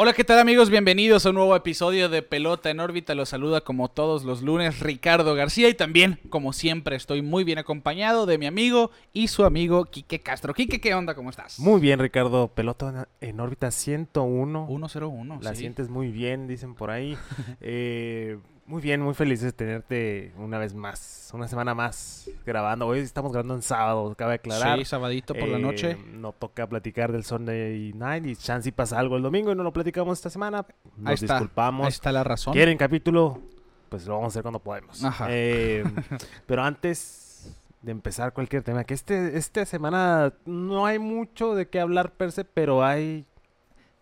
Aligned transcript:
Hola, 0.00 0.12
¿qué 0.12 0.22
tal 0.22 0.38
amigos? 0.38 0.70
Bienvenidos 0.70 1.26
a 1.26 1.30
un 1.30 1.34
nuevo 1.34 1.56
episodio 1.56 2.08
de 2.08 2.22
Pelota 2.22 2.70
en 2.70 2.78
órbita. 2.78 3.16
Los 3.16 3.30
saluda 3.30 3.62
como 3.62 3.88
todos 3.88 4.22
los 4.22 4.42
lunes 4.42 4.78
Ricardo 4.78 5.34
García 5.34 5.68
y 5.68 5.74
también, 5.74 6.20
como 6.30 6.52
siempre, 6.52 6.94
estoy 6.94 7.20
muy 7.20 7.42
bien 7.42 7.58
acompañado 7.58 8.24
de 8.24 8.38
mi 8.38 8.46
amigo 8.46 8.92
y 9.12 9.26
su 9.26 9.44
amigo 9.44 9.86
Quique 9.86 10.20
Castro. 10.20 10.54
Quique, 10.54 10.80
¿qué 10.80 10.94
onda? 10.94 11.16
¿Cómo 11.16 11.30
estás? 11.30 11.58
Muy 11.58 11.80
bien, 11.80 11.98
Ricardo. 11.98 12.46
Pelota 12.46 13.08
en 13.20 13.40
órbita 13.40 13.72
101. 13.72 14.66
101. 14.68 15.40
La 15.42 15.50
sí. 15.54 15.62
sientes 15.62 15.88
muy 15.88 16.12
bien, 16.12 16.46
dicen 16.46 16.76
por 16.76 16.92
ahí. 16.92 17.18
Eh, 17.60 18.38
muy 18.68 18.82
bien, 18.82 19.00
muy 19.00 19.14
feliz 19.14 19.40
de 19.40 19.50
tenerte 19.50 20.32
una 20.36 20.58
vez 20.58 20.74
más, 20.74 21.30
una 21.32 21.48
semana 21.48 21.74
más 21.74 22.28
grabando. 22.44 22.86
Hoy 22.86 22.98
estamos 23.00 23.32
grabando 23.32 23.54
en 23.54 23.62
sábado, 23.62 24.14
cabe 24.14 24.34
aclarar. 24.34 24.78
Sí, 24.78 24.84
sabadito 24.84 25.32
por 25.34 25.48
la 25.48 25.56
Eh, 25.56 25.62
noche. 25.62 25.96
No 26.12 26.32
toca 26.32 26.66
platicar 26.68 27.10
del 27.10 27.24
Sunday 27.24 27.92
Night 27.94 28.26
y 28.26 28.36
chance 28.36 28.64
si 28.64 28.72
pasa 28.72 28.98
algo 28.98 29.16
el 29.16 29.22
domingo 29.22 29.50
y 29.50 29.54
no 29.54 29.62
lo 29.62 29.72
platicamos 29.72 30.18
esta 30.18 30.28
semana. 30.28 30.66
Nos 30.98 31.06
Ahí 31.08 31.14
está. 31.14 31.34
disculpamos. 31.34 31.86
Ahí 31.86 31.90
está 31.92 32.12
la 32.12 32.22
razón. 32.24 32.52
¿Quieren 32.52 32.76
capítulo? 32.76 33.40
Pues 33.88 34.06
lo 34.06 34.14
vamos 34.16 34.26
a 34.26 34.28
hacer 34.32 34.42
cuando 34.42 34.58
podemos. 34.58 35.02
Ajá. 35.02 35.28
Eh, 35.30 35.82
pero 36.46 36.62
antes 36.62 37.56
de 37.80 37.90
empezar 37.92 38.34
cualquier 38.34 38.62
tema, 38.62 38.84
que 38.84 38.92
este, 38.92 39.38
esta 39.38 39.64
semana 39.64 40.34
no 40.44 40.84
hay 40.84 40.98
mucho 40.98 41.54
de 41.54 41.68
qué 41.70 41.80
hablar 41.80 42.12
per 42.12 42.32
se, 42.32 42.44
pero 42.44 42.84
hay, 42.84 43.24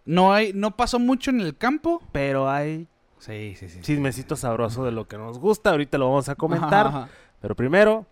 No 0.05 0.33
hay, 0.33 0.53
no 0.53 0.75
pasó 0.77 0.98
mucho 0.98 1.30
en 1.30 1.41
el 1.41 1.56
campo. 1.56 2.03
pero 2.11 2.51
hay 2.51 2.89
Sí, 3.19 3.55
sí, 3.56 3.69
sí. 3.69 3.80
chismecito 3.80 4.37
sabroso 4.37 4.84
de 4.84 4.93
lo 4.93 5.09
que 5.09 5.19
nos 5.19 5.39
gusta. 5.39 5.70
Ahorita 5.70 5.98
lo 5.98 6.09
vamos 6.09 6.28
a 6.28 6.34
comentar. 6.34 6.86
Ajá. 6.86 7.09
Pero 7.41 7.55
primero, 7.55 8.06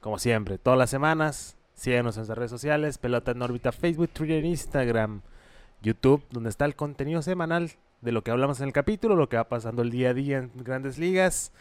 como 0.00 0.18
siempre, 0.18 0.58
todas 0.58 0.78
las 0.78 0.90
semanas, 0.90 1.56
síganos 1.74 2.16
en 2.16 2.20
nuestras 2.20 2.38
redes 2.38 2.50
sociales, 2.50 2.98
Pelota 2.98 3.32
en 3.32 3.42
órbita, 3.42 3.72
Facebook, 3.72 4.10
Twitter, 4.10 4.44
Instagram, 4.44 5.22
YouTube, 5.82 6.22
donde 6.30 6.50
está 6.50 6.64
el 6.64 6.76
contenido 6.76 7.22
semanal 7.22 7.72
de 8.00 8.12
lo 8.12 8.22
que 8.22 8.30
hablamos 8.30 8.60
en 8.60 8.66
el 8.66 8.72
capítulo, 8.72 9.16
lo 9.16 9.28
que 9.28 9.36
va 9.36 9.44
pasando 9.44 9.82
el 9.82 9.90
día 9.90 10.10
a 10.10 10.14
día 10.14 10.38
en 10.38 10.50
grandes 10.56 10.98
ligas. 10.98 11.52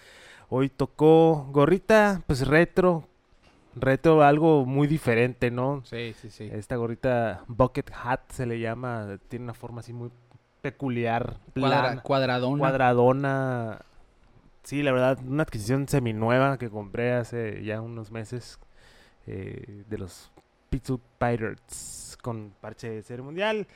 Hoy 0.49 0.69
tocó 0.69 1.47
gorrita, 1.51 2.23
pues 2.25 2.47
retro, 2.47 3.07
retro, 3.75 4.23
algo 4.23 4.65
muy 4.65 4.87
diferente, 4.87 5.51
¿no? 5.51 5.83
Sí, 5.85 6.13
sí, 6.19 6.29
sí. 6.29 6.49
Esta 6.51 6.75
gorrita 6.75 7.43
bucket 7.47 7.91
hat 8.03 8.21
se 8.29 8.45
le 8.45 8.59
llama, 8.59 9.19
tiene 9.27 9.43
una 9.43 9.53
forma 9.53 9.81
así 9.81 9.93
muy 9.93 10.09
peculiar, 10.61 11.37
Cuadra- 11.55 12.01
cuadradona. 12.01 12.59
cuadradona. 12.59 13.79
Sí, 14.63 14.83
la 14.83 14.91
verdad, 14.91 15.17
una 15.25 15.43
adquisición 15.43 15.87
seminueva 15.87 16.57
que 16.57 16.69
compré 16.69 17.13
hace 17.13 17.63
ya 17.63 17.81
unos 17.81 18.11
meses 18.11 18.59
eh, 19.25 19.83
de 19.87 19.97
los 19.97 20.31
Pittsburgh 20.69 21.01
Pirates 21.17 22.17
con 22.21 22.53
parche 22.61 22.89
de 22.89 23.01
serie 23.03 23.23
mundial. 23.23 23.67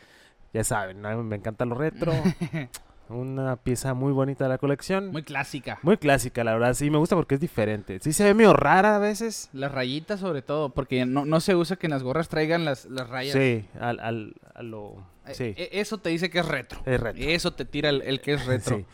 Ya 0.53 0.64
saben, 0.64 1.02
me 1.02 1.36
encanta 1.36 1.66
lo 1.66 1.75
retro. 1.75 2.12
una 3.09 3.56
pieza 3.58 3.94
muy 3.94 4.12
bonita 4.12 4.46
de 4.46 4.50
la 4.50 4.58
colección. 4.58 5.06
Muy 5.06 5.14
Muy, 5.14 5.23
clásica. 5.23 5.80
clásica, 6.00 6.44
la 6.44 6.54
verdad. 6.54 6.73
Sí, 6.73 6.90
me 6.90 6.98
gusta 6.98 7.16
porque 7.16 7.36
es 7.36 7.42
diferente. 7.42 8.00
Sí, 8.02 8.14
se 8.14 8.23
ve 8.23 8.34
medio 8.34 8.54
rara 8.54 8.96
a 8.96 9.00
veces. 9.00 9.50
Las 9.54 9.72
rayitas 9.72 10.20
sobre 10.20 10.42
todo, 10.42 10.70
porque 10.70 11.06
no, 11.06 11.26
no 11.26 11.40
se 11.40 11.56
usa 11.56 11.76
que 11.76 11.88
en 11.88 11.92
las 11.92 12.04
gorras 12.04 12.30
traigan 12.30 12.66
las, 12.66 12.86
las 12.86 13.09
rayas. 13.09 13.34
Sí, 13.34 13.66
al, 13.80 14.00
al, 14.00 14.34
a 14.56 14.64
lo... 14.64 14.96
Eh, 15.28 15.34
Sí, 15.36 15.44
eh, 15.56 15.70
Eso 15.74 16.00
te 16.00 16.09
dice 16.09 16.30
que 16.30 16.40
es 16.40 16.48
retro. 16.48 16.81
es 16.86 17.00
retro. 17.00 17.24
Eso 17.24 17.54
te 17.54 17.66
tira 17.66 17.90
el, 17.90 18.02
el 18.02 18.20
que 18.22 18.34
es 18.34 18.46
retro. 18.48 18.78
Sí. 18.78 18.86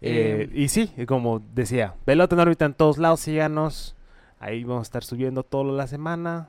Eh, 0.00 0.48
Eh, 0.48 0.50
y 0.54 0.68
sí, 0.68 0.90
como 1.06 1.40
decía, 1.54 1.94
Pelota 2.04 2.34
en 2.34 2.40
órbita 2.40 2.64
en 2.66 2.74
todos 2.74 2.98
lados, 2.98 3.20
síganos. 3.20 3.94
Ahí 4.40 4.64
vamos 4.64 4.80
a 4.80 4.82
estar 4.82 5.04
subiendo 5.04 5.42
toda 5.42 5.64
la 5.72 5.86
semana. 5.86 6.48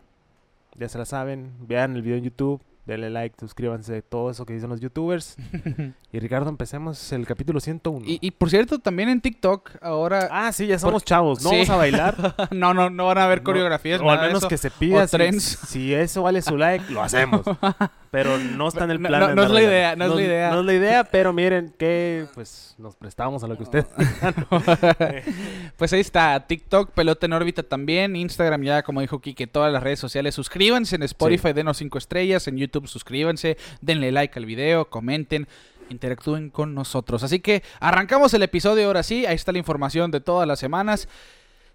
Ya 0.77 0.89
se 0.89 0.97
la 0.97 1.05
saben. 1.05 1.53
Vean 1.61 1.95
el 1.95 2.01
video 2.01 2.17
en 2.17 2.23
YouTube. 2.25 2.61
Denle 2.85 3.09
like, 3.09 3.35
suscríbanse, 3.39 4.03
todo 4.03 4.29
eso 4.29 4.45
que 4.45 4.53
dicen 4.53 4.69
los 4.69 4.79
youtubers. 4.79 5.37
y 6.11 6.19
Ricardo, 6.19 6.49
empecemos 6.49 7.11
el 7.13 7.25
capítulo 7.25 7.59
101. 7.59 8.05
Y, 8.05 8.19
y 8.21 8.29
por 8.29 8.51
cierto, 8.51 8.77
también 8.77 9.09
en 9.09 9.21
TikTok 9.21 9.71
ahora... 9.81 10.29
ah, 10.31 10.51
sí, 10.51 10.67
ya 10.67 10.77
somos 10.77 11.01
Por- 11.01 11.07
chavos. 11.07 11.41
No 11.43 11.49
sí. 11.49 11.55
vamos 11.55 11.69
a 11.71 11.75
bailar. 11.77 12.35
no, 12.51 12.75
no, 12.75 12.91
no 12.91 13.07
van 13.07 13.17
a 13.17 13.27
ver 13.27 13.39
No, 13.39 13.45
coreografías. 13.45 13.99
o 14.01 14.11
al 14.11 14.21
menos 14.21 14.39
eso. 14.39 14.47
que 14.47 14.57
se 14.57 14.69
pida. 14.69 15.03
O 15.03 15.07
si, 15.07 15.17
trends. 15.17 15.43
si 15.43 15.93
eso 15.95 16.21
vale 16.21 16.43
su 16.43 16.57
like, 16.57 16.91
lo 16.91 17.01
hacemos. 17.01 17.41
Pero 18.11 18.37
no 18.37 18.67
está 18.67 18.83
en 18.85 18.91
el 18.91 19.01
No- 19.01 19.07
plan. 19.09 19.19
no- 19.21 19.27
de 19.27 19.35
no 19.35 19.43
es 19.43 19.49
la 19.51 19.61
idea, 19.63 19.95
no 19.95 20.05
es 20.05 20.11
la 20.15 20.21
idea. 20.21 20.51
No 20.51 20.59
es 20.61 20.65
la 20.65 20.73
idea, 20.73 21.03
pero 21.03 21.33
miren 21.33 21.73
que 21.77 22.25
pues 22.33 22.75
nos 22.77 22.95
prestamos 22.95 23.43
a 23.43 23.47
lo 23.47 23.57
que 23.57 23.63
ustedes 23.63 23.85
Pues 25.77 25.91
ahí 25.93 25.99
está, 25.99 26.45
TikTok, 26.47 26.91
Pelota 26.91 27.25
en 27.25 27.33
órbita 27.33 27.63
también, 27.63 28.15
Instagram 28.15 28.63
ya, 28.63 28.83
como 28.83 29.01
dijo 29.01 29.19
Kike, 29.19 29.47
todas 29.47 29.71
las 29.71 29.83
redes 29.83 29.99
sociales. 29.99 30.35
Suscríbanse 30.35 30.95
en 30.95 31.03
Spotify, 31.03 31.53
denos 31.53 31.77
cinco 31.77 31.97
estrellas, 31.97 32.47
en 32.47 32.57
YouTube 32.57 32.87
suscríbanse, 32.87 33.57
denle 33.81 34.11
like 34.11 34.37
al 34.39 34.45
video, 34.45 34.89
comenten, 34.89 35.47
interactúen 35.89 36.49
con 36.49 36.73
nosotros. 36.73 37.23
Así 37.23 37.39
que 37.39 37.63
arrancamos 37.79 38.33
el 38.33 38.43
episodio 38.43 38.87
ahora 38.87 39.03
sí, 39.03 39.25
ahí 39.25 39.35
está 39.35 39.51
la 39.51 39.57
información 39.59 40.11
de 40.11 40.21
todas 40.21 40.47
las 40.47 40.59
semanas. 40.59 41.07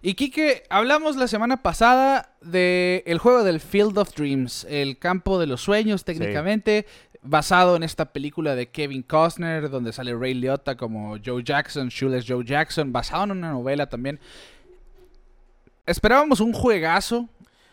Y 0.03 0.15
Kike, 0.15 0.63
hablamos 0.71 1.17
la 1.17 1.29
semana 1.29 1.63
pasada 1.63 2.35
de 2.41 3.03
el 3.07 3.19
juego 3.19 3.45
del 3.45 3.61
Field 3.61 3.99
of 3.99 4.15
Dreams, 4.15 4.67
el 4.71 4.99
campo 4.99 5.39
de 5.39 5.47
los 5.47 5.61
sueños 5.61 6.05
técnicamente, 6.05 6.87
basado 7.21 7.77
en 7.77 7.83
esta 7.83 8.07
película 8.07 8.55
de 8.55 8.71
Kevin 8.71 9.03
Costner, 9.03 9.69
donde 9.69 9.93
sale 9.93 10.15
Ray 10.15 10.33
Liotta 10.33 10.79
como 10.79 11.19
Joe 11.23 11.45
Jackson, 11.45 11.89
Shoeless 11.89 12.25
Joe 12.27 12.43
Jackson, 12.47 12.93
basado 12.93 13.25
en 13.25 13.33
una 13.33 13.51
novela 13.51 13.91
también. 13.91 14.19
Esperábamos 15.85 16.41
un 16.41 16.55
juegazo 16.55 17.29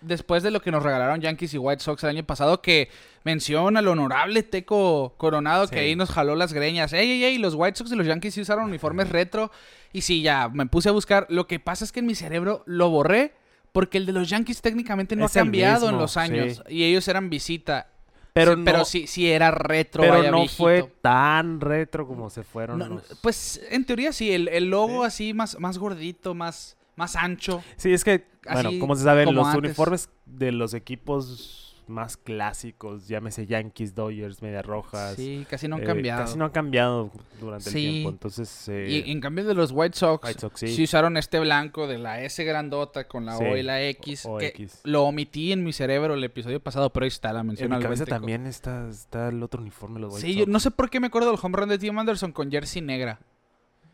después 0.08 0.44
de 0.44 0.52
lo 0.52 0.62
que 0.62 0.72
nos 0.72 0.84
regalaron 0.84 1.22
Yankees 1.22 1.54
y 1.54 1.58
White 1.58 1.84
Sox 1.84 2.04
el 2.04 2.10
año 2.12 2.24
pasado, 2.26 2.62
que 2.62 2.90
menciona 3.24 3.80
al 3.80 3.88
honorable 3.88 4.44
Teco 4.44 5.14
Coronado, 5.18 5.68
que 5.68 5.80
ahí 5.80 5.96
nos 5.96 6.10
jaló 6.10 6.36
las 6.36 6.54
greñas. 6.54 6.94
Ey, 6.94 7.10
ey, 7.12 7.24
ey, 7.26 7.38
los 7.38 7.54
White 7.56 7.78
Sox 7.78 7.92
y 7.92 7.96
los 7.96 8.08
Yankees 8.08 8.34
sí 8.34 8.42
usaron 8.42 8.66
uniformes 8.66 9.10
retro. 9.10 9.52
Y 9.94 10.02
sí, 10.02 10.22
ya, 10.22 10.50
me 10.50 10.66
puse 10.66 10.90
a 10.90 10.92
buscar. 10.92 11.28
Lo 11.30 11.48
que 11.48 11.60
pasa 11.60 11.86
es 11.86 11.92
que 11.92 12.00
en 12.00 12.06
mi 12.06 12.16
cerebro 12.16 12.64
lo 12.66 12.90
borré, 12.90 13.34
porque 13.72 13.98
el 13.98 14.06
de 14.06 14.14
los 14.14 14.30
Yankees 14.30 14.62
técnicamente 14.62 15.16
no 15.16 15.26
Es 15.26 15.36
ha 15.38 15.42
cambiado 15.42 15.90
en 15.90 15.98
los 15.98 16.18
años. 16.18 16.62
sí. 16.68 16.74
Y 16.76 16.84
ellos 16.86 17.08
eran 17.08 17.30
visita. 17.30 17.90
Pero 18.34 18.54
Sí, 18.56 18.62
pero 18.64 18.86
sí, 18.86 19.08
sí 19.08 19.32
era 19.32 19.50
retro, 19.50 20.02
Pero 20.04 20.20
vaya, 20.20 20.30
no 20.30 20.38
viejito. 20.42 20.64
fue 20.64 20.92
tan 21.02 21.60
retro 21.60 22.06
como 22.08 22.30
se 22.30 22.44
fueron 22.44 22.78
No, 22.78 22.88
los... 22.88 23.18
pues 23.22 23.60
en 23.72 23.84
teoría 23.84 24.14
sí, 24.14 24.32
el, 24.32 24.48
el 24.50 24.70
logo 24.70 25.02
Sí. 25.02 25.08
así 25.08 25.34
más, 25.34 25.60
más 25.60 25.80
gordito, 25.80 26.36
más, 26.36 26.78
más 26.96 27.16
ancho. 27.16 27.64
Sí, 27.78 27.92
es 27.94 28.04
que, 28.04 28.26
bueno, 28.54 28.72
como 28.80 28.96
se 28.96 29.04
sabe, 29.04 29.26
los 29.32 29.48
antes. 29.48 29.58
uniformes 29.64 30.10
de 30.26 30.52
los 30.52 30.74
equipos 30.74 31.64
más 31.88 32.18
clásicos, 32.18 33.08
llámese 33.08 33.46
Yankees, 33.48 33.96
Dodgers, 33.96 34.42
Medias 34.42 34.66
Rojas. 34.66 35.16
Sí, 35.16 35.46
casi 35.50 35.70
no 35.70 35.78
han 35.78 35.84
eh, 35.84 35.86
cambiado. 35.86 36.22
Casi 36.26 36.38
no 36.38 36.44
han 36.44 36.52
cambiado 36.52 37.12
durante 37.40 37.70
Sí. 37.70 37.78
el 37.86 37.92
tiempo. 37.94 38.10
Entonces, 38.10 38.68
eh, 38.68 39.04
Y 39.06 39.10
en 39.12 39.22
cambio 39.22 39.46
de 39.46 39.54
los 39.54 39.72
White 39.72 39.98
Sox, 39.98 40.28
White 40.28 40.40
Sox, 40.42 40.60
sí. 40.60 40.68
sí. 40.68 40.84
usaron 40.84 41.16
este 41.16 41.40
blanco 41.40 41.88
de 41.88 41.98
la 41.98 42.22
S 42.24 42.44
grandota 42.44 43.08
con 43.08 43.26
la 43.26 43.38
Sí, 43.38 43.44
O 43.46 43.56
y 43.56 43.64
la 43.64 43.82
X. 43.84 44.26
o- 44.26 44.34
o 44.34 44.38
que 44.38 44.48
X. 44.48 44.82
Lo 44.84 45.04
omití 45.04 45.54
en 45.54 45.64
mi 45.64 45.72
cerebro 45.72 46.16
el 46.16 46.24
episodio 46.26 46.60
pasado, 46.62 46.92
pero 46.92 47.06
ahí 47.06 47.08
está 47.08 47.32
la 47.32 47.44
mención. 47.44 47.72
en 47.72 47.78
mi 47.78 47.84
cabeza 47.84 48.06
también 48.06 48.48
está, 48.48 48.90
está 48.90 49.30
el 49.30 49.42
otro 49.42 49.62
uniforme 49.62 49.96
de 49.96 50.02
los 50.02 50.16
White 50.16 50.28
Sí, 50.28 50.34
yo 50.34 50.40
Sox. 50.42 50.52
no 50.52 50.60
sé 50.60 50.72
por 50.72 50.90
qué 50.90 51.00
me 51.00 51.08
acuerdo 51.08 51.32
del 51.32 51.40
home 51.42 51.58
run 51.58 51.70
de 51.70 51.78
Tim 51.78 51.98
Anderson 51.98 52.34
con 52.34 52.52
jersey 52.52 52.82
negra. 52.82 53.22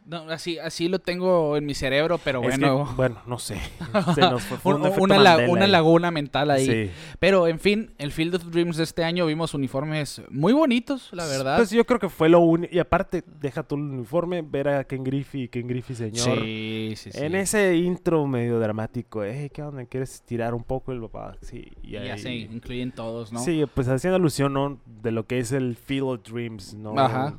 No, 0.06 0.30
así, 0.30 0.60
así 0.60 0.90
lo 0.90 1.00
tengo 1.00 1.56
en 1.56 1.66
mi 1.66 1.74
cerebro, 1.74 2.20
pero 2.22 2.44
Es 2.44 2.58
que, 2.60 2.66
bueno. 2.66 2.94
bueno, 2.98 3.22
no 3.26 3.40
sé. 3.40 3.56
Se 4.16 4.20
nos 4.22 4.44
fue, 4.44 4.76
un- 4.76 4.82
un 4.86 4.94
una, 5.00 5.18
la- 5.18 5.50
una 5.50 5.64
ahí. 5.64 5.72
laguna 5.72 6.12
mental 6.12 6.52
ahí. 6.52 6.66
Sí. 6.66 6.92
Pero 7.20 7.48
en 7.48 7.58
fin, 7.58 7.94
el 7.98 8.12
Field 8.12 8.36
of 8.36 8.44
Dreams 8.52 8.76
de 8.76 8.84
este 8.84 9.04
año 9.06 9.26
vimos 9.26 9.54
uniformes 9.54 10.22
muy 10.30 10.52
bonitos, 10.52 11.10
la 11.14 11.26
verdad. 11.26 11.56
Pues 11.56 11.70
yo 11.72 11.86
creo 11.86 12.00
que 12.00 12.10
fue 12.10 12.28
lo 12.28 12.42
único. 12.42 12.76
Y 12.76 12.80
aparte, 12.80 13.24
deja 13.40 13.64
tú 13.64 13.76
el 13.76 13.82
uniforme, 13.82 14.42
ver 14.42 14.68
a 14.68 14.84
Ken 14.84 15.04
Griffey, 15.06 15.48
Ken 15.48 15.68
Griffey, 15.68 15.96
señor. 15.96 16.40
sí, 16.42 16.94
sí, 16.98 17.12
sí. 17.12 17.18
En 17.24 17.36
ese 17.36 17.76
intro 17.78 18.28
medio 18.28 18.60
dramático, 18.60 19.24
hey, 19.24 19.50
¿qué 19.54 19.64
onda? 19.64 19.86
¿Quieres 19.86 20.22
tirar 20.24 20.54
un 20.54 20.64
poco 20.66 20.92
el 20.92 21.00
papá? 21.00 21.38
Sí, 21.42 21.72
y 21.82 21.90
Y 21.90 21.92
ya 21.94 22.02
ahí- 22.02 22.20
se 22.20 22.34
incluyen 22.34 22.92
todos, 22.92 23.32
¿no? 23.32 23.40
Sí, 23.40 23.64
pues 23.74 23.88
haciendo 23.88 24.18
alusión 24.18 24.52
¿no? 24.54 24.80
de 25.02 25.12
lo 25.12 25.26
que 25.28 25.40
es 25.40 25.54
el 25.54 25.78
Field 25.78 26.04
of 26.04 26.24
Dreams, 26.24 26.74
¿no? 26.74 27.00
Ajá. 27.00 27.36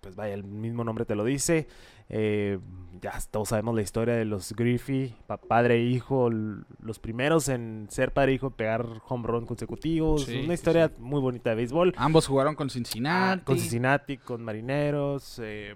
Pues 0.00 0.14
vaya, 0.16 0.34
el 0.34 0.44
mismo 0.44 0.84
nombre 0.84 1.04
te 1.06 1.14
lo 1.14 1.24
dice. 1.24 1.66
Eh, 2.08 2.58
ya 3.00 3.12
todos 3.30 3.48
sabemos 3.48 3.74
la 3.74 3.82
historia 3.82 4.14
de 4.14 4.24
los 4.24 4.52
Griffey, 4.54 5.14
pa- 5.26 5.36
padre 5.36 5.76
e 5.76 5.82
hijo, 5.82 6.30
los 6.30 6.98
primeros 6.98 7.48
en 7.48 7.86
ser 7.90 8.12
padre 8.12 8.32
e 8.32 8.34
hijo, 8.36 8.50
pegar 8.50 8.86
home 9.08 9.26
run 9.26 9.46
consecutivos. 9.46 10.24
Sí, 10.24 10.42
Una 10.44 10.54
historia 10.54 10.90
muy 10.98 11.20
bonita 11.20 11.50
de 11.50 11.56
béisbol. 11.56 11.92
Ambos 11.96 12.26
jugaron 12.26 12.54
con 12.54 12.68
Ah, 12.68 12.70
Cincinnati. 12.70 13.42
con 13.44 13.58
Cincinnati, 13.58 14.16
con 14.18 14.42
Marineros. 14.44 15.38
eh, 15.42 15.74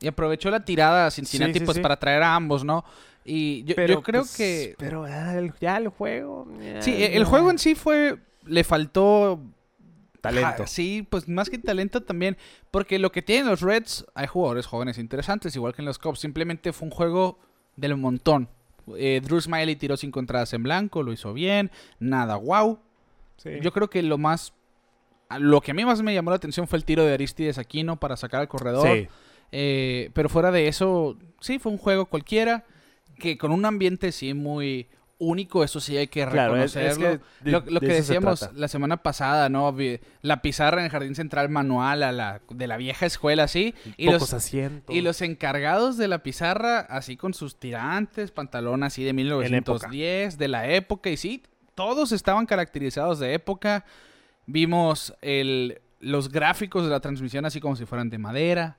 Y 0.00 0.08
aprovechó 0.08 0.50
la 0.50 0.64
tirada 0.64 1.06
a 1.06 1.10
Cincinnati 1.10 1.58
Sí, 1.58 1.64
pues 1.64 1.78
para 1.78 1.98
traer 1.98 2.22
a 2.22 2.34
ambos, 2.34 2.64
¿no? 2.64 2.84
Y 3.24 3.64
yo, 3.64 3.74
yo 3.86 4.02
creo 4.02 4.22
pues, 4.22 4.36
que... 4.36 4.74
Pero 4.78 5.04
ah, 5.04 5.34
el- 5.36 5.52
ya 5.60 5.76
el 5.76 5.88
juego. 5.88 6.46
ya 6.60 6.80
Sí, 6.82 6.94
el 7.02 7.24
juego 7.24 7.50
en 7.50 7.58
sí 7.58 7.74
fue... 7.74 8.18
Le 8.46 8.64
faltó 8.64 9.40
talento. 10.20 10.64
Ah, 10.64 10.66
sí, 10.66 11.06
pues 11.08 11.28
más 11.28 11.50
que 11.50 11.58
talento 11.58 12.02
también. 12.02 12.36
Porque 12.70 12.98
lo 12.98 13.12
que 13.12 13.22
tienen 13.22 13.46
los 13.46 13.60
Reds, 13.60 14.06
hay 14.14 14.26
jugadores 14.26 14.66
jóvenes 14.66 14.98
interesantes, 14.98 15.54
igual 15.56 15.74
que 15.74 15.82
en 15.82 15.86
los 15.86 15.98
Cubs. 15.98 16.20
Simplemente 16.20 16.72
fue 16.72 16.86
un 16.86 16.92
juego 16.92 17.38
del 17.76 17.96
montón. 17.96 18.48
Eh, 18.96 19.20
Drew 19.22 19.40
Smiley 19.40 19.76
tiró 19.76 19.96
cinco 19.96 20.20
entradas 20.20 20.52
en 20.52 20.62
blanco, 20.62 21.02
lo 21.02 21.12
hizo 21.12 21.32
bien. 21.32 21.70
Nada, 21.98 22.36
wow. 22.36 22.78
Sí. 23.36 23.50
Yo 23.62 23.72
creo 23.72 23.88
que 23.90 24.02
lo 24.02 24.18
más. 24.18 24.52
Lo 25.38 25.60
que 25.60 25.70
a 25.70 25.74
mí 25.74 25.84
más 25.84 26.02
me 26.02 26.12
llamó 26.12 26.30
la 26.30 26.36
atención 26.36 26.66
fue 26.66 26.78
el 26.78 26.84
tiro 26.84 27.04
de 27.04 27.14
Aristides 27.14 27.58
Aquino 27.58 27.98
para 27.98 28.16
sacar 28.16 28.40
al 28.40 28.48
corredor. 28.48 28.86
Sí. 28.86 29.08
Eh, 29.52 30.10
pero 30.12 30.28
fuera 30.28 30.50
de 30.50 30.68
eso, 30.68 31.16
sí, 31.40 31.58
fue 31.58 31.72
un 31.72 31.78
juego 31.78 32.06
cualquiera. 32.06 32.64
Que 33.18 33.36
con 33.36 33.52
un 33.52 33.64
ambiente 33.66 34.12
sí 34.12 34.32
muy 34.32 34.88
único, 35.20 35.62
eso 35.62 35.78
sí 35.78 35.96
hay 35.96 36.08
que 36.08 36.26
Claro, 36.26 36.56
es- 36.56 36.74
es 36.74 36.96
reconocerlo. 36.96 37.20
que 37.40 37.44
de- 37.44 37.50
lo 37.52 37.60
lo 37.66 37.78
de 37.80 37.86
que 37.86 37.92
decíamos 37.92 38.50
la 38.54 38.66
semana 38.66 38.96
pasada, 39.02 39.48
¿no? 39.48 39.72
La 40.22 40.42
pizarra 40.42 40.78
en 40.80 40.86
el 40.86 40.90
jardín 40.90 41.14
central 41.14 41.48
manual 41.50 42.02
a 42.02 42.10
la, 42.10 42.40
de 42.48 42.66
la 42.66 42.76
vieja 42.76 43.06
escuela, 43.06 43.44
así. 43.44 43.74
Y 43.96 44.06
los, 44.10 44.32
asientos. 44.34 44.92
y 44.96 45.02
los 45.02 45.22
encargados 45.22 45.96
de 45.96 46.08
la 46.08 46.22
pizarra, 46.24 46.80
así 46.80 47.16
con 47.16 47.34
sus 47.34 47.56
tirantes, 47.60 48.32
pantalón 48.32 48.82
así 48.82 49.04
de 49.04 49.12
1910, 49.12 50.36
de 50.38 50.48
la 50.48 50.68
época, 50.68 51.10
y 51.10 51.16
sí, 51.16 51.42
todos 51.76 52.12
estaban 52.12 52.46
caracterizados 52.46 53.18
de 53.20 53.34
época. 53.34 53.84
Vimos 54.46 55.14
el, 55.20 55.80
los 56.00 56.30
gráficos 56.30 56.84
de 56.84 56.90
la 56.90 57.00
transmisión 57.00 57.44
así 57.44 57.60
como 57.60 57.76
si 57.76 57.84
fueran 57.86 58.10
de 58.10 58.18
madera. 58.18 58.78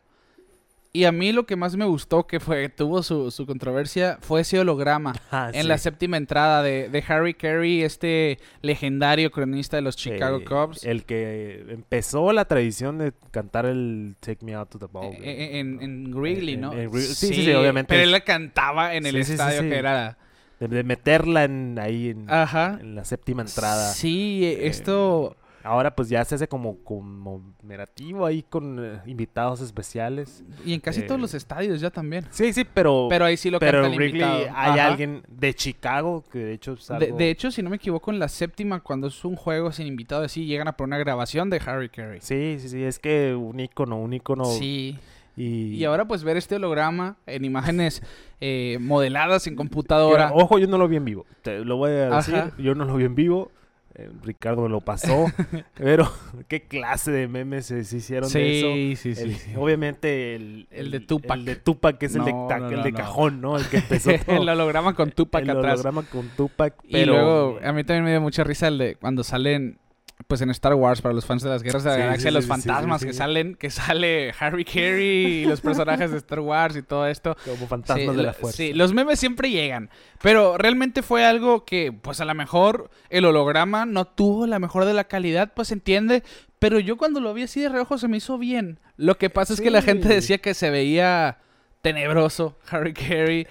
Y 0.93 1.05
a 1.05 1.13
mí 1.13 1.31
lo 1.31 1.45
que 1.45 1.55
más 1.55 1.77
me 1.77 1.85
gustó, 1.85 2.27
que 2.27 2.41
fue 2.41 2.67
tuvo 2.75 3.01
su, 3.01 3.31
su 3.31 3.45
controversia, 3.45 4.17
fue 4.21 4.41
ese 4.41 4.59
holograma 4.59 5.13
Ah, 5.31 5.49
en 5.53 5.61
sí. 5.61 5.67
la 5.69 5.77
séptima 5.77 6.17
entrada 6.17 6.61
de, 6.61 6.89
de 6.89 7.03
Harry 7.07 7.33
Carey, 7.33 7.81
este 7.81 8.39
legendario 8.61 9.31
cronista 9.31 9.77
de 9.77 9.83
los 9.83 9.95
Chicago 9.95 10.41
Cubs. 10.43 10.83
El 10.83 11.05
que 11.05 11.65
empezó 11.69 12.33
la 12.33 12.43
tradición 12.45 12.97
de 12.97 13.13
cantar 13.31 13.65
el 13.65 14.15
Take 14.19 14.45
Me 14.45 14.53
Out 14.53 14.69
to 14.71 14.79
the 14.79 14.87
Ball. 14.91 15.13
Eh, 15.13 15.19
eh, 15.21 15.59
en, 15.59 15.81
en 15.81 16.13
Wrigley, 16.13 16.57
¿no? 16.57 16.73
en 16.73 16.89
Wrigley. 16.89 17.13
Sí, 17.15 17.27
sí, 17.27 17.45
sí, 17.45 17.53
obviamente 17.53 17.87
Pero 17.93 18.03
él 18.03 18.11
la 18.11 18.19
cantaba 18.21 18.93
en 18.93 19.05
el 19.05 19.15
estadio 19.15 19.61
que 19.61 19.75
era. 19.77 20.17
de, 20.59 20.67
de 20.67 20.83
meterla 20.83 21.45
en, 21.45 21.79
ahí 21.79 22.09
en, 22.09 22.29
Ajá. 22.29 22.77
en 22.81 22.95
la 22.95 23.05
séptima 23.05 23.43
entrada. 23.43 23.93
Sí, 23.93 24.41
eh, 24.43 24.67
esto. 24.67 25.37
Ahora 25.63 25.95
pues 25.95 26.09
ya 26.09 26.23
se 26.25 26.35
hace 26.35 26.47
como 26.47 26.77
conmemorativo 26.83 28.25
ahí 28.25 28.43
con 28.43 28.77
eh, 28.83 28.99
invitados 29.05 29.61
especiales. 29.61 30.43
Y 30.65 30.73
en 30.73 30.79
casi 30.79 31.01
eh, 31.01 31.03
todos 31.03 31.19
los 31.21 31.33
estadios 31.33 31.79
ya 31.81 31.89
también. 31.89 32.25
Sí, 32.31 32.51
sí, 32.53 32.65
pero, 32.73 33.07
Pero 33.09 33.25
ahí 33.25 33.37
sí 33.37 33.49
lo 33.49 33.59
pero 33.59 33.81
canta 33.81 33.87
en 33.87 33.93
el 33.93 33.97
Wrigley 33.99 34.21
invitado. 34.21 34.55
hay 34.57 34.79
Ajá. 34.79 34.87
alguien 34.87 35.23
de 35.27 35.53
Chicago 35.53 36.23
que 36.31 36.39
de 36.39 36.53
hecho 36.53 36.73
es 36.73 36.87
De, 36.87 36.95
algo- 36.95 37.17
de 37.17 37.29
hecho, 37.29 37.51
si 37.51 37.61
no 37.61 37.69
me 37.69 37.75
equivoco, 37.77 38.11
en 38.11 38.19
la 38.19 38.27
séptima, 38.27 38.79
cuando 38.81 39.07
es 39.07 39.23
un 39.25 39.35
juego 39.35 39.71
sin 39.71 39.87
invitado 39.87 40.23
así, 40.23 40.45
llegan 40.45 40.67
a 40.67 40.73
poner 40.73 40.91
una 40.91 40.97
grabación 40.99 41.49
de 41.49 41.61
Harry 41.65 41.89
Carey. 41.89 42.19
Sí, 42.21 42.57
sí, 42.59 42.69
sí, 42.69 42.83
es 42.83 42.99
que 42.99 43.35
un 43.35 43.59
icono, 43.59 43.97
un 43.99 44.13
icono. 44.13 44.45
Sí. 44.45 44.97
Y, 45.37 45.75
Y 45.75 45.85
ahora 45.85 46.05
pues 46.05 46.23
ver 46.25 46.35
este 46.35 46.55
holograma 46.57 47.15
en 47.25 47.45
imágenes 47.45 48.03
eh, 48.41 48.77
modeladas 48.81 49.47
en 49.47 49.55
computadora. 49.55 50.31
ojo, 50.33 50.59
yo 50.59 50.67
no 50.67 50.77
lo 50.77 50.89
vi 50.89 50.97
en 50.97 51.05
vivo. 51.05 51.25
Te 51.41 51.63
lo 51.63 51.77
voy 51.77 51.91
a 51.91 52.09
decir, 52.17 52.35
Ajá. 52.35 52.51
yo 52.57 52.75
no 52.75 52.83
lo 52.83 52.95
vi 52.95 53.05
en 53.05 53.15
vivo. 53.15 53.49
Eh, 53.95 54.09
Ricardo 54.23 54.63
me 54.63 54.69
lo 54.69 54.81
pasó. 54.81 55.25
pero 55.75 56.11
qué 56.47 56.61
clase 56.63 57.11
de 57.11 57.27
memes 57.27 57.65
se, 57.65 57.79
hicieron 57.79 58.31
de 58.31 58.59
eso. 58.59 58.67
sí, 59.01 59.15
sí, 59.15 59.15
sí. 59.15 59.51
El- 59.51 59.57
obviamente 59.57 60.35
el, 60.35 60.67
El 60.71 60.91
de 60.91 60.99
Tupac. 61.01 61.37
El 61.37 61.45
de 61.45 61.55
Tupac, 61.57 61.97
que 61.97 62.05
es 62.07 62.15
el 62.15 62.23
de, 62.25 62.31
No, 62.31 62.47
no, 62.47 62.83
el 62.85 62.93
cajón, 62.93 63.41
¿no? 63.41 63.57
El 63.57 63.67
que 63.67 63.77
empezó 63.77 64.11
todo. 64.25 64.37
el 64.41 64.47
holograma 64.49 64.93
con 64.95 65.11
Tupac 65.11 65.43
el 65.43 65.49
atrás. 65.51 65.73
holograma 65.73 66.03
con 66.03 66.27
Tupac. 66.29 66.75
Y 66.83 66.91
Pero 66.93 67.13
luego, 67.13 67.59
a 67.63 67.73
mí 67.73 67.83
también 67.83 68.03
me 68.05 68.11
dio 68.11 68.21
mucha 68.21 68.43
risa 68.43 68.67
el 68.67 68.77
de 68.77 68.95
cuando 68.95 69.23
salen, 69.23 69.77
pues 70.27 70.41
en 70.41 70.49
Star 70.51 70.73
Wars, 70.75 71.01
para 71.01 71.13
los 71.13 71.25
fans 71.25 71.43
de 71.43 71.49
las 71.49 71.63
guerras 71.63 71.83
de 71.83 71.89
la 71.89 71.95
Sí, 71.95 72.01
galaxia, 72.01 72.29
sí, 72.29 72.33
los 72.33 72.43
sí, 72.43 72.49
fantasmas 72.49 73.03
que 73.03 73.13
salen, 73.13 73.55
que 73.55 73.69
sale 73.69 74.33
Harry 74.39 74.65
Carey 74.65 75.41
y 75.41 75.45
los 75.45 75.61
personajes 75.61 76.11
de 76.11 76.17
Star 76.17 76.39
Wars 76.39 76.75
y 76.75 76.83
todo 76.83 77.07
esto. 77.07 77.35
como 77.45 77.67
fantasmas 77.67 78.15
de 78.15 78.23
la 78.23 78.33
fuerza. 78.33 78.57
Sí, 78.57 78.73
los 78.73 78.93
memes 78.93 79.19
siempre 79.19 79.49
llegan. 79.49 79.89
Pero 80.21 80.57
realmente 80.57 81.01
fue 81.01 81.25
algo 81.25 81.65
que, 81.65 81.91
pues 81.91 82.21
a 82.21 82.25
lo 82.25 82.33
mejor 82.35 82.89
el 83.09 83.25
holograma 83.25 83.85
no 83.85 84.05
tuvo 84.05 84.47
la 84.47 84.59
mejor 84.59 84.85
de 84.85 84.93
la 84.93 85.05
calidad, 85.05 85.51
pues 85.53 85.69
se 85.69 85.73
entiende. 85.75 86.23
Pero 86.59 86.79
yo 86.79 86.97
cuando 86.97 87.19
lo 87.19 87.33
vi 87.33 87.43
así 87.43 87.59
de 87.61 87.69
reojo 87.69 87.97
se 87.97 88.07
me 88.07 88.17
hizo 88.17 88.37
bien. 88.37 88.79
Lo 88.97 89.17
que 89.17 89.29
pasa 89.29 89.53
es 89.53 89.61
que 89.61 89.71
la 89.71 89.81
gente 89.81 90.07
decía 90.07 90.37
que 90.37 90.53
se 90.53 90.69
veía 90.69 91.39
tenebroso 91.81 92.57
Harry 92.69 92.93
Carey. 92.93 93.47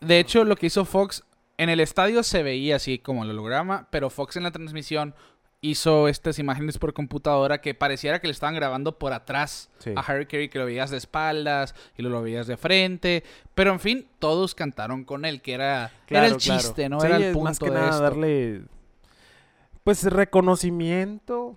De 0.00 0.20
hecho, 0.20 0.44
lo 0.44 0.56
que 0.56 0.66
hizo 0.66 0.84
Fox 0.84 1.24
en 1.58 1.70
el 1.70 1.80
estadio 1.80 2.22
se 2.22 2.42
veía 2.42 2.76
así 2.76 2.98
como 2.98 3.24
el 3.24 3.30
holograma, 3.30 3.88
pero 3.90 4.10
Fox 4.10 4.36
en 4.36 4.42
la 4.42 4.50
transmisión 4.50 5.14
hizo 5.62 6.06
estas 6.08 6.38
imágenes 6.38 6.78
por 6.78 6.92
computadora 6.92 7.60
que 7.60 7.74
pareciera 7.74 8.20
que 8.20 8.26
le 8.28 8.32
estaban 8.32 8.54
grabando 8.54 8.98
por 8.98 9.12
atrás 9.12 9.70
Sí. 9.78 9.92
a 9.96 10.00
Harry 10.00 10.26
Carey, 10.26 10.48
que 10.48 10.58
lo 10.58 10.66
veías 10.66 10.90
de 10.90 10.96
espaldas 10.98 11.74
y 11.96 12.02
lo, 12.02 12.10
lo 12.10 12.22
veías 12.22 12.46
de 12.46 12.56
frente. 12.56 13.24
Pero 13.54 13.72
en 13.72 13.80
fin, 13.80 14.06
todos 14.18 14.54
cantaron 14.54 15.04
con 15.04 15.24
él, 15.24 15.40
que 15.42 15.54
era, 15.54 15.90
era 16.08 16.26
el 16.26 16.36
Claro, 16.36 16.36
chiste, 16.38 16.88
¿no? 16.88 17.00
Sí, 17.00 17.06
era 17.06 17.16
el 17.16 17.32
punto 17.32 17.44
más 17.44 17.58
que 17.58 17.66
de 17.70 17.74
nada 17.74 17.88
esto. 17.90 18.02
darle 18.02 18.62
pues 19.82 20.02
reconocimiento 20.04 21.56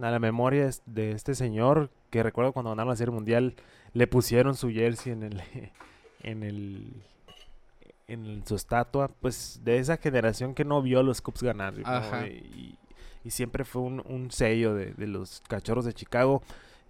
a 0.00 0.10
la 0.10 0.18
memoria 0.18 0.68
de 0.86 1.12
este 1.12 1.34
señor 1.34 1.90
que 2.10 2.22
recuerdo 2.22 2.52
cuando 2.52 2.70
ganaron 2.70 2.90
la 2.90 2.96
Serie 2.96 3.12
Mundial 3.14 3.54
le 3.92 4.06
pusieron 4.06 4.54
su 4.56 4.70
jersey 4.70 5.12
en 5.12 5.22
el 5.22 5.42
en 6.22 6.42
el 6.42 6.92
en 8.08 8.26
el- 8.26 8.44
su 8.44 8.56
estatua, 8.56 9.08
pues 9.20 9.60
de 9.62 9.78
esa 9.78 9.96
generación 9.96 10.54
que 10.54 10.64
no 10.64 10.82
vio 10.82 10.98
a 11.00 11.02
los 11.04 11.20
Cubs 11.22 11.42
ganar 11.44 11.74
¿no? 11.78 12.26
Y, 12.26 12.76
y 13.24 13.30
siempre 13.30 13.64
fue 13.64 13.82
un, 13.82 14.02
un 14.06 14.30
sello 14.30 14.74
de, 14.74 14.92
de 14.94 15.06
los 15.06 15.42
cachorros 15.48 15.84
de 15.84 15.92
Chicago 15.92 16.42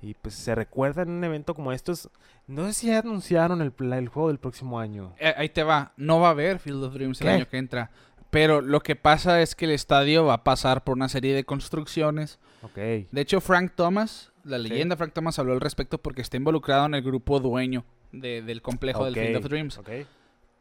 y 0.03 0.15
pues 0.15 0.35
se 0.35 0.55
recuerda 0.55 1.03
en 1.03 1.11
un 1.11 1.25
evento 1.25 1.55
como 1.55 1.73
estos 1.73 2.09
no 2.47 2.67
sé 2.67 2.73
si 2.73 2.87
ya 2.87 3.01
anunciaron 3.01 3.61
el, 3.61 3.73
el 3.93 4.09
juego 4.09 4.29
del 4.29 4.39
próximo 4.39 4.79
año 4.81 5.13
Eh, 5.19 5.35
ahí 5.37 5.49
te 5.49 5.63
va, 5.63 5.93
no 5.97 6.21
va 6.21 6.29
a 6.29 6.31
haber 6.31 6.59
Field 6.59 6.83
of 6.85 6.95
Dreams 6.95 7.21
el 7.21 7.27
¿Qué? 7.27 7.33
año 7.33 7.49
que 7.49 7.59
entra. 7.59 7.91
Pero 8.31 8.61
lo 8.61 8.81
que 8.81 8.95
pasa 8.95 9.43
es 9.43 9.57
que 9.57 9.65
el 9.65 9.73
estadio 9.73 10.25
va 10.25 10.35
a 10.35 10.45
pasar 10.45 10.85
por 10.85 10.97
una 10.97 11.09
serie 11.09 11.35
de 11.35 11.43
construcciones. 11.45 12.39
ok 12.63 12.77
De 12.77 13.21
hecho, 13.21 13.41
Frank 13.41 13.73
Thomas, 13.75 14.31
la 14.45 14.59
Sí. 14.59 14.69
leyenda 14.69 14.97
Frank 14.97 15.13
Thomas, 15.13 15.39
habló 15.41 15.53
al 15.53 15.61
respecto 15.61 15.99
porque 15.99 16.23
está 16.23 16.37
involucrado 16.37 16.87
en 16.87 16.95
el 16.95 17.03
grupo 17.03 17.41
dueño 17.41 17.85
de- 18.13 18.41
del 18.43 18.63
complejo 18.63 19.05
del 19.05 19.15
Field 19.15 19.37
of 19.37 19.45
Dreams. 19.45 19.79
ok. 19.79 19.89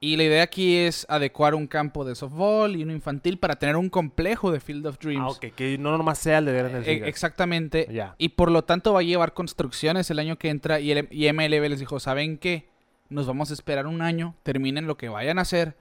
Y 0.01 0.15
la 0.15 0.23
idea 0.23 0.43
aquí 0.43 0.77
es 0.77 1.05
adecuar 1.09 1.55
un 1.55 1.67
campo 1.67 2.05
de 2.05 2.15
softball 2.15 2.75
y 2.77 2.83
uno 2.83 2.93
infantil 2.93 3.37
para 3.37 3.57
tener 3.59 3.75
un 3.75 3.89
complejo 3.89 4.49
de 4.51 4.61
Field 4.61 4.85
of 4.87 4.97
Dreams. 4.97 5.21
Ah, 5.25 5.27
ok, 5.27 5.45
que 5.55 5.77
no 5.77 5.97
nomás 5.97 6.19
sea 6.19 6.37
el 6.37 6.45
de 6.45 6.53
grandes 6.53 6.87
E- 6.87 6.93
ligas. 6.93 7.09
exactamente. 7.09 7.85
Ya. 7.91 8.15
Y 8.17 8.29
por 8.29 8.49
lo 8.49 8.63
tanto 8.63 8.93
va 8.93 9.01
a 9.01 9.03
llevar 9.03 9.33
construcciones 9.33 10.09
el 10.09 10.19
año 10.19 10.37
que 10.37 10.49
entra. 10.49 10.79
Y, 10.79 10.91
el, 10.91 11.07
y 11.11 11.31
MLB 11.33 11.67
les 11.69 11.79
dijo, 11.79 11.99
¿saben 11.99 12.37
qué? 12.37 12.69
Nos 13.09 13.27
vamos 13.27 13.51
a 13.51 13.53
esperar 13.53 13.87
un 13.87 14.01
año, 14.01 14.35
terminen 14.43 14.87
lo 14.87 14.95
que 14.95 15.09
vayan 15.09 15.37
a 15.37 15.41
hacer 15.41 15.75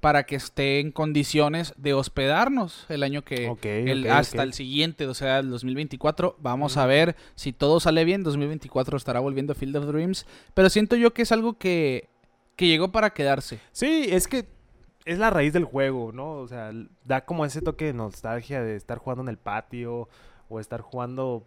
para 0.00 0.24
que 0.24 0.34
esté 0.34 0.80
en 0.80 0.90
condiciones 0.90 1.72
de 1.76 1.94
hospedarnos 1.94 2.86
el 2.88 3.04
año 3.04 3.22
que... 3.22 3.48
Ok, 3.48 3.64
el- 3.64 4.10
hasta 4.10 4.42
el 4.42 4.52
siguiente, 4.52 5.06
o 5.06 5.14
sea, 5.14 5.38
el 5.38 5.48
2024. 5.48 6.36
Vamos 6.40 6.76
a 6.76 6.86
ver 6.86 7.14
si 7.36 7.52
todo 7.52 7.78
sale 7.80 8.04
bien. 8.04 8.22
2024 8.24 8.96
estará 8.98 9.20
volviendo 9.20 9.54
Field 9.54 9.76
of 9.76 9.86
Dreams. 9.86 10.26
Pero 10.54 10.68
siento 10.70 10.96
yo 10.96 11.14
que 11.14 11.22
es 11.22 11.30
algo 11.32 11.56
que, 11.56 12.08
que 12.62 12.68
llegó 12.68 12.92
para 12.92 13.10
quedarse. 13.10 13.58
Sí, 13.72 14.06
es 14.08 14.28
que 14.28 14.46
es 15.04 15.18
la 15.18 15.30
raíz 15.30 15.52
del 15.52 15.64
juego, 15.64 16.12
¿no? 16.12 16.34
O 16.34 16.46
sea, 16.46 16.70
da 17.04 17.24
como 17.24 17.44
ese 17.44 17.60
toque 17.60 17.86
de 17.86 17.92
nostalgia 17.92 18.62
de 18.62 18.76
estar 18.76 18.98
jugando 18.98 19.22
en 19.22 19.28
el 19.28 19.36
patio 19.36 20.08
o 20.48 20.60
estar 20.60 20.80
jugando... 20.80 21.44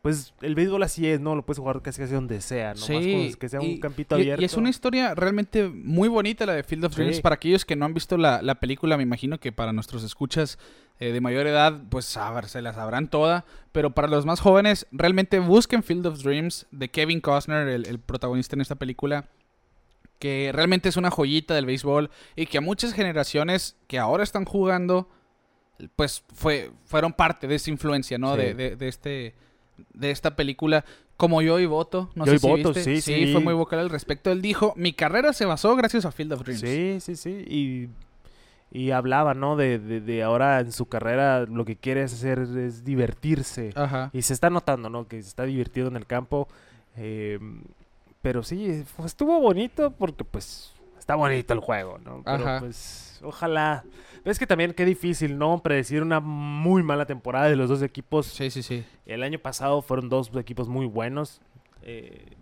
Pues 0.00 0.32
el 0.40 0.54
béisbol 0.54 0.82
así 0.84 1.06
es, 1.08 1.20
¿no? 1.20 1.34
Lo 1.34 1.44
puedes 1.44 1.58
jugar 1.58 1.82
casi 1.82 2.00
casi 2.00 2.14
donde 2.14 2.40
sea, 2.40 2.72
¿no? 2.72 2.80
Más 2.80 2.88
con 2.88 3.34
que 3.34 3.48
sea 3.48 3.60
un 3.60 3.66
y- 3.66 3.80
campito 3.80 4.16
y- 4.16 4.22
abierto. 4.22 4.40
Y 4.40 4.44
es 4.44 4.56
una 4.56 4.70
historia 4.70 5.14
realmente 5.14 5.68
muy 5.68 6.08
bonita 6.08 6.46
la 6.46 6.54
de 6.54 6.62
Field 6.62 6.84
of 6.86 6.94
Dreams. 6.94 7.16
Sí. 7.16 7.22
Para 7.22 7.34
aquellos 7.34 7.64
que 7.66 7.74
no 7.76 7.84
han 7.84 7.92
visto 7.94 8.16
la, 8.16 8.40
la 8.40 8.54
película, 8.54 8.96
me 8.96 9.02
imagino 9.02 9.38
que 9.38 9.50
para 9.52 9.72
nuestros 9.74 10.04
escuchas 10.04 10.56
eh, 11.00 11.12
de 11.12 11.20
mayor 11.20 11.46
edad, 11.48 11.82
pues 11.90 12.04
saber, 12.06 12.46
se 12.46 12.62
la 12.62 12.72
sabrán 12.72 13.08
toda. 13.10 13.44
Pero 13.72 13.90
para 13.90 14.06
los 14.08 14.24
más 14.24 14.40
jóvenes, 14.40 14.86
realmente 14.92 15.40
busquen 15.40 15.82
Field 15.82 16.06
of 16.06 16.22
Dreams 16.22 16.66
de 16.70 16.88
Kevin 16.88 17.20
Costner, 17.20 17.66
el, 17.68 17.86
el 17.86 17.98
protagonista 17.98 18.54
en 18.54 18.62
esta 18.62 18.76
película. 18.76 19.26
Que 20.18 20.50
realmente 20.52 20.88
es 20.88 20.96
una 20.96 21.10
joyita 21.10 21.54
del 21.54 21.66
béisbol 21.66 22.10
y 22.34 22.46
que 22.46 22.58
a 22.58 22.60
muchas 22.60 22.92
generaciones 22.92 23.76
que 23.86 23.98
ahora 23.98 24.24
están 24.24 24.44
jugando, 24.44 25.08
pues 25.96 26.24
fue, 26.34 26.72
fueron 26.86 27.12
parte 27.12 27.46
de 27.46 27.54
esa 27.54 27.70
influencia, 27.70 28.18
¿no? 28.18 28.34
Sí. 28.34 28.40
De, 28.40 28.54
de- 28.54 28.76
de 28.76 28.88
este, 28.88 29.34
de 29.94 30.10
esta 30.10 30.34
película. 30.36 30.84
Como 31.16 31.42
yo 31.42 31.58
y 31.58 31.66
voto, 31.66 32.10
no 32.14 32.24
Joey 32.24 32.38
sé 32.38 32.46
si 32.46 32.48
Votto, 32.48 32.72
viste. 32.72 32.84
sí, 32.84 33.00
sí. 33.00 33.32
fue 33.32 33.40
muy 33.40 33.52
vocal 33.54 33.80
al 33.80 33.90
respecto. 33.90 34.30
Él 34.30 34.40
dijo, 34.40 34.72
mi 34.76 34.92
carrera 34.92 35.32
se 35.32 35.46
basó 35.46 35.74
gracias 35.74 36.04
a 36.04 36.12
Field 36.12 36.32
of 36.34 36.42
Dreams. 36.44 36.60
Sí, 36.60 36.98
sí, 37.00 37.16
sí. 37.16 37.44
Y, 37.48 37.88
y 38.70 38.92
hablaba, 38.92 39.34
¿no? 39.34 39.56
De, 39.56 39.80
de, 39.80 40.00
de 40.00 40.22
ahora 40.22 40.60
en 40.60 40.70
su 40.70 40.86
carrera 40.86 41.44
lo 41.46 41.64
que 41.64 41.74
quiere 41.74 42.02
hacer 42.04 42.38
es 42.56 42.84
divertirse. 42.84 43.72
Ajá. 43.74 44.10
Y 44.12 44.22
se 44.22 44.32
está 44.32 44.48
notando, 44.48 44.90
¿no? 44.90 45.08
Que 45.08 45.20
se 45.20 45.28
está 45.28 45.42
divirtiendo 45.44 45.90
en 45.90 45.96
el 45.96 46.06
campo. 46.06 46.46
eh, 46.96 47.40
pero 48.22 48.42
sí, 48.42 48.84
fue- 48.84 49.06
estuvo 49.06 49.40
bonito 49.40 49.90
porque 49.92 50.24
pues 50.24 50.72
está 50.98 51.14
bonito 51.14 51.52
el 51.54 51.60
juego, 51.60 51.98
¿no? 51.98 52.22
Pero 52.24 52.44
Ajá. 52.44 52.60
pues 52.60 53.20
ojalá. 53.22 53.84
Es 54.24 54.38
que 54.38 54.46
también 54.46 54.74
qué 54.74 54.84
difícil, 54.84 55.38
¿no? 55.38 55.62
Predecir 55.62 56.02
una 56.02 56.20
muy 56.20 56.82
mala 56.82 57.06
temporada 57.06 57.48
de 57.48 57.56
los 57.56 57.68
dos 57.68 57.82
equipos. 57.82 58.26
Sí, 58.26 58.50
sí, 58.50 58.62
sí. 58.62 58.84
El 59.06 59.22
año 59.22 59.38
pasado 59.38 59.80
fueron 59.82 60.08
dos 60.08 60.30
equipos 60.36 60.68
muy 60.68 60.86
buenos. 60.86 61.40
Eh, 61.82 62.36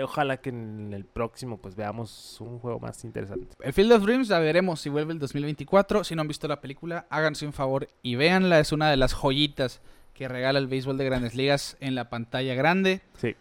ojalá 0.00 0.36
que 0.38 0.50
en 0.50 0.92
el 0.94 1.04
próximo 1.04 1.58
pues 1.58 1.74
veamos 1.74 2.40
un 2.40 2.58
juego 2.60 2.78
más 2.78 3.02
interesante. 3.04 3.56
El 3.60 3.72
Field 3.72 3.92
of 3.92 4.02
Dreams 4.04 4.28
la 4.28 4.38
veremos 4.38 4.80
si 4.80 4.88
vuelve 4.90 5.12
el 5.12 5.18
2024. 5.18 6.04
Si 6.04 6.14
no 6.14 6.20
han 6.22 6.28
visto 6.28 6.46
la 6.46 6.60
película, 6.60 7.06
háganse 7.10 7.44
un 7.46 7.52
favor 7.52 7.88
y 8.02 8.14
véanla. 8.14 8.60
Es 8.60 8.70
una 8.72 8.90
de 8.90 8.96
las 8.96 9.12
joyitas 9.14 9.80
que 10.14 10.28
regala 10.28 10.58
el 10.58 10.66
béisbol 10.68 10.96
de 10.98 11.04
grandes 11.06 11.34
ligas 11.34 11.76
en 11.80 11.94
la 11.94 12.08
pantalla 12.10 12.54
grande. 12.54 13.00
Sí. 13.16 13.34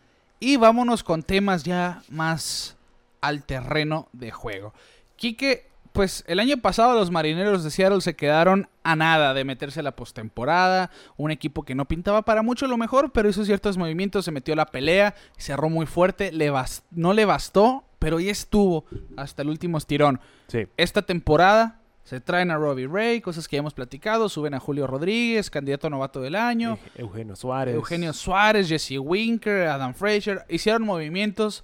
Y 0.44 0.58
vámonos 0.58 1.04
con 1.04 1.22
temas 1.22 1.64
ya 1.64 2.02
más 2.10 2.76
al 3.22 3.44
terreno 3.44 4.10
de 4.12 4.32
juego. 4.32 4.74
Quique, 5.16 5.68
pues 5.94 6.24
el 6.26 6.40
año 6.40 6.58
pasado 6.58 6.96
los 6.96 7.12
marineros 7.12 7.64
de 7.64 7.70
Seattle 7.70 8.02
se 8.02 8.16
quedaron 8.16 8.68
a 8.82 8.96
nada 8.96 9.36
de 9.36 9.44
meterse 9.44 9.82
a 9.82 9.84
la 9.84 9.96
postemporada. 9.96 10.90
Un 11.16 11.30
equipo 11.30 11.62
que 11.62 11.76
no 11.76 11.86
pintaba 11.86 12.24
para 12.24 12.42
mucho 12.42 12.66
lo 12.66 12.76
mejor, 12.76 13.12
pero 13.12 13.30
hizo 13.30 13.46
ciertos 13.46 13.78
movimientos, 13.78 14.26
se 14.26 14.32
metió 14.32 14.56
a 14.56 14.58
la 14.58 14.66
pelea, 14.66 15.14
cerró 15.38 15.70
muy 15.70 15.86
fuerte, 15.86 16.32
le 16.32 16.52
no 16.90 17.14
le 17.14 17.26
bastó, 17.26 17.84
pero 18.00 18.20
ya 18.20 18.32
estuvo 18.32 18.86
hasta 19.18 19.44
el 19.44 19.50
último 19.50 19.78
estirón. 19.78 20.22
Sí. 20.48 20.66
Esta 20.76 21.04
temporada 21.04 21.81
se 22.04 22.20
traen 22.20 22.52
a 22.52 22.58
Robbie 22.58 22.88
Ray, 22.88 23.22
cosas 23.22 23.48
que 23.48 23.56
ya 23.56 23.60
hemos 23.60 23.74
platicado, 23.74 24.28
suben 24.28 24.54
a 24.54 24.60
Julio 24.60 24.88
Rodríguez, 24.88 25.50
candidato 25.50 25.88
a 25.88 25.90
novato 25.90 26.20
del 26.22 26.36
año. 26.36 26.78
Eugenio 26.96 27.36
Suárez. 27.36 27.76
Eugenio 27.76 28.12
Suárez, 28.14 28.68
Jesse 28.68 28.98
Winker, 29.00 29.68
Adam 29.68 29.94
Frazier, 29.94 30.44
hicieron 30.50 30.84
movimientos 30.84 31.64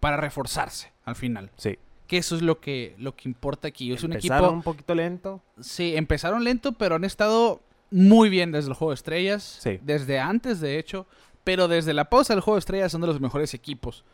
para 0.00 0.16
reforzarse 0.16 0.92
al 1.04 1.14
final. 1.16 1.50
Sí. 1.56 1.78
Que 2.06 2.18
eso 2.18 2.36
es 2.36 2.42
lo 2.42 2.60
que, 2.60 2.94
lo 2.98 3.14
que 3.16 3.28
importa 3.28 3.68
aquí. 3.68 3.92
Es 3.92 4.02
un 4.04 4.12
Empezaron 4.12 4.44
equipo. 4.44 4.56
un 4.56 4.62
poquito 4.62 4.94
lento. 4.94 5.42
Sí, 5.60 5.96
empezaron 5.96 6.44
lento, 6.44 6.72
pero 6.72 6.94
han 6.94 7.04
estado 7.04 7.60
muy 7.90 8.28
bien 8.28 8.52
desde 8.52 8.68
el 8.68 8.74
juego 8.74 8.92
de 8.92 8.96
estrellas. 8.96 9.58
Sí. 9.60 9.78
Desde 9.82 10.18
antes, 10.20 10.60
de 10.60 10.78
hecho. 10.78 11.06
Pero 11.44 11.68
desde 11.68 11.94
la 11.94 12.08
pausa 12.08 12.32
del 12.34 12.40
juego 12.40 12.56
de 12.56 12.60
estrellas 12.60 12.92
son 12.92 13.00
de 13.00 13.06
los 13.08 13.20
mejores 13.20 13.54
equipos. 13.54 14.04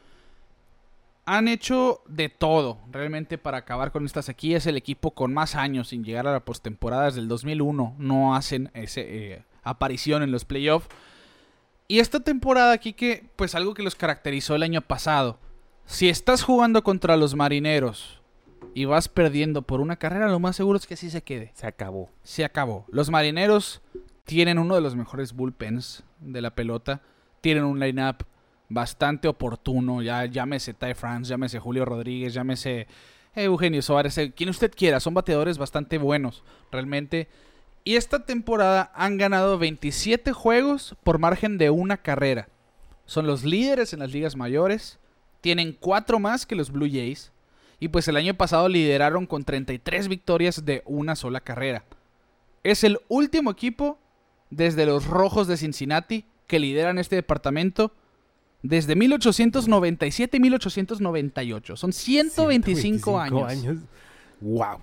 Han 1.24 1.46
hecho 1.46 2.02
de 2.08 2.28
todo 2.28 2.78
realmente 2.90 3.38
para 3.38 3.58
acabar 3.58 3.92
con 3.92 4.04
esta 4.04 4.22
sequía. 4.22 4.56
Es 4.56 4.66
el 4.66 4.76
equipo 4.76 5.12
con 5.12 5.32
más 5.32 5.54
años 5.54 5.88
sin 5.88 6.04
llegar 6.04 6.26
a 6.26 6.32
la 6.32 6.44
postemporada. 6.44 7.04
Desde 7.04 7.20
el 7.20 7.28
2001 7.28 7.94
no 7.98 8.34
hacen 8.34 8.70
ese, 8.74 9.34
eh, 9.34 9.44
aparición 9.62 10.22
en 10.22 10.32
los 10.32 10.44
playoffs. 10.44 10.88
Y 11.88 12.00
esta 12.00 12.20
temporada 12.20 12.72
aquí 12.72 12.92
que, 12.92 13.28
pues 13.36 13.54
algo 13.54 13.74
que 13.74 13.82
los 13.82 13.94
caracterizó 13.94 14.54
el 14.54 14.62
año 14.62 14.80
pasado. 14.80 15.38
Si 15.84 16.08
estás 16.08 16.42
jugando 16.42 16.82
contra 16.82 17.16
los 17.16 17.34
marineros 17.34 18.20
y 18.74 18.84
vas 18.84 19.08
perdiendo 19.08 19.62
por 19.62 19.80
una 19.80 19.96
carrera, 19.96 20.28
lo 20.28 20.40
más 20.40 20.56
seguro 20.56 20.78
es 20.78 20.86
que 20.86 20.94
así 20.94 21.10
se 21.10 21.22
quede. 21.22 21.52
Se 21.54 21.66
acabó. 21.66 22.10
Se 22.22 22.44
acabó. 22.44 22.86
Los 22.88 23.10
marineros 23.10 23.82
tienen 24.24 24.58
uno 24.58 24.74
de 24.74 24.80
los 24.80 24.96
mejores 24.96 25.32
bullpens 25.32 26.04
de 26.20 26.40
la 26.40 26.54
pelota. 26.54 27.02
Tienen 27.40 27.64
un 27.64 27.78
line-up 27.78 28.24
bastante 28.68 29.28
oportuno. 29.28 30.02
Ya 30.02 30.24
llámese 30.26 30.74
Ty 30.74 30.94
France, 30.94 31.30
llámese 31.30 31.58
Julio 31.58 31.84
Rodríguez, 31.84 32.34
llámese 32.34 32.86
Eugenio 33.34 33.82
Suárez, 33.82 34.18
eh, 34.18 34.32
quien 34.32 34.50
usted 34.50 34.72
quiera. 34.74 35.00
Son 35.00 35.14
bateadores 35.14 35.58
bastante 35.58 35.98
buenos, 35.98 36.42
realmente. 36.70 37.28
Y 37.84 37.96
esta 37.96 38.24
temporada 38.24 38.92
han 38.94 39.18
ganado 39.18 39.58
27 39.58 40.32
juegos 40.32 40.96
por 41.02 41.18
margen 41.18 41.58
de 41.58 41.70
una 41.70 41.96
carrera. 41.96 42.48
Son 43.06 43.26
los 43.26 43.44
líderes 43.44 43.92
en 43.92 44.00
las 44.00 44.12
ligas 44.12 44.36
mayores. 44.36 44.98
Tienen 45.40 45.76
cuatro 45.78 46.20
más 46.20 46.46
que 46.46 46.54
los 46.54 46.70
Blue 46.70 46.88
Jays. 46.88 47.32
Y 47.80 47.88
pues 47.88 48.06
el 48.06 48.16
año 48.16 48.34
pasado 48.34 48.68
lideraron 48.68 49.26
con 49.26 49.42
33 49.42 50.06
victorias 50.06 50.64
de 50.64 50.82
una 50.86 51.16
sola 51.16 51.40
carrera. 51.40 51.84
Es 52.62 52.84
el 52.84 53.00
último 53.08 53.50
equipo 53.50 53.98
desde 54.50 54.86
los 54.86 55.06
Rojos 55.06 55.48
de 55.48 55.56
Cincinnati 55.56 56.24
que 56.46 56.60
lideran 56.60 56.98
este 56.98 57.16
departamento 57.16 57.92
desde 58.62 58.94
1897 58.96 60.36
y 60.36 60.40
1898. 60.40 61.76
Son 61.76 61.92
125, 61.92 63.18
años. 63.18 63.78
Wow. 64.40 64.78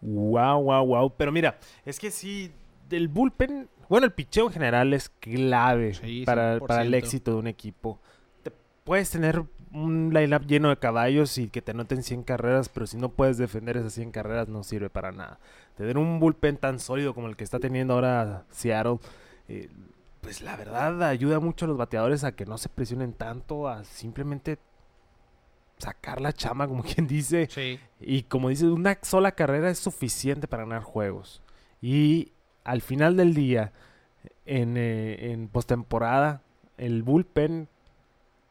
Wow, 0.00 0.62
wow, 0.62 0.86
wow. 0.86 1.12
Pero 1.16 1.32
mira, 1.32 1.58
es 1.84 1.98
que 1.98 2.10
sí, 2.10 2.50
del 2.88 3.08
bullpen, 3.08 3.68
bueno, 3.88 4.06
el 4.06 4.12
picheo 4.12 4.46
en 4.46 4.52
general 4.52 4.92
es 4.94 5.08
clave 5.20 5.94
Sí, 5.94 6.22
para, 6.24 6.58
para 6.60 6.82
el 6.82 6.92
100%. 6.92 6.96
éxito 6.96 7.30
de 7.32 7.36
un 7.38 7.46
equipo. 7.46 8.00
Te- 8.42 8.52
puedes 8.84 9.10
tener 9.10 9.42
un 9.72 10.10
lineup 10.12 10.46
lleno 10.46 10.68
de 10.70 10.76
caballos 10.76 11.38
y 11.38 11.48
que 11.48 11.62
te 11.62 11.70
anoten 11.72 12.02
100 12.02 12.24
carreras, 12.24 12.68
pero 12.68 12.86
si 12.86 12.96
no 12.98 13.08
puedes 13.10 13.38
defender 13.38 13.76
esas 13.78 13.94
100 13.94 14.10
carreras 14.10 14.48
no 14.48 14.62
sirve 14.64 14.90
para 14.90 15.12
nada. 15.12 15.38
Tener 15.76 15.96
un 15.98 16.20
bullpen 16.20 16.56
tan 16.58 16.78
sólido 16.78 17.14
como 17.14 17.28
el 17.28 17.36
que 17.36 17.44
está 17.44 17.58
teniendo 17.58 17.94
ahora 17.94 18.44
Seattle, 18.50 18.98
eh, 19.48 19.68
pues 20.22 20.40
la 20.40 20.56
verdad 20.56 21.02
ayuda 21.02 21.40
mucho 21.40 21.66
a 21.66 21.68
los 21.68 21.76
bateadores 21.76 22.24
a 22.24 22.32
que 22.32 22.46
no 22.46 22.56
se 22.56 22.68
presionen 22.68 23.12
tanto, 23.12 23.68
a 23.68 23.84
simplemente 23.84 24.58
sacar 25.78 26.20
la 26.20 26.32
chama, 26.32 26.68
como 26.68 26.82
quien 26.94 27.06
dice. 27.06 27.48
Sí. 27.50 27.78
Y 28.00 28.22
como 28.22 28.48
dices, 28.48 28.68
una 28.68 28.98
sola 29.02 29.32
carrera 29.32 29.68
es 29.68 29.78
suficiente 29.78 30.48
para 30.48 30.62
ganar 30.62 30.82
juegos. 30.82 31.42
Y 31.82 32.32
al 32.64 32.80
final 32.80 33.16
del 33.16 33.34
día, 33.34 33.72
en, 34.46 34.76
eh, 34.76 35.32
en 35.32 35.48
postemporada, 35.48 36.42
el 36.78 37.02
bullpen 37.02 37.68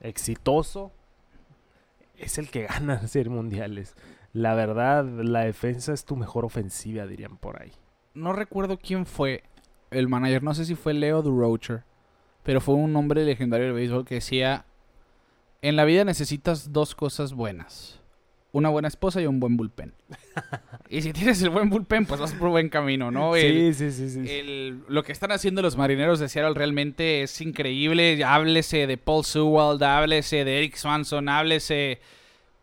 exitoso 0.01 0.91
es 2.17 2.37
el 2.37 2.49
que 2.49 2.63
gana 2.67 3.07
ser 3.07 3.29
mundiales. 3.29 3.95
La 4.33 4.55
verdad, 4.55 5.05
la 5.05 5.41
defensa 5.41 5.93
es 5.93 6.03
tu 6.03 6.17
mejor 6.17 6.43
ofensiva, 6.43 7.07
dirían 7.07 7.37
por 7.37 7.61
ahí. 7.61 7.71
No 8.13 8.33
recuerdo 8.33 8.77
quién 8.77 9.05
fue 9.05 9.43
el 9.91 10.07
manager. 10.07 10.41
No 10.43 10.53
sé 10.53 10.65
si 10.65 10.75
fue 10.75 10.93
Leo 10.93 11.21
Durocher. 11.21 11.83
Pero 12.43 12.60
fue 12.60 12.75
un 12.75 12.95
hombre 12.95 13.24
legendario 13.24 13.67
del 13.67 13.75
béisbol 13.75 14.05
que 14.05 14.15
decía... 14.15 14.65
En 15.62 15.75
la 15.75 15.86
vida 15.86 16.03
necesitas 16.03 16.74
dos 16.74 16.95
cosas 16.95 17.33
buenas. 17.33 18.00
Una 18.51 18.69
buena 18.69 18.88
esposa 18.88 19.21
y 19.21 19.27
un 19.27 19.39
buen 19.39 19.57
bullpen. 19.57 19.93
y 20.89 21.03
si 21.03 21.13
tienes 21.13 21.39
el 21.43 21.51
buen 21.51 21.69
bullpen, 21.69 22.07
pues 22.07 22.19
vas 22.19 22.33
por 22.33 22.50
buen 22.50 22.67
camino, 22.67 23.12
¿no? 23.12 23.36
El- 23.36 23.74
sí, 23.75 23.91
sí, 23.91 24.10
sí. 24.10 24.19
El- 24.27 24.81
lo 24.89 25.03
que 25.03 25.12
están 25.12 25.31
haciendo 25.31 25.62
los 25.62 25.77
marineros 25.77 26.19
de 26.19 26.29
Seattle 26.29 26.55
realmente 26.55 27.21
es 27.21 27.39
increíble. 27.41 28.24
Háblese 28.24 28.88
de 28.88 28.98
Paul 28.98 29.24
Sewald, 29.24 29.83
háblese 29.83 30.43
de 30.43 30.57
Eric 30.57 30.75
Swanson, 30.77 31.29
háblese, 31.29 32.00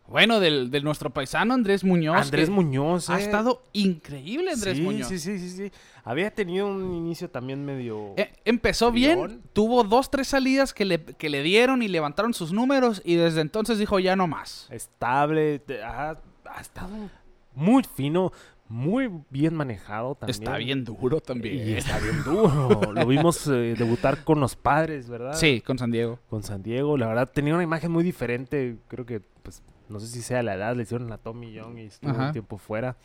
bueno, 0.09 0.39
del, 0.39 0.71
de 0.71 0.81
nuestro 0.81 1.09
paisano 1.11 1.53
Andrés 1.53 1.83
Muñoz. 1.83 2.17
Andrés 2.17 2.49
Muñoz. 2.49 3.09
Ha 3.09 3.19
eh. 3.19 3.23
estado 3.23 3.61
increíble 3.73 4.51
Andrés 4.51 4.77
sí, 4.77 4.83
Muñoz. 4.83 5.07
Sí, 5.07 5.19
sí, 5.19 5.39
sí, 5.39 5.49
sí. 5.49 5.71
Había 6.03 6.31
tenido 6.31 6.67
un 6.67 6.93
inicio 6.93 7.29
también 7.29 7.63
medio... 7.63 8.13
Eh, 8.17 8.31
empezó 8.45 8.91
bien, 8.91 9.41
tuvo 9.53 9.83
dos, 9.83 10.09
tres 10.09 10.27
salidas 10.27 10.73
que 10.73 10.85
le, 10.85 11.03
que 11.03 11.29
le 11.29 11.43
dieron 11.43 11.83
y 11.83 11.87
levantaron 11.87 12.33
sus 12.33 12.51
números 12.51 13.01
y 13.05 13.15
desde 13.15 13.41
entonces 13.41 13.77
dijo 13.77 13.99
ya 13.99 14.15
no 14.15 14.27
más. 14.27 14.67
estable, 14.71 15.61
ha 15.83 16.15
estado 16.59 17.09
muy 17.53 17.83
fino, 17.83 18.31
muy 18.69 19.09
bien 19.29 19.55
manejado 19.55 20.15
también. 20.15 20.41
Está 20.41 20.57
bien 20.57 20.85
duro 20.85 21.19
también. 21.19 21.67
Y 21.67 21.73
está 21.73 21.99
bien 21.99 22.23
duro. 22.23 22.93
Lo 22.93 23.05
vimos 23.05 23.47
eh, 23.47 23.75
debutar 23.77 24.23
con 24.23 24.39
los 24.39 24.55
padres, 24.55 25.09
¿verdad? 25.09 25.33
Sí, 25.33 25.61
con 25.61 25.77
San 25.77 25.91
Diego. 25.91 26.19
Con 26.29 26.43
San 26.43 26.61
Diego. 26.61 26.97
La 26.97 27.07
verdad, 27.07 27.29
tenía 27.31 27.53
una 27.53 27.63
imagen 27.63 27.91
muy 27.91 28.03
diferente. 28.03 28.77
Creo 28.87 29.05
que, 29.05 29.21
pues, 29.43 29.63
no 29.89 29.99
sé 29.99 30.07
si 30.07 30.21
sea 30.21 30.41
la 30.43 30.55
edad. 30.55 30.75
Le 30.75 30.83
hicieron 30.83 31.11
a 31.11 31.17
Tommy 31.17 31.51
Young 31.51 31.77
y 31.79 31.85
estuvo 31.85 32.11
Ajá. 32.11 32.27
un 32.27 32.31
tiempo 32.31 32.57
fuera. 32.57 32.95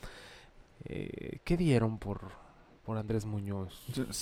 Eh, 0.84 1.38
¿Qué 1.44 1.56
dieron 1.56 1.98
por, 1.98 2.20
por 2.84 2.98
Andrés 2.98 3.24
Muñoz? 3.24 3.72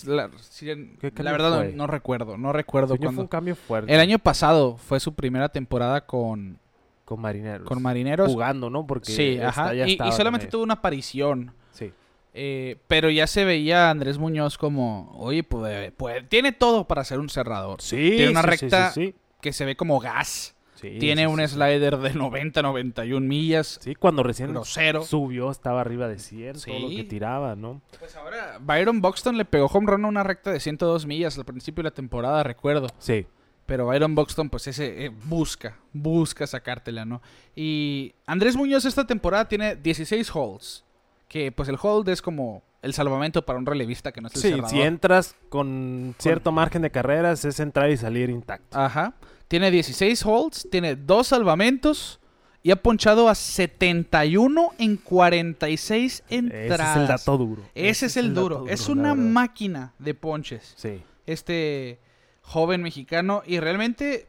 La, 0.07 0.31
sí, 0.41 0.67
¿Qué 1.01 1.07
la 1.09 1.11
cambio 1.13 1.33
verdad 1.33 1.65
no, 1.75 1.87
recuerdo, 1.87 2.37
no 2.37 2.53
recuerdo 2.53 2.89
fue 2.97 2.99
cuándo. 2.99 3.23
un 3.23 3.29
cambio 3.29 3.57
fuerte 3.57 3.93
El 3.93 4.01
año 4.01 4.19
pasado 4.19 4.77
fue 4.77 5.01
su 5.01 5.15
primera 5.15 5.49
temporada 5.49 6.03
con, 6.07 6.59
con 7.05 7.21
Marineros. 7.21 7.67
con 7.67 7.83
Marineros. 7.83 8.31
Jugando, 8.31 8.71
¿no? 8.71 8.87
Porque 8.87 9.11
Sí, 9.13 9.35
está- 9.35 9.49
ajá. 9.49 9.75
ya 9.75 9.87
Y, 9.89 9.99
solamente 10.13 10.47
tuvo 10.47 10.63
una 10.63 10.75
aparición. 10.75 11.53
Sí. 11.73 11.93
Eh, 12.35 12.77
pero 12.89 13.11
ya 13.11 13.27
se 13.27 13.45
veía 13.45 13.89
a 13.89 13.91
Andrés 13.91 14.17
Muñoz 14.19 14.57
como, 14.57 15.11
oye, 15.19 15.43
pues, 15.43 15.93
pues, 15.97 16.27
tiene 16.29 16.53
todo 16.53 16.87
para 16.87 17.05
ser 17.05 17.19
un 17.19 17.29
cerrador. 17.29 17.83
Sí, 17.83 18.13
Tiene 18.17 18.31
una 18.31 18.43
sí, 18.43 18.47
recta 18.49 18.91
sí, 18.93 19.07
sí. 19.09 19.15
que 19.41 19.53
se 19.53 19.65
ve 19.65 19.77
como 19.77 19.99
gas. 20.01 20.55
Sí, 20.83 20.99
tiene 20.99 21.23
sí, 21.23 21.27
un 21.27 21.41
sí, 21.41 21.49
slider 21.49 21.97
de 21.99 22.13
90, 22.15 22.61
91 22.63 23.27
millas. 23.27 23.79
Sí, 23.81 23.95
cuando 23.95 24.23
recién 24.23 24.51
Grosero. 24.53 25.03
subió 25.05 25.51
estaba 25.51 25.81
arriba 25.81 26.09
de 26.09 26.19
100, 26.19 26.57
todo 26.61 26.79
lo 26.81 26.89
que 26.89 27.05
tiraba, 27.05 27.57
¿no? 27.57 27.81
Pues 27.99 28.15
ahora 28.17 28.59
Byron 28.61 29.01
Buxton 29.01 29.37
le 29.39 29.45
pegó 29.45 29.67
home 29.67 29.91
run 29.91 30.05
a 30.05 30.09
una 30.09 30.23
recta 30.23 30.51
de 30.53 30.61
102 30.61 31.07
millas 31.07 31.39
al 31.39 31.45
principio 31.45 31.83
de 31.83 31.91
la 31.91 31.95
temporada, 31.95 32.43
recuerdo. 32.43 32.89
Sí. 32.99 33.27
Pero 33.65 33.87
Byron 33.87 34.15
Buxton, 34.17 34.51
pues 34.51 34.67
ese 34.67 35.07
eh, 35.07 35.09
busca, 35.25 35.79
busca 35.93 36.47
sacártela, 36.47 37.05
¿no? 37.05 37.23
Y 37.55 38.13
Andrés 38.27 38.57
Muñoz 38.57 38.85
esta 38.85 39.07
temporada 39.07 39.47
tiene 39.49 39.77
16 39.77 40.31
holds. 40.35 40.85
Que 41.29 41.51
pues 41.53 41.69
el 41.69 41.79
hold 41.81 42.09
es 42.11 42.21
como 42.21 42.63
el 42.83 42.93
salvamento 42.93 43.47
para 43.47 43.59
un 43.59 43.65
relevista 43.65 44.11
que 44.13 44.21
no 44.21 44.27
es 44.29 44.35
el 44.35 44.41
Sí, 44.43 44.49
cerrador. 44.51 44.69
si 44.71 44.83
entras 44.83 45.37
con 45.49 46.15
cierto 46.19 46.51
margen 46.53 46.83
de 46.83 46.91
carreras 46.91 47.45
es 47.45 47.61
entrar 47.61 47.89
y 47.91 47.97
salir 47.97 48.29
intacto. 48.29 48.77
Ajá. 48.77 49.15
Tiene 49.53 49.71
16 49.71 50.25
holds, 50.25 50.67
tiene 50.71 50.97
dos 50.97 51.27
salvamentos 51.27 52.21
y 52.63 52.71
ha 52.71 52.77
ponchado 52.77 53.29
a 53.29 53.35
71 53.35 54.71
en 54.79 54.97
46 54.97 56.25
entradas. 56.31 56.81
Ese 56.81 56.95
es 56.95 56.97
el 56.97 57.07
dato 57.07 57.37
duro. 57.37 57.63
Ese 57.75 58.07
es 58.07 58.17
el 58.17 58.33
duro. 58.33 58.65
Es 58.67 58.89
una 58.89 59.15
máquina 59.15 59.93
de 59.99 60.15
ponches. 60.15 60.73
Sí. 60.79 61.03
Este 61.27 61.99
joven 62.41 62.81
mexicano. 62.81 63.43
Y 63.45 63.61
realmente, 63.61 64.27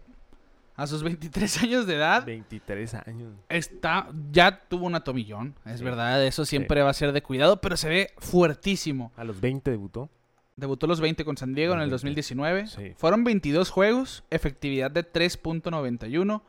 a 0.76 0.88
sus 0.88 1.04
23 1.04 1.64
años 1.64 1.88
de 1.88 1.96
edad, 1.96 2.26
23 2.26 2.94
años. 2.96 3.32
está, 3.48 4.10
ya 4.30 4.60
tuvo 4.68 4.86
una 4.88 5.06
tomillón. 5.06 5.56
Es 5.66 5.78
Sí. 5.80 5.86
verdad, 5.86 6.22
eso 6.26 6.44
siempre 6.44 6.82
va 6.82 6.90
a 6.90 6.94
ser 6.94 7.14
de 7.14 7.24
cuidado, 7.24 7.62
pero 7.62 7.78
se 7.78 7.88
ve 7.88 8.12
fuertísimo. 8.18 9.14
A 9.16 9.24
los 9.24 9.40
20 9.40 9.72
debutó. 9.72 10.10
Debutó 10.56 10.86
los 10.86 11.02
20 11.02 11.26
con 11.26 11.36
San 11.36 11.56
Diego 11.56 11.74
en 11.74 11.80
el 11.82 11.90
20. 11.90 11.94
2019. 11.94 12.68
Sí. 12.68 12.94
Fueron 12.96 13.24
22 13.24 13.70
juegos, 13.70 14.24
efectividad 14.30 14.92
de 14.92 15.04
3.91. 15.04 16.42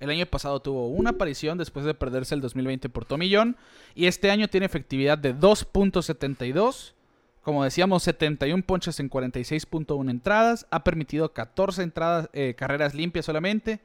El 0.00 0.10
año 0.10 0.26
pasado 0.26 0.60
tuvo 0.60 0.88
una 0.88 1.10
aparición 1.10 1.58
después 1.58 1.84
de 1.84 1.94
perderse 1.94 2.34
el 2.34 2.40
2020 2.40 2.88
por 2.88 3.04
tomillón. 3.04 3.56
Y 3.94 4.06
este 4.06 4.32
año 4.32 4.48
tiene 4.48 4.66
efectividad 4.66 5.16
de 5.16 5.32
2.72. 5.32 6.94
Como 7.42 7.62
decíamos, 7.62 8.02
71 8.02 8.64
ponches 8.64 8.98
en 8.98 9.08
46.1 9.08 10.10
entradas. 10.10 10.66
Ha 10.70 10.82
permitido 10.82 11.32
14 11.32 11.84
entradas, 11.84 12.28
eh, 12.32 12.54
carreras 12.56 12.94
limpias 12.94 13.26
solamente. 13.26 13.78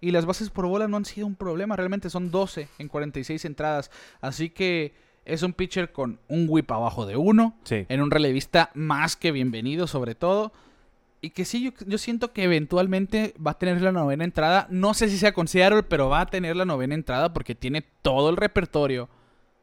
Y 0.00 0.12
las 0.12 0.24
bases 0.24 0.50
por 0.50 0.66
bola 0.66 0.86
no 0.86 0.98
han 0.98 1.04
sido 1.04 1.26
un 1.26 1.34
problema. 1.34 1.74
Realmente 1.74 2.10
son 2.10 2.30
12 2.30 2.68
en 2.78 2.86
46 2.86 3.44
entradas. 3.44 3.90
Así 4.20 4.50
que 4.50 4.94
es 5.26 5.42
un 5.42 5.52
pitcher 5.52 5.92
con 5.92 6.18
un 6.28 6.46
whip 6.48 6.70
abajo 6.72 7.06
de 7.06 7.16
1 7.16 7.54
Sí. 7.64 7.84
en 7.88 8.00
un 8.00 8.10
relevista 8.10 8.70
más 8.74 9.16
que 9.16 9.32
bienvenido 9.32 9.86
sobre 9.86 10.14
todo. 10.14 10.52
Y 11.20 11.30
que 11.30 11.44
sí, 11.44 11.62
yo, 11.64 11.70
yo 11.86 11.98
siento 11.98 12.32
que 12.32 12.44
eventualmente 12.44 13.34
va 13.44 13.52
a 13.52 13.58
tener 13.58 13.80
la 13.82 13.90
novena 13.90 14.22
entrada. 14.24 14.66
No 14.70 14.94
sé 14.94 15.08
si 15.08 15.16
sea 15.18 15.32
con 15.32 15.48
Seattle, 15.48 15.82
pero 15.82 16.08
va 16.08 16.20
a 16.20 16.26
tener 16.26 16.54
la 16.56 16.64
novena 16.64 16.94
entrada 16.94 17.32
porque 17.32 17.54
tiene 17.54 17.82
todo 18.02 18.30
el 18.30 18.36
repertorio 18.36 19.08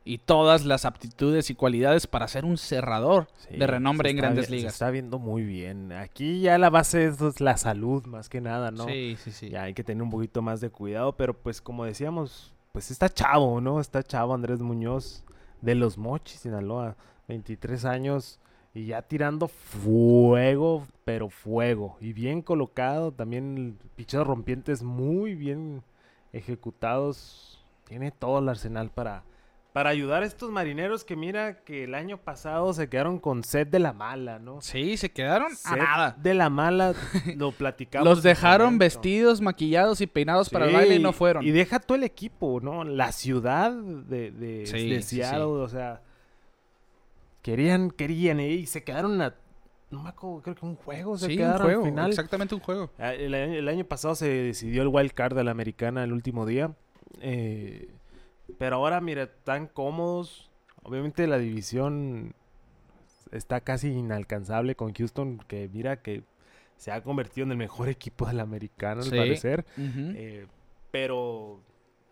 y 0.05 0.17
todas 0.17 0.65
las 0.65 0.83
aptitudes 0.83 1.49
y 1.49 1.55
cualidades 1.55 2.07
para 2.07 2.27
ser 2.27 2.43
un 2.43 2.57
cerrador 2.57 3.27
Sí, 3.47 3.55
de 3.55 3.67
renombre 3.67 4.09
en 4.09 4.17
grandes 4.17 4.49
ligas. 4.49 4.73
Se 4.73 4.75
está 4.75 4.89
viendo 4.89 5.19
muy 5.19 5.43
bien. 5.43 5.93
Aquí 5.93 6.41
ya 6.41 6.57
la 6.57 6.69
base 6.69 7.05
es 7.05 7.39
la 7.39 7.55
salud 7.55 8.03
más 8.07 8.27
que 8.27 8.41
nada, 8.41 8.71
¿no? 8.71 8.85
Sí, 8.85 9.15
sí, 9.23 9.31
sí. 9.31 9.49
Ya 9.49 9.63
hay 9.63 9.73
que 9.73 9.83
tener 9.85 10.03
un 10.03 10.09
poquito 10.09 10.41
más 10.41 10.59
de 10.59 10.69
cuidado, 10.69 11.15
pero 11.15 11.33
pues 11.33 11.61
como 11.61 11.85
decíamos, 11.85 12.51
pues 12.73 12.91
está 12.91 13.07
chavo, 13.07 13.61
¿no? 13.61 13.79
Está 13.79 14.03
chavo 14.03 14.33
Andrés 14.33 14.59
Muñoz 14.59 15.23
de 15.63 15.75
los 15.75 15.97
Mochis, 15.97 16.41
Sinaloa, 16.41 16.97
23 17.29 17.85
años 17.85 18.39
y 18.73 18.87
ya 18.87 19.01
tirando 19.01 19.47
fuego, 19.47 20.85
pero 21.05 21.29
fuego. 21.29 21.97
Y 22.01 22.11
bien 22.11 22.41
colocado, 22.41 23.13
también 23.13 23.79
picheos 23.95 24.27
rompientes 24.27 24.83
muy 24.83 25.35
bien 25.35 25.81
ejecutados. 26.33 27.63
Tiene 27.85 28.11
todo 28.11 28.39
el 28.39 28.49
arsenal 28.49 28.89
para, 28.89 29.23
para 29.73 29.89
ayudar 29.89 30.21
a 30.23 30.25
estos 30.27 30.51
marineros 30.51 31.03
que 31.03 31.15
mira 31.15 31.63
que 31.63 31.83
el 31.85 31.95
año 31.95 32.17
pasado 32.19 32.71
se 32.73 32.87
quedaron 32.89 33.17
con 33.19 33.43
sed 33.43 33.67
de 33.67 33.79
la 33.79 33.91
mala, 33.91 34.37
¿no? 34.39 34.61
Sí, 34.61 34.97
se 34.97 35.11
quedaron 35.11 35.51
a 35.51 35.55
Sed 35.55 35.77
nada. 35.77 36.15
de 36.21 36.33
la 36.35 36.49
mala, 36.51 36.93
lo 37.35 37.51
platicamos. 37.51 38.07
Los 38.07 38.21
dejaron 38.23 38.77
vestidos, 38.77 39.41
maquillados 39.41 39.99
y 40.01 40.07
peinados 40.07 40.49
para 40.51 40.67
el 40.67 40.73
baile 40.73 40.95
y 40.95 40.99
no 40.99 41.11
fueron. 41.11 41.43
Y 41.43 41.49
deja 41.51 41.79
todo 41.79 41.95
el 41.97 42.03
equipo, 42.03 42.59
¿no? 42.61 42.83
La 42.83 43.11
ciudad 43.11 43.71
de, 43.73 44.29
de, 44.31 44.65
Sí, 44.67 44.89
de 44.89 45.01
sí, 45.01 45.15
Seattle, 45.17 45.41
o 45.43 45.67
sea. 45.67 46.01
Querían, 47.41 47.91
querían, 47.91 48.39
y 48.39 48.65
se 48.67 48.83
quedaron 48.83 49.21
a. 49.21 49.35
No 49.91 50.01
me 50.01 50.09
acuerdo, 50.09 50.41
creo 50.41 50.55
que 50.55 50.65
un 50.65 50.75
juego 50.75 51.17
se 51.17 51.25
Sí, 51.27 51.33
un 51.33 51.37
quedaron 51.39 51.61
juego, 51.67 51.83
al 51.83 51.89
final. 51.89 52.09
exactamente 52.09 52.55
un 52.55 52.61
juego. 52.61 52.89
Ah, 52.97 53.13
El 53.13 53.33
año, 53.33 53.53
el 53.53 53.67
año 53.67 53.83
pasado 53.85 54.15
se 54.15 54.27
decidió 54.27 54.81
el 54.81 54.87
wild 54.87 55.11
card 55.11 55.35
de 55.35 55.43
la 55.43 55.51
americana 55.51 56.03
el 56.03 56.13
último 56.13 56.45
día. 56.45 56.73
eh, 57.21 57.89
pero 58.57 58.77
ahora, 58.77 58.99
mira, 59.01 59.27
tan 59.43 59.67
cómodos. 59.67 60.49
Obviamente 60.83 61.25
la 61.27 61.37
división 61.37 62.33
está 63.31 63.61
casi 63.61 63.89
inalcanzable 63.91 64.75
con 64.75 64.93
Houston, 64.93 65.39
que 65.47 65.69
mira 65.71 66.01
que 66.01 66.23
se 66.77 66.91
ha 66.91 67.01
convertido 67.01 67.45
en 67.45 67.51
el 67.51 67.57
mejor 67.57 67.87
equipo 67.89 68.25
de 68.27 68.33
la 68.33 68.43
americana, 68.43 69.01
al 69.01 69.09
Sí. 69.09 69.15
parecer. 69.17 69.65
Eh, 69.77 70.47
pero 70.91 71.61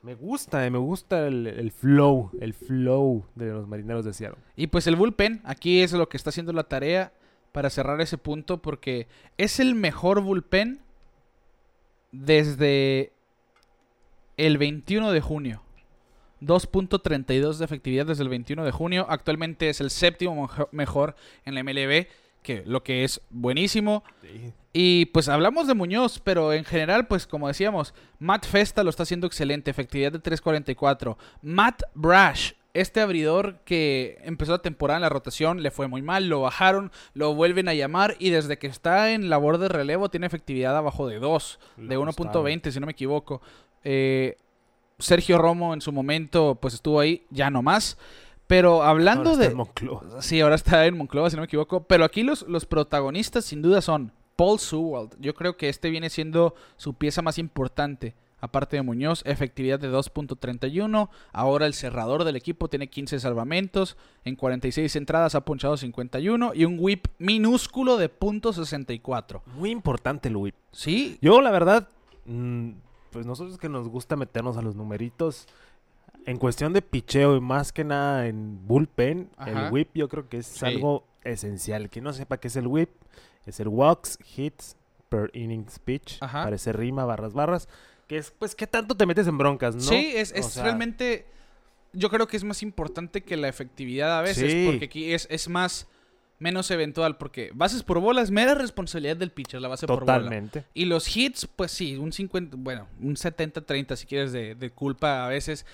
me 0.01 0.15
gusta, 0.15 0.65
eh, 0.65 0.71
me 0.71 0.77
gusta 0.79 1.27
el, 1.27 1.45
el 1.47 1.71
flow, 1.71 2.31
el 2.39 2.53
flow 2.53 3.25
de 3.35 3.51
los 3.51 3.67
marineros 3.67 4.05
de 4.05 4.13
Seattle. 4.13 4.41
Y 4.55 4.67
pues 4.67 4.87
el 4.87 4.95
bullpen, 4.95 5.41
aquí 5.43 5.81
es 5.81 5.91
lo 5.93 6.09
que 6.09 6.17
está 6.17 6.29
haciendo 6.31 6.53
la 6.53 6.63
tarea 6.63 7.11
para 7.51 7.69
cerrar 7.69 7.99
ese 8.01 8.17
punto, 8.17 8.61
porque 8.61 9.07
es 9.37 9.59
el 9.59 9.75
mejor 9.75 10.21
bullpen 10.21 10.79
desde 12.11 13.11
el 14.37 14.57
21 14.57 15.11
de 15.11 15.21
junio. 15.21 15.61
2.32 16.41 17.57
de 17.57 17.65
efectividad 17.65 18.05
desde 18.05 18.23
el 18.23 18.29
21 18.29 18.63
de 18.65 18.71
junio. 18.71 19.05
Actualmente 19.09 19.69
es 19.69 19.81
el 19.81 19.89
séptimo 19.89 20.35
mejo- 20.35 20.69
mejor 20.71 21.15
en 21.45 21.55
la 21.55 21.63
MLB, 21.63 22.07
que 22.41 22.63
lo 22.65 22.83
que 22.83 23.03
es 23.03 23.21
buenísimo. 23.29 24.03
Y 24.73 25.05
pues 25.07 25.27
hablamos 25.29 25.67
de 25.67 25.73
Muñoz, 25.73 26.19
pero 26.23 26.53
en 26.53 26.63
general, 26.63 27.07
pues 27.07 27.27
como 27.27 27.47
decíamos, 27.47 27.93
Matt 28.19 28.45
Festa 28.45 28.83
lo 28.83 28.89
está 28.89 29.03
haciendo 29.03 29.27
excelente, 29.27 29.69
efectividad 29.71 30.11
de 30.13 30.19
3.44. 30.19 31.17
Matt 31.41 31.83
Brash, 31.93 32.53
este 32.73 33.01
abridor 33.01 33.59
que 33.65 34.17
empezó 34.23 34.53
la 34.53 34.61
temporada 34.61 34.97
en 34.97 35.01
la 35.01 35.09
rotación, 35.09 35.61
le 35.61 35.71
fue 35.71 35.89
muy 35.89 36.01
mal, 36.01 36.29
lo 36.29 36.39
bajaron, 36.41 36.91
lo 37.13 37.35
vuelven 37.35 37.67
a 37.67 37.73
llamar 37.73 38.15
y 38.17 38.29
desde 38.29 38.57
que 38.57 38.67
está 38.67 39.11
en 39.11 39.29
labor 39.29 39.57
de 39.57 39.67
relevo 39.67 40.09
tiene 40.09 40.25
efectividad 40.27 40.77
abajo 40.77 41.05
de 41.07 41.19
2, 41.19 41.59
de 41.75 41.95
Lo 41.95 42.05
1.20 42.05 42.71
si 42.71 42.79
no 42.79 42.85
me 42.85 42.93
equivoco. 42.93 43.41
Eh, 43.83 44.37
Sergio 45.01 45.37
Romo 45.37 45.73
en 45.73 45.81
su 45.81 45.91
momento 45.91 46.55
pues 46.61 46.73
estuvo 46.73 46.99
ahí, 46.99 47.25
ya 47.29 47.49
no 47.49 47.61
más. 47.61 47.97
Pero 48.47 48.83
hablando 48.83 49.29
Ahora 49.29 49.31
está 49.31 49.43
de... 49.45 49.51
en 49.51 49.57
Monclova. 49.57 50.21
Sí, 50.21 50.41
ahora 50.41 50.55
está 50.55 50.85
en 50.85 50.97
Monclova, 50.97 51.29
si 51.29 51.37
no 51.37 51.41
me 51.41 51.45
equivoco. 51.45 51.83
Pero 51.83 52.03
aquí 52.03 52.21
los, 52.23 52.41
los 52.49 52.65
protagonistas 52.65 53.45
sin 53.45 53.61
duda 53.61 53.81
son 53.81 54.11
Paul 54.35 54.59
Sewald. 54.59 55.15
Yo 55.19 55.33
creo 55.33 55.55
que 55.55 55.69
este 55.69 55.89
viene 55.89 56.09
siendo 56.09 56.55
su 56.75 56.93
pieza 56.93 57.21
más 57.21 57.37
importante. 57.37 58.13
Aparte 58.41 58.75
de 58.75 58.81
Muñoz, 58.81 59.21
efectividad 59.25 59.79
de 59.79 59.91
2.31. 59.91 61.09
Ahora 61.31 61.67
el 61.67 61.75
cerrador 61.75 62.23
del 62.23 62.35
equipo 62.35 62.67
tiene 62.67 62.89
15 62.89 63.19
salvamentos. 63.19 63.97
En 64.25 64.35
46 64.35 64.95
entradas 64.95 65.35
ha 65.35 65.45
ponchado 65.45 65.77
51. 65.77 66.53
Y 66.55 66.65
un 66.65 66.77
whip 66.79 67.05
minúsculo 67.19 67.97
de 67.97 68.11
.64. 68.11 69.41
Muy 69.55 69.69
importante 69.69 70.27
el 70.27 70.35
whip. 70.37 70.55
Sí, 70.71 71.19
Yo, 71.21 71.39
la 71.41 71.51
verdad, 71.51 71.87
mm, 72.25 72.71
pues 73.11 73.25
nosotros 73.25 73.57
que 73.57 73.69
nos 73.69 73.87
gusta 73.89 74.15
meternos 74.15 74.57
a 74.57 74.61
los 74.61 74.75
numeritos, 74.75 75.47
en 76.25 76.37
cuestión 76.37 76.73
de 76.73 76.81
picheo 76.81 77.35
y 77.35 77.41
más 77.41 77.71
que 77.73 77.83
nada 77.83 78.27
en 78.27 78.65
bullpen, 78.67 79.29
Ajá. 79.37 79.67
el 79.67 79.73
whip 79.73 79.89
yo 79.93 80.07
creo 80.09 80.29
que 80.29 80.37
es 80.37 80.47
Sí. 80.47 80.65
algo 80.65 81.05
esencial. 81.23 81.89
Que 81.89 82.01
no 82.01 82.13
sepa 82.13 82.37
qué 82.37 82.47
es 82.47 82.55
el 82.55 82.67
whip, 82.67 82.89
es 83.45 83.59
el 83.59 83.67
walks, 83.67 84.17
hits 84.35 84.75
per 85.09 85.29
innings 85.33 85.79
pitch, 85.79 86.17
Ajá. 86.21 86.43
parece 86.43 86.73
rima, 86.73 87.05
barras, 87.05 87.33
barras. 87.33 87.67
Que 88.07 88.17
es, 88.17 88.31
pues, 88.31 88.55
¿qué 88.55 88.67
tanto 88.67 88.95
te 88.95 89.05
metes 89.05 89.25
en 89.27 89.37
broncas, 89.37 89.75
no? 89.75 89.81
Sí, 89.81 90.11
es, 90.15 90.31
O 90.31 90.35
es 90.35 90.45
sea, 90.47 90.63
realmente. 90.63 91.25
Yo 91.93 92.09
creo 92.09 92.27
que 92.27 92.37
es 92.37 92.43
más 92.43 92.61
importante 92.63 93.21
que 93.21 93.35
la 93.37 93.47
efectividad 93.49 94.19
a 94.19 94.21
veces. 94.21 94.51
Sí. 94.51 94.65
Porque 94.69 94.85
aquí 94.85 95.13
es, 95.13 95.27
es 95.29 95.49
más. 95.49 95.87
Menos 96.41 96.71
eventual. 96.71 97.17
Porque 97.17 97.51
bases 97.53 97.83
por 97.83 97.99
bola 97.99 98.21
es 98.21 98.31
mera 98.31 98.55
responsabilidad 98.55 99.15
del 99.15 99.29
pitcher, 99.31 99.61
la 99.61 99.67
base 99.67 99.85
por 99.85 99.99
bola. 100.01 100.17
Totalmente. 100.17 100.65
Y 100.73 100.85
los 100.85 101.15
hits, 101.15 101.47
pues 101.55 101.71
sí, 101.71 101.95
un 101.97 102.11
50. 102.11 102.57
Bueno, 102.59 102.87
un 102.99 103.15
70-30 103.15 103.95
si 103.95 104.05
quieres 104.07 104.31
de, 104.31 104.55
de 104.55 104.69
culpa 104.71 105.25
a 105.25 105.29
veces. 105.29 105.65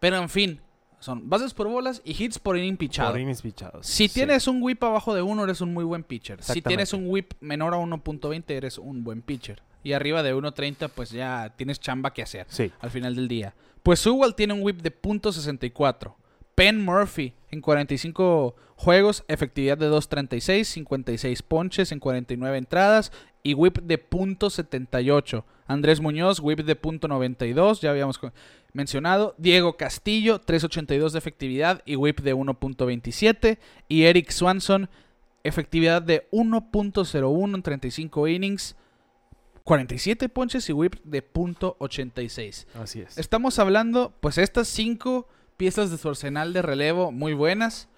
Pero 0.00 0.16
en 0.16 0.28
fin, 0.28 0.60
son 0.98 1.28
bases 1.30 1.54
por 1.54 1.68
bolas 1.68 2.02
y 2.04 2.10
hits 2.22 2.38
por 2.40 2.58
inning 2.58 2.76
pitchado. 2.76 3.12
Por 3.12 3.20
innings 3.20 3.40
pichados. 3.42 3.86
Si 3.86 4.08
sí. 4.08 4.14
tienes 4.14 4.48
un 4.48 4.60
whip 4.62 4.82
abajo 4.82 5.14
de 5.14 5.22
1, 5.22 5.44
eres 5.44 5.60
un 5.60 5.72
muy 5.72 5.84
buen 5.84 6.02
pitcher. 6.02 6.42
Si 6.42 6.60
tienes 6.60 6.92
un 6.92 7.04
whip 7.06 7.34
menor 7.40 7.72
a 7.74 7.76
1.20, 7.78 8.50
eres 8.50 8.78
un 8.78 9.04
buen 9.04 9.22
pitcher. 9.22 9.62
Y 9.84 9.92
arriba 9.92 10.22
de 10.22 10.34
1.30, 10.34 10.88
pues 10.94 11.10
ya 11.10 11.52
tienes 11.56 11.78
chamba 11.78 12.12
que 12.12 12.22
hacer 12.22 12.46
Sí. 12.48 12.72
al 12.80 12.90
final 12.90 13.14
del 13.14 13.28
día. 13.28 13.54
Pues 13.82 14.00
Sewell 14.00 14.34
tiene 14.34 14.54
un 14.54 14.62
whip 14.62 14.80
de 14.80 14.90
.64. 14.90 16.14
Penn 16.54 16.84
Murphy 16.84 17.34
en 17.50 17.60
45 17.60 18.54
juegos, 18.76 19.24
efectividad 19.28 19.78
de 19.78 19.90
2.36, 19.90 20.64
56 20.64 21.42
ponches 21.42 21.92
en 21.92 22.00
49 22.00 22.58
entradas 22.58 23.12
y 23.42 23.54
whip 23.54 23.78
de 23.82 24.02
.78. 24.08 25.44
Andrés 25.66 26.00
Muñoz, 26.00 26.40
whip 26.40 26.60
de 26.60 26.80
.92, 26.80 27.80
ya 27.80 27.90
habíamos 27.90 28.20
mencionado. 28.72 29.34
Diego 29.38 29.76
Castillo, 29.76 30.40
3.82 30.40 31.10
de 31.10 31.18
efectividad 31.18 31.82
y 31.86 31.96
whip 31.96 32.20
de 32.20 32.34
1.27. 32.34 33.58
Y 33.88 34.04
Eric 34.04 34.30
Swanson, 34.30 34.90
efectividad 35.42 36.02
de 36.02 36.28
1.01 36.32 37.54
en 37.54 37.62
35 37.62 38.28
innings, 38.28 38.76
47 39.62 40.28
ponches 40.28 40.68
y 40.68 40.72
whip 40.72 40.96
de 41.04 41.26
.86. 41.32 42.66
Así 42.74 43.00
es. 43.00 43.16
Estamos 43.16 43.58
hablando, 43.58 44.12
pues, 44.20 44.36
estas 44.36 44.68
cinco 44.68 45.26
piezas 45.56 45.90
de 45.90 45.98
su 45.98 46.08
arsenal 46.08 46.52
de 46.52 46.62
relevo 46.62 47.12
muy 47.12 47.34
buenas. 47.34 47.88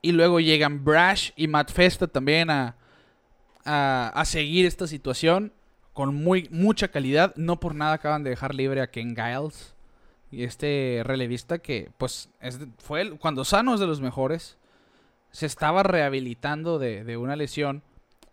Y 0.00 0.12
luego 0.12 0.40
llegan 0.40 0.84
Brash 0.84 1.30
y 1.36 1.46
Matt 1.46 1.70
Festa 1.70 2.08
también 2.08 2.50
a, 2.50 2.76
a, 3.64 4.08
a 4.08 4.24
seguir 4.24 4.66
esta 4.66 4.86
situación 4.86 5.52
con 5.92 6.14
muy, 6.14 6.48
mucha 6.50 6.88
calidad. 6.88 7.34
No 7.36 7.60
por 7.60 7.74
nada 7.74 7.94
acaban 7.94 8.24
de 8.24 8.30
dejar 8.30 8.54
libre 8.54 8.80
a 8.80 8.90
Ken 8.90 9.14
Giles 9.14 9.74
y 10.32 10.44
este 10.44 11.02
relevista 11.04 11.58
que, 11.58 11.90
pues, 11.98 12.30
fue 12.78 13.16
cuando 13.18 13.44
sano 13.44 13.74
es 13.74 13.80
de 13.80 13.86
los 13.86 14.00
mejores. 14.00 14.56
Se 15.30 15.46
estaba 15.46 15.82
rehabilitando 15.82 16.78
de, 16.78 17.04
de 17.04 17.16
una 17.16 17.36
lesión 17.36 17.82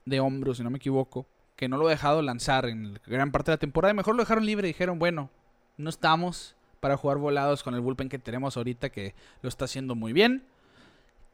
de 0.06 0.20
hombro, 0.20 0.56
si 0.56 0.64
no 0.64 0.70
me 0.70 0.78
equivoco, 0.78 1.28
que 1.56 1.68
no 1.68 1.78
lo 1.78 1.88
ha 1.88 1.92
dejado 1.92 2.22
lanzar 2.22 2.66
en 2.66 3.00
gran 3.06 3.32
parte 3.32 3.52
de 3.52 3.56
la 3.56 3.60
temporada. 3.60 3.94
Y 3.94 3.98
mejor 3.98 4.16
lo 4.16 4.24
dejaron 4.24 4.46
libre 4.46 4.68
dijeron, 4.68 4.98
bueno, 4.98 5.30
no 5.78 5.90
estamos 5.90 6.56
para 6.80 6.98
jugar 6.98 7.18
volados 7.18 7.64
con 7.64 7.76
el 7.76 7.82
bullpen 7.82 8.10
que 8.10 8.20
tenemos 8.20 8.58
ahorita, 8.58 8.90
que 8.90 9.14
lo 9.42 9.50
está 9.50 9.66
haciendo 9.66 9.96
muy 9.96 10.14
bien. 10.14 10.44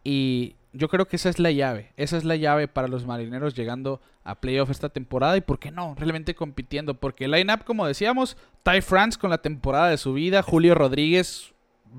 Y 0.03 0.55
yo 0.71 0.87
creo 0.87 1.07
que 1.07 1.15
esa 1.15 1.29
es 1.29 1.39
la 1.39 1.51
llave. 1.51 1.91
Esa 1.97 2.15
es 2.17 2.23
la 2.23 2.35
llave 2.35 2.67
para 2.67 2.87
los 2.87 3.05
marineros 3.05 3.55
llegando 3.55 3.99
a 4.23 4.35
playoff 4.35 4.69
esta 4.69 4.89
temporada. 4.89 5.35
Y 5.35 5.41
por 5.41 5.57
qué 5.57 5.71
no, 5.71 5.95
realmente 5.97 6.35
compitiendo. 6.35 6.93
Porque 6.93 7.25
el 7.25 7.31
line-up, 7.31 7.63
como 7.63 7.87
decíamos, 7.87 8.37
Ty 8.63 8.81
France 8.81 9.17
con 9.17 9.31
la 9.31 9.39
temporada 9.39 9.89
de 9.89 9.97
su 9.97 10.13
vida. 10.13 10.43
Julio 10.43 10.75
Rodríguez 10.75 11.53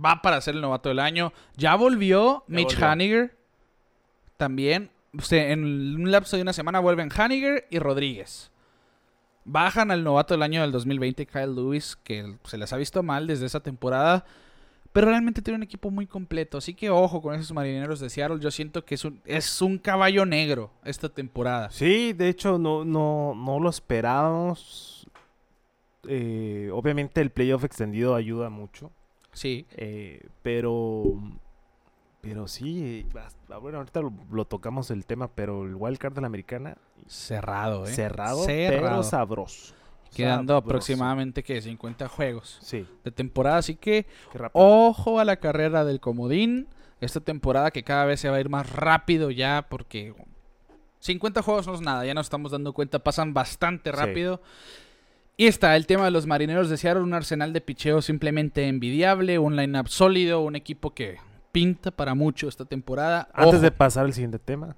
va 0.04 0.22
para 0.22 0.40
ser 0.40 0.54
el 0.54 0.60
novato 0.60 0.88
del 0.88 1.00
año. 1.00 1.32
Ya 1.56 1.74
volvió 1.74 2.44
Ya 2.46 2.54
Mitch 2.54 2.74
volvió. 2.74 2.86
Haniger. 2.86 3.36
También. 4.36 4.90
En 5.30 5.64
un 5.64 6.10
lapso 6.10 6.36
de 6.36 6.42
una 6.42 6.52
semana 6.52 6.78
vuelven 6.78 7.10
Haniger 7.16 7.66
y 7.70 7.78
Rodríguez. 7.80 8.52
Bajan 9.48 9.92
al 9.92 10.02
novato 10.02 10.34
del 10.34 10.42
año 10.42 10.60
del 10.60 10.72
2020, 10.72 11.24
Kyle 11.26 11.54
Lewis, 11.54 11.96
que 12.02 12.36
se 12.44 12.58
les 12.58 12.72
ha 12.72 12.76
visto 12.76 13.02
mal 13.02 13.26
desde 13.28 13.46
esa 13.46 13.60
temporada. 13.60 14.24
Pero 14.92 15.08
realmente 15.08 15.40
tiene 15.42 15.56
un 15.58 15.62
equipo 15.62 15.90
muy 15.90 16.06
completo. 16.06 16.58
Así 16.58 16.74
que 16.74 16.90
ojo 16.90 17.22
con 17.22 17.34
esos 17.34 17.52
marineros 17.52 18.00
de 18.00 18.10
Seattle. 18.10 18.40
Yo 18.40 18.50
siento 18.50 18.84
que 18.84 18.96
es 18.96 19.04
un, 19.04 19.20
es 19.24 19.62
un 19.62 19.78
caballo 19.78 20.26
negro 20.26 20.70
esta 20.84 21.08
temporada. 21.08 21.70
Sí, 21.70 22.12
de 22.12 22.28
hecho 22.28 22.58
no, 22.58 22.84
no, 22.84 23.34
no 23.36 23.60
lo 23.60 23.70
esperábamos. 23.70 25.06
Eh, 26.08 26.70
obviamente 26.72 27.20
el 27.20 27.30
playoff 27.30 27.64
extendido 27.64 28.14
ayuda 28.14 28.50
mucho. 28.50 28.90
Sí. 29.32 29.66
eh, 29.72 30.26
pero 30.42 31.20
pero 32.28 32.48
sí, 32.48 33.06
ah, 33.50 33.56
bueno, 33.58 33.78
ahorita 33.78 34.00
lo, 34.00 34.12
lo 34.30 34.44
tocamos 34.44 34.90
el 34.90 35.04
tema, 35.06 35.28
pero 35.28 35.64
el 35.64 35.74
wild 35.74 35.98
card 35.98 36.14
de 36.14 36.20
la 36.20 36.26
americana 36.26 36.76
Cerrado, 37.06 37.86
¿eh? 37.86 37.92
cerrado, 37.92 38.44
Cerrado. 38.44 38.82
pero 38.82 39.02
sabroso. 39.02 39.74
Quedando 40.14 40.54
Sabroso. 40.54 40.70
aproximadamente 40.70 41.42
que 41.42 41.60
50 41.60 42.08
juegos 42.08 42.58
Sí, 42.62 42.86
de 43.04 43.10
temporada. 43.10 43.58
Así 43.58 43.74
que 43.76 44.06
ojo 44.52 45.20
a 45.20 45.24
la 45.24 45.36
carrera 45.36 45.84
del 45.84 46.00
comodín. 46.00 46.68
Esta 47.00 47.20
temporada 47.20 47.70
que 47.70 47.82
cada 47.82 48.06
vez 48.06 48.20
se 48.20 48.30
va 48.30 48.36
a 48.36 48.40
ir 48.40 48.48
más 48.48 48.70
rápido 48.72 49.30
ya 49.30 49.66
porque 49.68 50.14
50 51.00 51.42
juegos 51.42 51.66
no 51.66 51.74
es 51.74 51.82
nada, 51.82 52.06
ya 52.06 52.14
nos 52.14 52.26
estamos 52.26 52.50
dando 52.52 52.72
cuenta, 52.72 52.98
pasan 53.00 53.34
bastante 53.34 53.90
Sí. 53.90 53.96
rápido. 53.96 54.40
Y 55.36 55.46
está 55.46 55.76
el 55.76 55.86
tema 55.86 56.06
de 56.06 56.10
los 56.10 56.26
marineros 56.26 56.70
de 56.70 56.78
Seattle, 56.78 57.02
un 57.02 57.12
arsenal 57.12 57.52
de 57.52 57.60
picheo 57.60 58.00
simplemente 58.00 58.66
envidiable, 58.68 59.38
un 59.38 59.54
lineup 59.54 59.88
sólido, 59.88 60.40
un 60.40 60.56
equipo 60.56 60.94
que 60.94 61.18
pinta 61.56 61.90
para 61.90 62.14
mucho 62.14 62.48
esta 62.48 62.66
temporada. 62.66 63.28
Antes 63.32 63.54
Ojo, 63.54 63.62
de 63.62 63.70
pasar 63.70 64.04
al 64.04 64.12
siguiente 64.12 64.38
tema, 64.38 64.76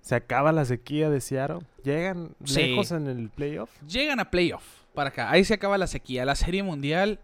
se 0.00 0.16
acaba 0.16 0.50
la 0.50 0.64
sequía 0.64 1.08
de 1.10 1.20
Seattle. 1.20 1.60
Llegan 1.84 2.34
Sí. 2.42 2.60
lejos 2.70 2.90
en 2.90 3.06
el 3.06 3.30
playoff. 3.30 3.70
llegan 3.86 4.18
a 4.18 4.28
playoff 4.30 4.64
para 4.94 5.10
acá. 5.10 5.30
Ahí 5.30 5.44
se 5.44 5.54
acaba 5.54 5.78
la 5.78 5.86
sequía. 5.86 6.24
La 6.24 6.34
serie 6.34 6.64
mundial, 6.64 7.20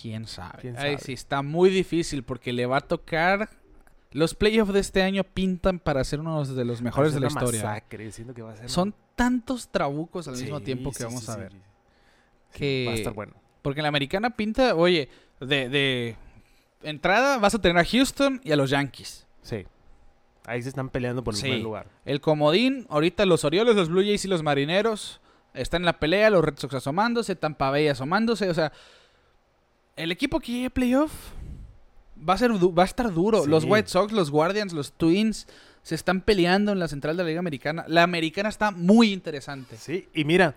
quién 0.00 0.26
sabe. 0.26 0.58
¿Quién 0.62 0.76
Ahí 0.76 0.96
sí 0.98 1.12
está 1.12 1.42
muy 1.42 1.70
difícil 1.70 2.24
porque 2.24 2.52
le 2.52 2.66
va 2.66 2.78
a 2.78 2.80
tocar. 2.80 3.48
Los 4.10 4.34
playoffs 4.34 4.72
de 4.72 4.80
este 4.80 5.02
año 5.02 5.22
pintan 5.22 5.78
para 5.78 6.02
ser 6.02 6.18
uno 6.18 6.44
de 6.44 6.64
los 6.64 6.82
mejores 6.82 7.14
de 7.14 7.20
la 7.20 7.28
historia. 7.28 7.62
masacre, 7.62 8.10
que 8.34 8.42
va 8.42 8.52
a 8.54 8.56
ser 8.56 8.68
Son 8.70 8.92
tantos 9.14 9.68
trabucos 9.68 10.26
al 10.26 10.34
Sí, 10.36 10.44
mismo 10.44 10.60
tiempo 10.60 10.90
que 10.90 10.96
sí, 10.98 11.04
vamos 11.04 11.28
a 11.28 11.36
ver. 11.36 11.52
Que- 12.52 12.86
Va 12.88 12.92
a 12.92 12.96
estar 12.96 13.12
bueno. 13.12 13.34
Porque 13.62 13.80
en 13.80 13.82
la 13.82 13.88
americana 13.90 14.30
pinta, 14.30 14.74
oye, 14.74 15.08
de, 15.40 15.68
de 15.68 16.16
entrada 16.82 17.38
vas 17.38 17.54
a 17.54 17.60
tener 17.60 17.78
a 17.78 17.84
Houston 17.84 18.40
y 18.44 18.52
a 18.52 18.56
los 18.56 18.70
Yankees. 18.70 19.26
Sí. 19.42 19.66
Ahí 20.46 20.62
se 20.62 20.68
están 20.70 20.88
peleando 20.88 21.22
por 21.22 21.34
el 21.34 21.40
Sí. 21.40 21.48
buen 21.48 21.62
lugar. 21.62 21.86
El 22.04 22.20
comodín, 22.20 22.86
ahorita 22.88 23.26
los 23.26 23.44
Orioles, 23.44 23.76
los 23.76 23.88
Blue 23.88 24.00
Jays 24.02 24.24
y 24.24 24.28
los 24.28 24.42
Marineros 24.42 25.20
están 25.54 25.82
en 25.82 25.86
la 25.86 25.98
pelea, 25.98 26.30
los 26.30 26.44
Red 26.44 26.58
Sox 26.58 26.74
asomándose, 26.74 27.36
Tampa 27.36 27.70
Bay 27.70 27.88
asomándose, 27.88 28.48
o 28.48 28.54
sea, 28.54 28.72
el 29.96 30.12
equipo 30.12 30.40
que 30.40 30.52
llegue 30.52 30.66
a 30.66 30.70
playoff 30.70 31.12
va 32.28 32.34
a 32.34 32.38
ser 32.38 32.52
va 32.52 32.82
a 32.82 32.86
estar 32.86 33.12
duro. 33.12 33.44
Los. 33.46 33.64
White 33.64 33.88
Sox, 33.88 34.12
los 34.12 34.30
Guardians, 34.30 34.72
los 34.72 34.92
Twins 34.92 35.46
se 35.82 35.94
están 35.94 36.20
peleando 36.20 36.72
en 36.72 36.78
la 36.78 36.88
central 36.88 37.16
de 37.16 37.22
la 37.24 37.28
Liga 37.28 37.40
Americana. 37.40 37.84
La 37.88 38.02
americana 38.02 38.48
está 38.48 38.70
muy 38.70 39.12
interesante. 39.12 39.76
Sí, 39.76 40.08
y 40.14 40.24
mira, 40.24 40.54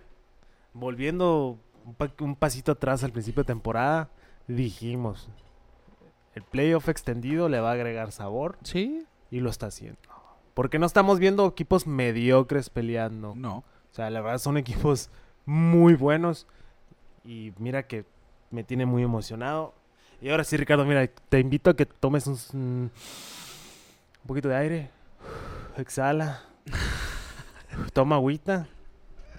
volviendo 0.72 1.58
un, 1.84 1.94
pa- 1.94 2.12
un 2.20 2.36
pasito 2.36 2.72
atrás 2.72 3.02
al 3.04 3.12
principio 3.12 3.42
de 3.42 3.46
temporada, 3.48 4.08
dijimos, 4.46 5.28
el 6.34 6.42
playoff 6.42 6.88
extendido 6.88 7.48
le 7.48 7.60
va 7.60 7.70
a 7.70 7.74
agregar 7.74 8.12
sabor 8.12 8.56
¿Sí? 8.62 9.04
y 9.30 9.40
lo 9.40 9.50
está 9.50 9.66
haciendo. 9.66 9.98
Porque 10.54 10.78
no 10.78 10.86
estamos 10.86 11.18
viendo 11.18 11.46
equipos 11.46 11.86
mediocres 11.86 12.70
peleando. 12.70 13.34
No. 13.34 13.58
O 13.58 13.94
sea, 13.94 14.10
la 14.10 14.20
verdad 14.20 14.38
son 14.38 14.56
equipos 14.56 15.10
muy 15.46 15.94
buenos. 15.94 16.46
Y 17.24 17.52
mira 17.58 17.84
que 17.84 18.04
me 18.50 18.64
tiene 18.64 18.84
muy 18.86 19.02
emocionado. 19.02 19.74
Y 20.20 20.28
ahora 20.30 20.44
sí, 20.44 20.56
Ricardo, 20.56 20.84
mira, 20.84 21.08
te 21.28 21.40
invito 21.40 21.70
a 21.70 21.76
que 21.76 21.86
tomes 21.86 22.26
un, 22.26 22.38
un 22.54 22.90
poquito 24.26 24.48
de 24.48 24.56
aire. 24.56 24.90
Exhala. 25.76 26.42
Toma 27.92 28.16
agüita. 28.16 28.68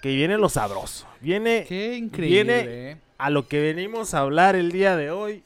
Que 0.01 0.09
viene 0.15 0.37
lo 0.37 0.49
sabroso. 0.49 1.07
Viene 1.21 1.65
Qué 1.67 1.95
increíble. 1.95 2.91
¿eh? 2.91 2.97
a 3.17 3.29
lo 3.29 3.47
que 3.47 3.61
venimos 3.61 4.13
a 4.13 4.19
hablar 4.19 4.55
el 4.55 4.71
día 4.71 4.97
de 4.97 5.11
hoy. 5.11 5.43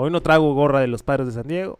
Hoy 0.00 0.12
no 0.12 0.20
traigo 0.20 0.54
gorra 0.54 0.78
de 0.78 0.86
los 0.86 1.02
padres 1.02 1.26
de 1.26 1.32
San 1.32 1.48
Diego. 1.48 1.76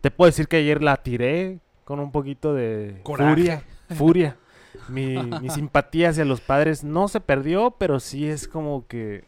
Te 0.00 0.10
puedo 0.10 0.26
decir 0.26 0.48
que 0.48 0.56
ayer 0.56 0.82
la 0.82 0.96
tiré 0.96 1.60
con 1.84 2.00
un 2.00 2.10
poquito 2.10 2.52
de 2.52 2.98
Coraje. 3.04 3.30
furia. 3.30 3.64
Furia. 3.96 4.36
Mi, 4.88 5.16
mi 5.16 5.50
simpatía 5.50 6.08
hacia 6.08 6.24
los 6.24 6.40
padres 6.40 6.82
no 6.82 7.06
se 7.06 7.20
perdió, 7.20 7.70
pero 7.78 8.00
sí 8.00 8.26
es 8.26 8.48
como 8.48 8.88
que 8.88 9.22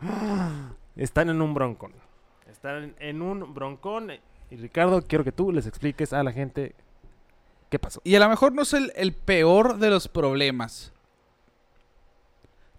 están 0.96 1.28
en 1.28 1.42
un 1.42 1.52
broncón. 1.52 1.92
Están 2.50 2.94
en 3.00 3.20
un 3.20 3.52
broncón. 3.52 4.10
Y 4.50 4.56
Ricardo, 4.56 5.02
quiero 5.02 5.24
que 5.24 5.32
tú 5.32 5.52
les 5.52 5.66
expliques 5.66 6.14
a 6.14 6.22
la 6.22 6.32
gente 6.32 6.74
qué 7.68 7.78
pasó. 7.78 8.00
Y 8.02 8.14
a 8.14 8.20
lo 8.20 8.30
mejor 8.30 8.54
no 8.54 8.62
es 8.62 8.72
el, 8.72 8.92
el 8.96 9.12
peor 9.12 9.76
de 9.76 9.90
los 9.90 10.08
problemas. 10.08 10.90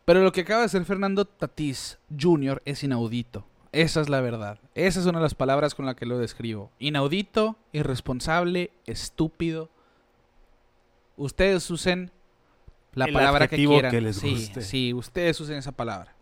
Pero 0.10 0.24
lo 0.24 0.32
que 0.32 0.42
acaba 0.42 0.62
de 0.62 0.66
hacer 0.66 0.86
Fernando 0.86 1.24
Tatís 1.26 2.00
Jr. 2.20 2.64
es 2.66 2.84
inaudito. 2.84 3.46
Esa 3.72 4.02
es 4.02 4.10
la 4.10 4.22
verdad. 4.22 4.58
Esa 4.74 5.02
es 5.02 5.06
una 5.06 5.20
de 5.20 5.24
las 5.24 5.36
palabras 5.36 5.76
con 5.76 5.86
la 5.86 5.96
que 5.96 6.08
lo 6.08 6.18
describo. 6.18 6.72
Inaudito, 6.80 7.58
irresponsable, 7.74 8.72
estúpido. 8.88 9.70
Ustedes 11.16 11.70
usen 11.70 12.10
la 12.96 13.06
El 13.06 13.14
palabra 13.14 13.48
que 13.48 13.58
quieran. 13.58 13.92
que 13.92 14.02
les 14.02 14.16
sí, 14.16 14.32
guste. 14.32 14.62
sí, 14.64 14.96
ustedes 14.96 15.40
usen 15.42 15.58
esa 15.58 15.74
palabra. 15.74 16.16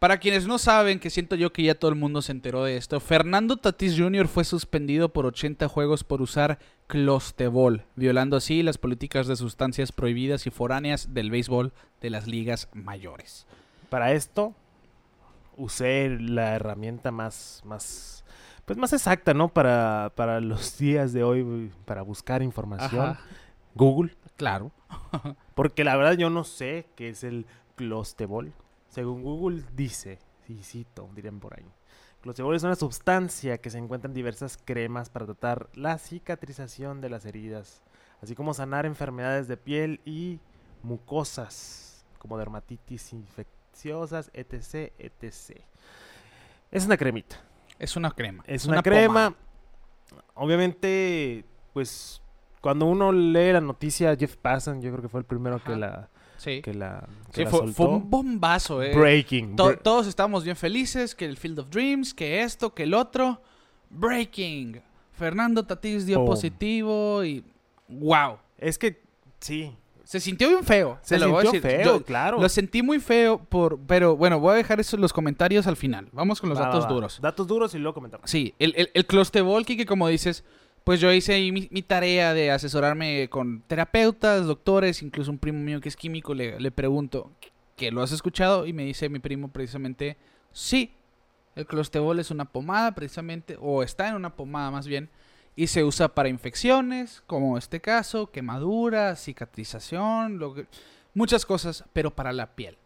Para 0.00 0.16
quienes 0.16 0.46
no 0.46 0.56
saben, 0.56 0.98
que 0.98 1.10
siento 1.10 1.36
yo 1.36 1.52
que 1.52 1.62
ya 1.62 1.74
todo 1.74 1.90
el 1.90 1.94
mundo 1.94 2.22
se 2.22 2.32
enteró 2.32 2.64
de 2.64 2.78
esto, 2.78 3.00
Fernando 3.00 3.58
Tatís 3.58 3.98
Jr. 3.98 4.28
fue 4.28 4.44
suspendido 4.44 5.10
por 5.10 5.26
80 5.26 5.68
juegos 5.68 6.04
por 6.04 6.22
usar 6.22 6.58
clostebol, 6.86 7.84
violando 7.96 8.38
así 8.38 8.62
las 8.62 8.78
políticas 8.78 9.26
de 9.26 9.36
sustancias 9.36 9.92
prohibidas 9.92 10.46
y 10.46 10.50
foráneas 10.50 11.12
del 11.12 11.30
béisbol 11.30 11.74
de 12.00 12.08
las 12.08 12.26
ligas 12.26 12.70
mayores. 12.72 13.46
Para 13.90 14.12
esto 14.12 14.54
usé 15.58 16.08
la 16.18 16.54
herramienta 16.54 17.10
más, 17.10 17.60
más, 17.66 18.24
pues 18.64 18.78
más 18.78 18.94
exacta, 18.94 19.34
¿no? 19.34 19.50
Para, 19.50 20.12
para 20.16 20.40
los 20.40 20.78
días 20.78 21.12
de 21.12 21.24
hoy, 21.24 21.70
para 21.84 22.00
buscar 22.00 22.42
información. 22.42 23.04
Ajá, 23.04 23.20
Google. 23.74 24.16
claro. 24.36 24.72
Porque 25.54 25.84
la 25.84 25.94
verdad 25.94 26.16
yo 26.16 26.30
no 26.30 26.44
sé 26.44 26.86
qué 26.96 27.10
es 27.10 27.22
el 27.22 27.44
clostebol. 27.76 28.54
Según 28.90 29.22
Google 29.22 29.62
dice, 29.72 30.18
sí, 30.46 30.60
cito, 30.62 31.08
dirían 31.14 31.38
por 31.38 31.56
ahí. 31.56 31.64
Clostebol 32.20 32.56
es 32.56 32.64
una 32.64 32.74
sustancia 32.74 33.58
que 33.58 33.70
se 33.70 33.78
encuentra 33.78 34.08
en 34.08 34.14
diversas 34.14 34.58
cremas 34.62 35.08
para 35.08 35.26
tratar 35.26 35.68
la 35.74 35.96
cicatrización 35.96 37.00
de 37.00 37.08
las 37.08 37.24
heridas, 37.24 37.82
así 38.20 38.34
como 38.34 38.52
sanar 38.52 38.84
enfermedades 38.84 39.48
de 39.48 39.56
piel 39.56 40.00
y 40.04 40.40
mucosas, 40.82 42.04
como 42.18 42.36
dermatitis 42.36 43.12
infecciosas, 43.12 44.30
etc, 44.34 44.92
etc. 44.98 45.62
Es 46.70 46.84
una 46.84 46.96
cremita. 46.96 47.36
Es 47.78 47.96
una 47.96 48.10
crema. 48.10 48.42
Es 48.46 48.66
una, 48.66 48.82
crema. 48.82 49.34
Obviamente, 50.34 51.46
pues 51.72 52.20
cuando 52.60 52.86
uno 52.86 53.12
lee 53.12 53.52
la 53.52 53.60
noticia, 53.60 54.14
Jeff 54.16 54.36
Passan, 54.36 54.82
yo 54.82 54.90
creo 54.90 55.02
que 55.02 55.08
fue 55.08 55.20
el 55.20 55.26
primero 55.26 55.62
que 55.62 55.76
la, 55.76 56.10
Sí, 56.40 56.62
que 56.62 56.72
la, 56.72 57.06
que 57.32 57.34
Sí, 57.34 57.44
la 57.44 57.50
fue, 57.50 57.58
fue 57.64 57.72
soltó. 57.74 57.90
un 57.96 58.08
bombazo, 58.10 58.82
eh. 58.82 58.94
Breaking. 58.96 59.56
To- 59.56 59.72
bre- 59.72 59.78
todos 59.82 60.06
estábamos 60.06 60.42
bien 60.42 60.56
felices 60.56 61.14
que 61.14 61.26
el 61.26 61.36
Field 61.36 61.58
of 61.58 61.68
Dreams, 61.68 62.14
que 62.14 62.40
esto, 62.42 62.72
que 62.74 62.84
el 62.84 62.94
otro. 62.94 63.42
Breaking. 63.90 64.80
Fernando 65.12 65.64
Tatís 65.66 66.06
dio 66.06 66.24
positivo 66.24 67.22
y. 67.24 67.44
¡Wow! 67.88 68.38
Es 68.56 68.78
que, 68.78 69.02
sí, 69.40 69.76
Se 70.04 70.18
sintió 70.20 70.48
bien 70.48 70.64
feo. 70.64 70.98
Se 71.02 71.18
lo 71.18 71.28
voy 71.30 71.46
a 71.46 71.50
sintió 71.50 71.60
decir. 71.60 71.82
feo, 71.84 71.98
Yo 71.98 72.04
claro. 72.04 72.40
Lo 72.40 72.48
sentí 72.48 72.82
muy 72.82 73.00
feo, 73.00 73.38
por, 73.38 73.78
pero 73.86 74.16
bueno, 74.16 74.40
voy 74.40 74.52
a 74.54 74.56
dejar 74.56 74.80
eso, 74.80 74.96
los 74.96 75.12
comentarios 75.12 75.66
al 75.66 75.76
final. 75.76 76.08
Vamos 76.12 76.40
con 76.40 76.48
los 76.48 76.58
Va, 76.58 76.62
va, 76.62 76.68
datos 76.68 76.84
va. 76.86 76.88
duros. 76.94 77.18
Datos 77.20 77.46
duros 77.46 77.74
y 77.74 77.78
luego 77.78 77.94
comentamos. 77.94 78.30
Sí, 78.30 78.54
el, 78.58 78.72
el, 78.76 78.90
el 78.94 79.06
Clostebol, 79.06 79.66
que 79.66 79.84
como 79.84 80.08
dices, 80.08 80.44
pues 80.84 81.00
yo 81.00 81.12
hice 81.12 81.38
mi, 81.52 81.68
mi 81.70 81.82
tarea 81.82 82.34
de 82.34 82.50
asesorarme 82.50 83.28
con 83.28 83.62
terapeutas, 83.66 84.46
doctores, 84.46 85.02
incluso 85.02 85.30
un 85.30 85.38
primo 85.38 85.58
mío 85.60 85.80
que 85.80 85.88
es 85.88 85.96
químico, 85.96 86.34
le, 86.34 86.58
le 86.58 86.70
pregunto, 86.70 87.30
¿que 87.76 87.90
lo 87.90 88.02
has 88.02 88.12
escuchado? 88.12 88.66
Y 88.66 88.72
me 88.72 88.84
dice 88.84 89.08
mi 89.08 89.18
primo 89.18 89.48
precisamente, 89.48 90.16
sí, 90.52 90.92
el 91.56 91.66
Clostebol 91.66 92.18
es 92.20 92.30
una 92.30 92.44
pomada 92.46 92.94
precisamente, 92.94 93.56
o 93.60 93.82
está 93.82 94.08
en 94.08 94.14
una 94.16 94.34
pomada 94.34 94.70
más 94.70 94.86
bien, 94.86 95.10
y 95.56 95.66
se 95.66 95.84
usa 95.84 96.14
para 96.14 96.28
infecciones, 96.28 97.22
como 97.26 97.58
este 97.58 97.80
caso, 97.80 98.30
quemaduras, 98.30 99.22
cicatrización, 99.22 100.38
lo 100.38 100.54
que- 100.54 100.66
muchas 101.14 101.44
cosas, 101.44 101.84
pero 101.92 102.14
para 102.14 102.32
la 102.32 102.54
piel. 102.54 102.76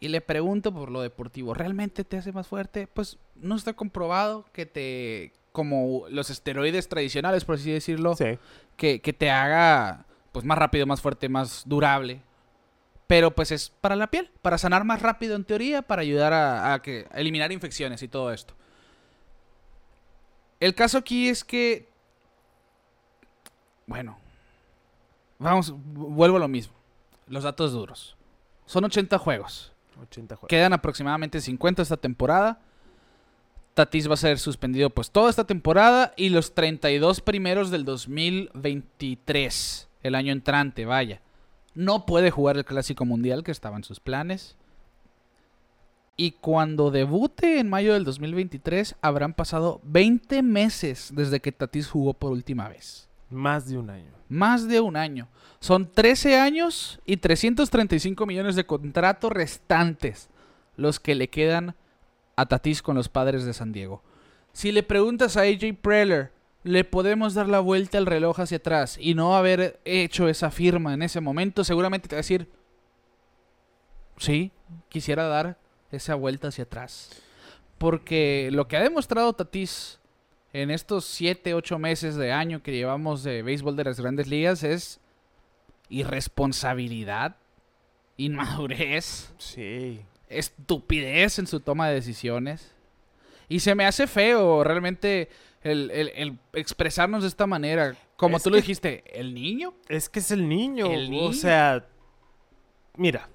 Y 0.00 0.08
le 0.08 0.20
pregunto 0.20 0.72
por 0.74 0.90
lo 0.90 1.00
deportivo, 1.00 1.54
¿realmente 1.54 2.04
te 2.04 2.18
hace 2.18 2.32
más 2.32 2.46
fuerte? 2.48 2.86
Pues 2.88 3.16
no 3.36 3.54
está 3.56 3.72
comprobado 3.72 4.44
que 4.52 4.66
te, 4.66 5.32
como 5.54 6.06
los 6.08 6.30
esteroides 6.30 6.88
tradicionales, 6.88 7.44
por 7.44 7.54
así 7.54 7.70
decirlo, 7.70 8.16
Sí. 8.16 8.40
que, 8.76 9.00
que 9.00 9.12
te 9.12 9.30
haga 9.30 10.04
pues 10.32 10.44
más 10.44 10.58
rápido, 10.58 10.84
más 10.84 11.00
fuerte, 11.00 11.28
más 11.28 11.62
durable. 11.64 12.22
Pero 13.06 13.30
pues 13.36 13.52
es 13.52 13.70
para 13.70 13.94
la 13.94 14.08
piel, 14.10 14.32
para 14.42 14.58
sanar 14.58 14.82
más 14.82 15.00
rápido 15.00 15.36
en 15.36 15.44
teoría, 15.44 15.82
para 15.82 16.02
ayudar 16.02 16.32
a, 16.32 16.74
a 16.74 16.82
que, 16.82 17.06
a 17.12 17.20
eliminar 17.20 17.52
infecciones 17.52 18.02
y 18.02 18.08
todo 18.08 18.32
esto. 18.32 18.54
El 20.58 20.74
caso 20.74 20.98
aquí 20.98 21.28
es 21.28 21.44
que, 21.44 21.88
bueno, 23.86 24.18
vamos, 25.38 25.72
vuelvo 25.76 26.38
a 26.38 26.40
lo 26.40 26.48
mismo. 26.48 26.74
Los 27.28 27.44
datos 27.44 27.70
duros. 27.72 28.16
Son 28.66 28.82
80 28.84 29.18
juegos. 29.18 29.72
80 30.02 30.34
juegos. 30.34 30.48
Quedan 30.48 30.72
aproximadamente 30.72 31.40
50 31.40 31.80
esta 31.82 31.96
temporada. 31.96 32.58
Tatis 33.74 34.08
va 34.08 34.14
a 34.14 34.16
ser 34.16 34.38
suspendido 34.38 34.90
pues 34.90 35.10
toda 35.10 35.28
esta 35.28 35.44
temporada 35.44 36.14
y 36.16 36.28
los 36.28 36.54
32 36.54 37.20
primeros 37.20 37.72
del 37.72 37.84
2023, 37.84 39.88
el 40.02 40.14
año 40.14 40.32
entrante, 40.32 40.86
vaya. 40.86 41.20
No 41.74 42.06
puede 42.06 42.30
jugar 42.30 42.56
el 42.56 42.64
Clásico 42.64 43.04
Mundial 43.04 43.42
que 43.42 43.50
estaba 43.50 43.76
en 43.76 43.82
sus 43.82 43.98
planes. 43.98 44.56
Y 46.16 46.30
cuando 46.30 46.92
debute 46.92 47.58
en 47.58 47.68
mayo 47.68 47.94
del 47.94 48.04
2023 48.04 48.94
habrán 49.02 49.34
pasado 49.34 49.80
20 49.82 50.42
meses 50.42 51.10
desde 51.12 51.40
que 51.40 51.50
Tatis 51.50 51.88
jugó 51.88 52.14
por 52.14 52.30
última 52.30 52.68
vez. 52.68 53.08
Más 53.28 53.68
de 53.68 53.76
un 53.76 53.90
año. 53.90 54.12
Más 54.28 54.68
de 54.68 54.80
un 54.80 54.96
año. 54.96 55.26
Son 55.58 55.90
13 55.90 56.38
años 56.38 57.00
y 57.04 57.16
335 57.16 58.24
millones 58.26 58.54
de 58.54 58.66
contratos 58.66 59.32
restantes 59.32 60.28
los 60.76 61.00
que 61.00 61.16
le 61.16 61.28
quedan 61.28 61.74
a 62.36 62.46
Tatis 62.46 62.82
con 62.82 62.96
los 62.96 63.08
padres 63.08 63.44
de 63.44 63.52
San 63.52 63.72
Diego. 63.72 64.02
Si 64.52 64.72
le 64.72 64.82
preguntas 64.82 65.36
a 65.36 65.42
AJ 65.42 65.76
Preller, 65.80 66.32
¿le 66.62 66.84
podemos 66.84 67.34
dar 67.34 67.48
la 67.48 67.60
vuelta 67.60 67.98
al 67.98 68.06
reloj 68.06 68.40
hacia 68.40 68.58
atrás 68.58 68.96
y 69.00 69.14
no 69.14 69.36
haber 69.36 69.80
hecho 69.84 70.28
esa 70.28 70.50
firma 70.50 70.94
en 70.94 71.02
ese 71.02 71.20
momento? 71.20 71.64
Seguramente 71.64 72.08
te 72.08 72.16
va 72.16 72.18
a 72.18 72.22
decir, 72.22 72.48
sí, 74.16 74.52
quisiera 74.88 75.24
dar 75.28 75.58
esa 75.90 76.14
vuelta 76.14 76.48
hacia 76.48 76.64
atrás. 76.64 77.22
Porque 77.78 78.48
lo 78.52 78.68
que 78.68 78.76
ha 78.76 78.82
demostrado 78.82 79.32
Tatis 79.32 79.98
en 80.52 80.70
estos 80.70 81.04
7, 81.06 81.54
8 81.54 81.78
meses 81.78 82.14
de 82.14 82.32
año 82.32 82.62
que 82.62 82.72
llevamos 82.72 83.24
de 83.24 83.42
béisbol 83.42 83.76
de 83.76 83.84
las 83.84 84.00
grandes 84.00 84.28
ligas 84.28 84.62
es 84.62 85.00
irresponsabilidad, 85.88 87.36
inmadurez, 88.16 89.32
Sí. 89.38 90.00
Estupidez 90.38 91.38
en 91.38 91.46
su 91.46 91.60
toma 91.60 91.88
de 91.88 91.94
decisiones. 91.94 92.72
Y 93.48 93.60
se 93.60 93.74
me 93.74 93.84
hace 93.86 94.06
feo 94.06 94.64
realmente 94.64 95.28
el, 95.62 95.90
el- 95.90 96.12
el 96.14 96.38
expresarnos 96.54 97.22
de 97.22 97.28
esta 97.28 97.46
manera. 97.46 97.96
Como 98.16 98.36
Es 98.38 98.42
tú 98.42 98.50
lo 98.50 98.56
dijiste, 98.56 99.04
¿el 99.18 99.34
niño? 99.34 99.74
Es 99.88 100.08
que 100.08 100.20
es 100.20 100.30
el 100.30 100.48
niño. 100.48 100.86
El 100.86 101.10
niño. 101.10 101.28
O 101.28 101.32
sea, 101.32 101.84
mira. 102.96 103.28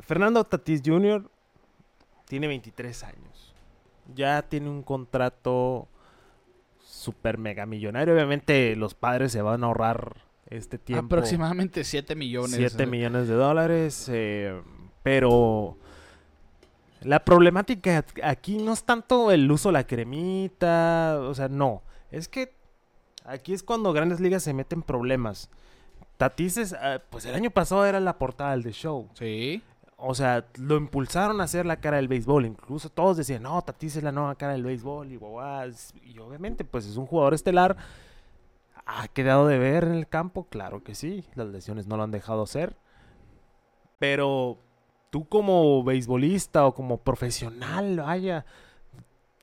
Fernando 0.00 0.42
Tatis 0.44 0.82
Jr. 0.84 1.28
tiene 2.26 2.46
23 2.48 3.04
años. 3.04 3.54
Ya 4.14 4.42
tiene 4.42 4.68
un 4.68 4.82
contrato 4.82 5.86
super 6.84 7.38
mega 7.38 7.66
millonario. 7.66 8.14
Obviamente 8.14 8.74
los 8.76 8.94
padres 8.94 9.32
se 9.32 9.42
van 9.42 9.62
a 9.62 9.66
ahorrar 9.66 10.16
este 10.50 10.78
tiempo. 10.78 11.06
Aproximadamente 11.06 11.84
7 11.84 12.14
millones. 12.16 12.56
7 12.56 12.82
eh. 12.82 12.86
millones 12.86 13.28
de 13.28 13.34
dólares. 13.34 14.08
eh, 14.10 14.60
pero 15.02 15.76
la 17.04 17.24
problemática 17.24 18.04
aquí 18.22 18.58
no 18.58 18.72
es 18.72 18.84
tanto 18.84 19.30
el 19.30 19.50
uso 19.50 19.70
de 19.70 19.72
la 19.74 19.86
cremita. 19.86 21.18
O 21.20 21.34
sea, 21.34 21.48
no. 21.48 21.82
Es 22.10 22.28
que 22.28 22.54
aquí 23.24 23.52
es 23.52 23.62
cuando 23.62 23.92
grandes 23.92 24.20
ligas 24.20 24.42
se 24.42 24.54
meten 24.54 24.82
problemas. 24.82 25.50
Tatis 26.16 26.74
ah, 26.74 27.00
pues 27.10 27.24
el 27.24 27.34
año 27.34 27.50
pasado 27.50 27.84
era 27.84 27.98
la 27.98 28.18
portada 28.18 28.52
del 28.52 28.62
The 28.62 28.72
Show. 28.72 29.08
Sí. 29.14 29.62
O 29.96 30.14
sea, 30.14 30.46
lo 30.56 30.76
impulsaron 30.76 31.40
a 31.40 31.44
hacer 31.44 31.64
la 31.66 31.76
cara 31.80 31.96
del 31.96 32.08
béisbol. 32.08 32.46
Incluso 32.46 32.88
todos 32.88 33.16
decían, 33.16 33.42
no, 33.42 33.60
Tatis 33.62 33.96
es 33.96 34.02
la 34.02 34.12
nueva 34.12 34.34
cara 34.34 34.52
del 34.52 34.64
béisbol. 34.64 35.10
Y, 35.12 35.16
guau, 35.16 35.32
guau. 35.32 35.70
y 36.04 36.18
obviamente, 36.18 36.64
pues 36.64 36.86
es 36.86 36.96
un 36.96 37.06
jugador 37.06 37.34
estelar. 37.34 37.76
¿Ha 38.84 39.06
quedado 39.08 39.46
de 39.46 39.58
ver 39.58 39.84
en 39.84 39.94
el 39.94 40.08
campo? 40.08 40.44
Claro 40.44 40.82
que 40.82 40.94
sí. 40.94 41.24
Las 41.34 41.48
lesiones 41.48 41.86
no 41.86 41.96
lo 41.96 42.02
han 42.02 42.10
dejado 42.10 42.46
ser. 42.46 42.76
Pero 43.98 44.58
tú 45.12 45.26
como 45.28 45.84
beisbolista 45.84 46.64
o 46.66 46.74
como 46.74 46.96
profesional, 46.96 47.98
vaya, 47.98 48.46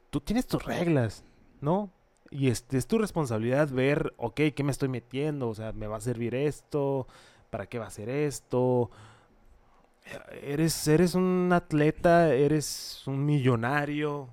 tú 0.10 0.20
tienes 0.20 0.48
tus 0.48 0.66
reglas, 0.66 1.24
¿no? 1.62 1.92
Y 2.32 2.48
es, 2.48 2.66
es 2.72 2.88
tu 2.88 2.98
responsabilidad 2.98 3.70
ver, 3.70 4.16
ok, 4.18 4.42
¿qué 4.56 4.64
me 4.64 4.72
estoy 4.72 4.90
metiendo? 4.90 5.48
O 5.48 5.54
sea, 5.54 5.72
¿me 5.72 5.86
va 5.86 5.98
a 5.98 6.02
servir 6.02 6.34
esto? 6.34 7.06
¿Para 7.52 7.68
qué 7.68 7.78
va 7.78 7.86
a 7.86 7.92
ser 7.92 8.10
esto? 8.10 8.90
Eres, 10.42 10.88
eres 10.88 11.14
un 11.14 11.52
atleta, 11.54 12.34
eres 12.34 13.04
un 13.06 13.24
millonario. 13.24 14.28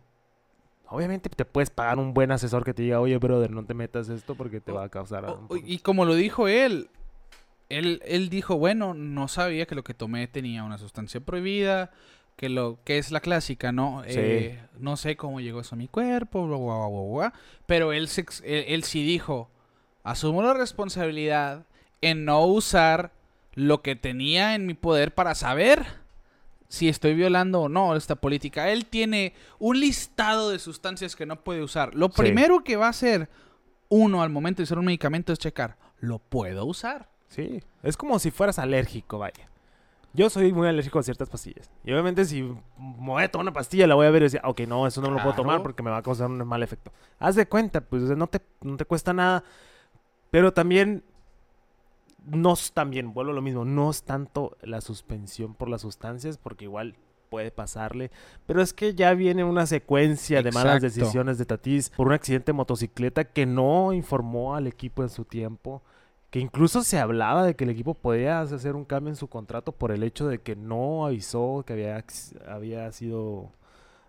Obviamente 0.88 1.29
te 1.29 1.44
puedes 1.44 1.68
pagar 1.68 1.99
un 1.99 2.14
buen 2.14 2.33
asesor 2.33 2.64
que 2.64 2.72
te 2.72 2.83
diga, 2.83 2.99
oye, 2.99 3.18
brother, 3.18 3.51
no 3.51 3.62
te 3.66 3.75
metas 3.75 4.09
esto 4.09 4.37
porque 4.37 4.62
te 4.62 4.72
va 4.72 4.85
a 4.85 4.88
causar... 4.88 5.27
O- 5.27 5.35
un 5.35 5.44
o- 5.44 5.49
poco-". 5.49 5.57
y 5.62 5.81
como 5.81 6.07
lo 6.07 6.14
dijo 6.14 6.49
él, 6.49 6.88
él, 7.68 8.02
él 8.05 8.29
dijo, 8.29 8.57
bueno, 8.57 8.94
no 8.94 9.29
sabía 9.29 9.66
que 9.66 9.74
lo 9.74 9.85
que 9.85 9.94
tomé 9.94 10.26
tenía 10.29 10.64
una 10.64 10.79
sustancia 10.79 11.20
prohibida, 11.20 11.90
que 12.37 12.48
lo 12.48 12.79
que 12.85 12.98
es 12.98 13.11
la 13.11 13.20
clásica, 13.20 13.72
¿no? 13.72 14.02
Sí. 14.07 14.14
Eh, 14.18 14.61
no 14.79 14.96
sé 14.96 15.16
cómo 15.16 15.40
llegó 15.40 15.61
eso 15.61 15.74
a 15.74 15.79
mi 15.79 15.88
cuerpo, 15.88 16.46
bla, 16.46 16.57
bla, 16.59 16.66
bla, 16.76 16.88
bla, 16.88 17.29
bla. 17.31 17.33
pero 17.66 17.92
él, 17.92 18.09
se 18.09 18.26
él, 18.44 18.64
él 18.68 18.85
sí 18.85 19.05
dijo, 19.05 19.50
asumo 20.05 20.42
la 20.42 20.55
responsabilidad 20.55 21.64
en 22.02 22.24
no 22.24 22.44
usar 22.44 23.12
lo 23.55 23.81
que 23.83 23.96
tenía 23.96 24.55
en 24.55 24.66
mi 24.66 24.74
poder 24.74 25.14
para 25.14 25.35
saber 25.35 25.85
si 26.68 26.88
estoy 26.88 27.14
violando 27.14 27.62
o 27.62 27.68
no 27.70 27.96
esta 27.96 28.16
política. 28.16 28.70
Él 28.70 28.85
tiene 28.87 29.33
un 29.59 29.81
listado 29.81 30.50
de 30.50 30.59
sustancias 30.59 31.16
que 31.16 31.24
no 31.24 31.42
puede 31.42 31.62
usar. 31.62 31.94
Lo 31.94 32.09
Sí. 32.09 32.14
primero 32.18 32.62
que 32.64 32.76
va 32.76 32.87
a 32.87 32.90
hacer 32.90 33.29
uno 33.88 34.22
al 34.22 34.31
momento 34.31 34.59
de 34.59 34.64
usar 34.64 34.79
un 34.79 34.85
medicamento 34.85 35.33
es 35.33 35.38
checar, 35.38 35.76
¿lo 36.00 36.18
puedo 36.18 36.66
usar? 36.66 37.09
Sí, 37.28 37.62
es 37.82 37.96
como 37.96 38.18
si 38.18 38.30
fueras 38.30 38.58
alérgico, 38.58 39.18
vaya. 39.18 39.48
Yo 40.16 40.30
soy 40.30 40.50
muy 40.52 40.66
alérgico 40.66 40.98
a 40.98 41.02
ciertas 41.02 41.28
pastillas. 41.28 41.70
Y 41.84 41.92
obviamente 41.92 42.24
si 42.24 42.42
me 42.42 42.56
voy 42.78 43.22
a 43.22 43.30
tomar 43.30 43.44
una 43.44 43.52
pastilla, 43.52 43.86
la 43.86 43.94
voy 43.94 44.06
a 44.06 44.10
ver 44.10 44.22
y 44.22 44.26
decir, 44.26 44.40
ok, 44.44 44.60
no, 44.60 44.86
eso 44.86 45.02
no 45.02 45.10
lo 45.10 45.18
puedo 45.22 45.34
tomar 45.34 45.62
porque 45.62 45.82
me 45.82 45.90
va 45.90 45.98
a 45.98 46.02
causar 46.02 46.30
un 46.30 46.38
mal 46.46 46.62
efecto. 46.62 46.90
Haz 47.18 47.36
de 47.36 47.46
cuenta, 47.46 47.82
pues 47.82 48.02
no, 48.04 48.26
te, 48.26 48.40
no 48.62 48.78
te 48.78 48.86
cuesta 48.86 49.12
nada. 49.12 49.44
Pero 50.30 50.54
también, 50.54 51.04
no 52.24 52.54
también, 52.72 53.12
vuelvo 53.12 53.32
a 53.32 53.34
lo 53.34 53.42
mismo, 53.42 53.66
no 53.66 53.90
es 53.90 54.04
tanto 54.04 54.56
la 54.62 54.80
suspensión 54.80 55.54
por 55.54 55.68
las 55.68 55.82
sustancias, 55.82 56.38
porque 56.38 56.64
igual 56.64 56.96
puede 57.28 57.50
pasarle. 57.50 58.10
Pero 58.46 58.62
es 58.62 58.72
que 58.72 58.94
ya 58.94 59.12
viene 59.12 59.44
una 59.44 59.66
secuencia 59.66 60.42
de 60.42 60.50
malas 60.50 60.80
decisiones 60.80 61.36
de 61.36 61.44
Tatis 61.44 61.90
por 61.90 62.06
un 62.06 62.14
accidente 62.14 62.52
de 62.52 62.56
motocicleta 62.56 63.24
que 63.24 63.44
no 63.44 63.92
informó 63.92 64.54
al 64.54 64.66
equipo 64.66 65.02
en 65.02 65.10
su 65.10 65.26
tiempo 65.26 65.82
que 66.37 66.42
incluso 66.42 66.83
se 66.83 66.99
hablaba 66.99 67.44
de 67.44 67.57
que 67.57 67.64
el 67.64 67.70
equipo 67.70 67.94
podía 67.94 68.42
hacer 68.42 68.77
un 68.77 68.85
cambio 68.85 69.09
en 69.09 69.16
su 69.16 69.27
contrato 69.27 69.72
por 69.72 69.90
el 69.90 70.03
hecho 70.03 70.29
de 70.29 70.42
que 70.42 70.55
no 70.55 71.07
avisó 71.07 71.64
que 71.66 71.72
había, 71.72 72.05
había 72.46 72.92
sido 72.92 73.53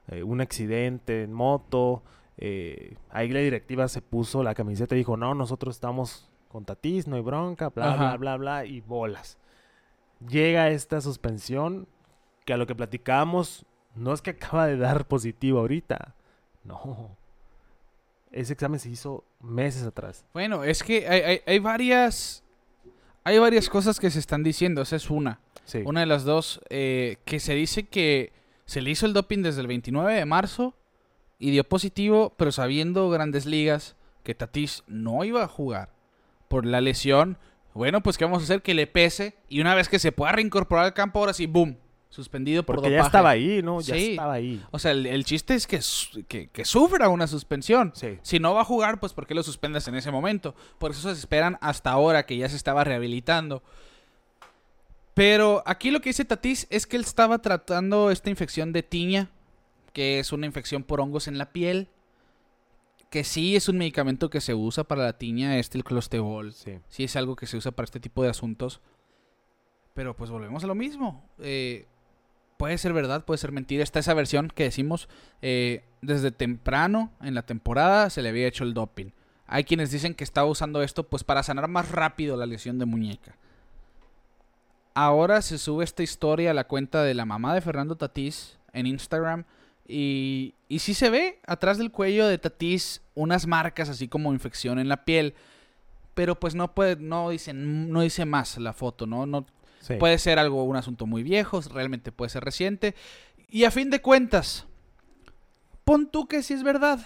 eh, 0.09 0.23
un 0.23 0.41
accidente 0.41 1.23
en 1.23 1.31
moto. 1.31 2.03
Eh, 2.37 2.97
ahí 3.11 3.29
la 3.29 3.39
directiva 3.39 3.87
se 3.87 4.01
puso 4.01 4.43
la 4.43 4.55
camiseta 4.55 4.93
y 4.93 4.97
dijo, 4.97 5.15
no, 5.15 5.35
nosotros 5.35 5.77
estamos 5.77 6.29
con 6.49 6.65
Tatis, 6.65 7.07
no 7.07 7.15
hay 7.15 7.21
bronca, 7.21 7.69
bla, 7.69 7.93
Ajá. 7.93 8.17
bla, 8.17 8.17
bla, 8.17 8.35
bla, 8.35 8.65
y 8.65 8.81
bolas. 8.81 9.37
Llega 10.27 10.69
esta 10.69 10.99
suspensión 10.99 11.87
que 12.43 12.51
a 12.51 12.57
lo 12.57 12.67
que 12.67 12.75
platicábamos 12.75 13.65
no 13.95 14.11
es 14.11 14.21
que 14.21 14.31
acaba 14.31 14.67
de 14.67 14.75
dar 14.75 15.07
positivo 15.07 15.59
ahorita, 15.59 16.13
no. 16.65 17.15
Ese 18.31 18.53
examen 18.53 18.79
se 18.79 18.89
hizo 18.89 19.23
meses 19.41 19.83
atrás. 19.83 20.25
Bueno, 20.33 20.63
es 20.63 20.83
que 20.83 21.07
hay, 21.07 21.21
hay- 21.21 21.41
hay 21.45 21.59
varias. 21.59 22.43
Hay 23.23 23.37
varias 23.39 23.69
cosas 23.69 23.99
que 23.99 24.09
se 24.09 24.19
están 24.19 24.41
diciendo, 24.43 24.81
esa 24.81 24.95
es 24.95 25.09
una. 25.09 25.39
Sí. 25.65 25.81
Una 25.85 25.99
de 26.01 26.05
las 26.05 26.23
dos, 26.23 26.61
eh, 26.69 27.17
que 27.25 27.39
se 27.41 27.55
dice 27.55 27.83
que 27.87 28.31
se 28.65 28.81
le 28.81 28.89
hizo 28.89 29.05
el 29.05 29.11
doping 29.13 29.43
desde 29.43 29.59
el 29.61 29.67
29 29.67 30.13
de 30.13 30.23
marzo 30.25 30.73
y 31.39 31.51
dio 31.51 31.63
positivo, 31.65 32.33
pero 32.37 32.51
sabiendo 32.53 33.09
grandes 33.09 33.45
ligas 33.45 33.95
que 34.23 34.33
Tatis 34.33 34.83
no 34.87 35.23
iba 35.25 35.43
a 35.43 35.47
jugar 35.47 35.89
por 36.47 36.65
la 36.65 36.79
lesión, 36.79 37.37
bueno, 37.73 38.01
pues 38.01 38.17
¿qué 38.17 38.23
vamos 38.25 38.41
a 38.41 38.43
hacer? 38.45 38.61
Que 38.61 38.73
le 38.73 38.87
pese 38.87 39.35
y 39.49 39.59
una 39.59 39.75
vez 39.75 39.89
que 39.89 39.99
se 39.99 40.11
pueda 40.13 40.31
reincorporar 40.31 40.85
al 40.85 40.93
campo, 40.93 41.19
ahora 41.19 41.33
sí, 41.33 41.47
¡boom! 41.47 41.77
Suspendido 42.09 42.63
por 42.63 42.75
Porque 42.77 42.89
dopaje. 42.89 43.01
ya 43.01 43.05
estaba 43.05 43.29
ahí, 43.31 43.61
¿no? 43.61 43.81
Ya 43.81 43.95
Sí. 43.95 44.11
estaba 44.11 44.33
ahí. 44.33 44.63
O 44.71 44.79
sea, 44.79 44.91
el, 44.91 45.05
el 45.05 45.25
chiste 45.25 45.53
es 45.55 45.67
que, 45.67 45.79
que, 46.27 46.47
que 46.47 46.65
sufra 46.65 47.09
una 47.09 47.27
suspensión. 47.27 47.91
Sí. 47.95 48.17
Si 48.21 48.39
no 48.39 48.53
va 48.53 48.61
a 48.61 48.65
jugar, 48.65 48.99
pues 48.99 49.13
¿por 49.13 49.27
qué 49.27 49.35
lo 49.35 49.43
suspendas 49.43 49.87
en 49.87 49.95
ese 49.95 50.09
momento? 50.11 50.55
Por 50.79 50.91
eso 50.91 51.01
se 51.13 51.19
esperan 51.19 51.57
hasta 51.61 51.91
ahora 51.91 52.25
que 52.25 52.37
ya 52.37 52.47
se 52.49 52.55
estaba 52.55 52.83
rehabilitando. 52.83 53.61
Pero 55.13 55.63
aquí 55.65 55.91
lo 55.91 55.99
que 55.99 56.09
dice 56.09 56.25
Tatis 56.25 56.67
es 56.69 56.85
que 56.85 56.95
él 56.95 57.03
estaba 57.03 57.39
tratando 57.39 58.11
esta 58.11 58.29
infección 58.29 58.71
de 58.71 58.83
tiña, 58.83 59.29
que 59.93 60.19
es 60.19 60.31
una 60.31 60.45
infección 60.45 60.83
por 60.83 61.01
hongos 61.01 61.27
en 61.27 61.37
la 61.37 61.51
piel, 61.51 61.89
que 63.09 63.23
sí 63.23 63.55
es 63.55 63.67
un 63.67 63.77
medicamento 63.79 64.29
que 64.29 64.41
se 64.41 64.53
usa 64.53 64.83
para 64.83 65.03
la 65.03 65.17
tiña, 65.17 65.57
este 65.57 65.77
el 65.77 65.83
clostebol. 65.83 66.53
Sí. 66.53 66.79
Sí 66.87 67.03
es 67.03 67.15
algo 67.15 67.35
que 67.35 67.47
se 67.47 67.57
usa 67.57 67.71
para 67.71 67.85
este 67.85 67.99
tipo 67.99 68.21
de 68.23 68.29
asuntos. 68.29 68.79
Pero 69.93 70.15
pues 70.15 70.29
volvemos 70.29 70.63
a 70.63 70.67
lo 70.67 70.75
mismo. 70.75 71.27
Eh, 71.39 71.87
puede 72.57 72.77
ser 72.77 72.93
verdad, 72.93 73.23
puede 73.23 73.37
ser 73.37 73.51
mentira. 73.51 73.83
Está 73.83 73.99
esa 73.99 74.13
versión 74.13 74.49
que 74.53 74.63
decimos 74.63 75.07
eh, 75.41 75.83
desde 76.01 76.31
temprano 76.31 77.11
en 77.21 77.35
la 77.35 77.43
temporada 77.43 78.09
se 78.09 78.21
le 78.21 78.29
había 78.29 78.47
hecho 78.47 78.63
el 78.63 78.73
doping. 78.73 79.11
Hay 79.45 79.63
quienes 79.63 79.91
dicen 79.91 80.13
que 80.13 80.23
estaba 80.23 80.47
usando 80.47 80.81
esto 80.81 81.03
pues 81.03 81.23
para 81.23 81.43
sanar 81.43 81.67
más 81.67 81.91
rápido 81.91 82.35
la 82.35 82.45
lesión 82.45 82.79
de 82.79 82.85
muñeca. 82.85 83.37
Ahora 84.93 85.41
se 85.41 85.57
sube 85.57 85.83
esta 85.83 86.03
historia 86.03 86.51
a 86.51 86.55
la 86.55 86.67
cuenta 86.67 87.03
de 87.03 87.13
la 87.13 87.25
mamá 87.25 87.53
de 87.53 87.61
Fernando 87.61 87.95
Tatís 87.95 88.57
en 88.73 88.87
Instagram 88.87 89.45
y, 89.87 90.55
y 90.67 90.79
sí 90.79 90.93
se 90.93 91.09
ve 91.09 91.39
atrás 91.45 91.77
del 91.77 91.91
cuello 91.91 92.27
de 92.27 92.39
Tatís 92.39 93.01
unas 93.15 93.47
marcas 93.47 93.89
así 93.89 94.07
como 94.07 94.33
infección 94.33 94.79
en 94.79 94.89
la 94.89 95.05
piel. 95.05 95.33
Pero 96.13 96.39
pues 96.39 96.55
no 96.55 96.73
puede, 96.73 96.95
no 96.95 97.29
dice, 97.29 97.53
no 97.53 98.01
dice 98.01 98.25
más 98.25 98.57
la 98.57 98.73
foto, 98.73 99.05
¿no? 99.05 99.27
No, 99.27 99.45
Sí. 99.87 99.95
Puede 99.95 100.17
ser 100.17 100.37
algo, 100.39 100.63
un 100.63 100.75
asunto 100.75 101.05
muy 101.05 101.23
viejo, 101.23 101.61
realmente 101.73 102.11
puede 102.11 102.29
ser 102.29 102.43
reciente. 102.43 102.93
Y 103.49 103.63
a 103.63 103.71
fin 103.71 103.89
de 103.89 104.01
cuentas, 104.01 104.67
pon 105.83 106.07
tú 106.09 106.27
que 106.27 106.43
si 106.43 106.53
es 106.53 106.63
verdad. 106.63 106.99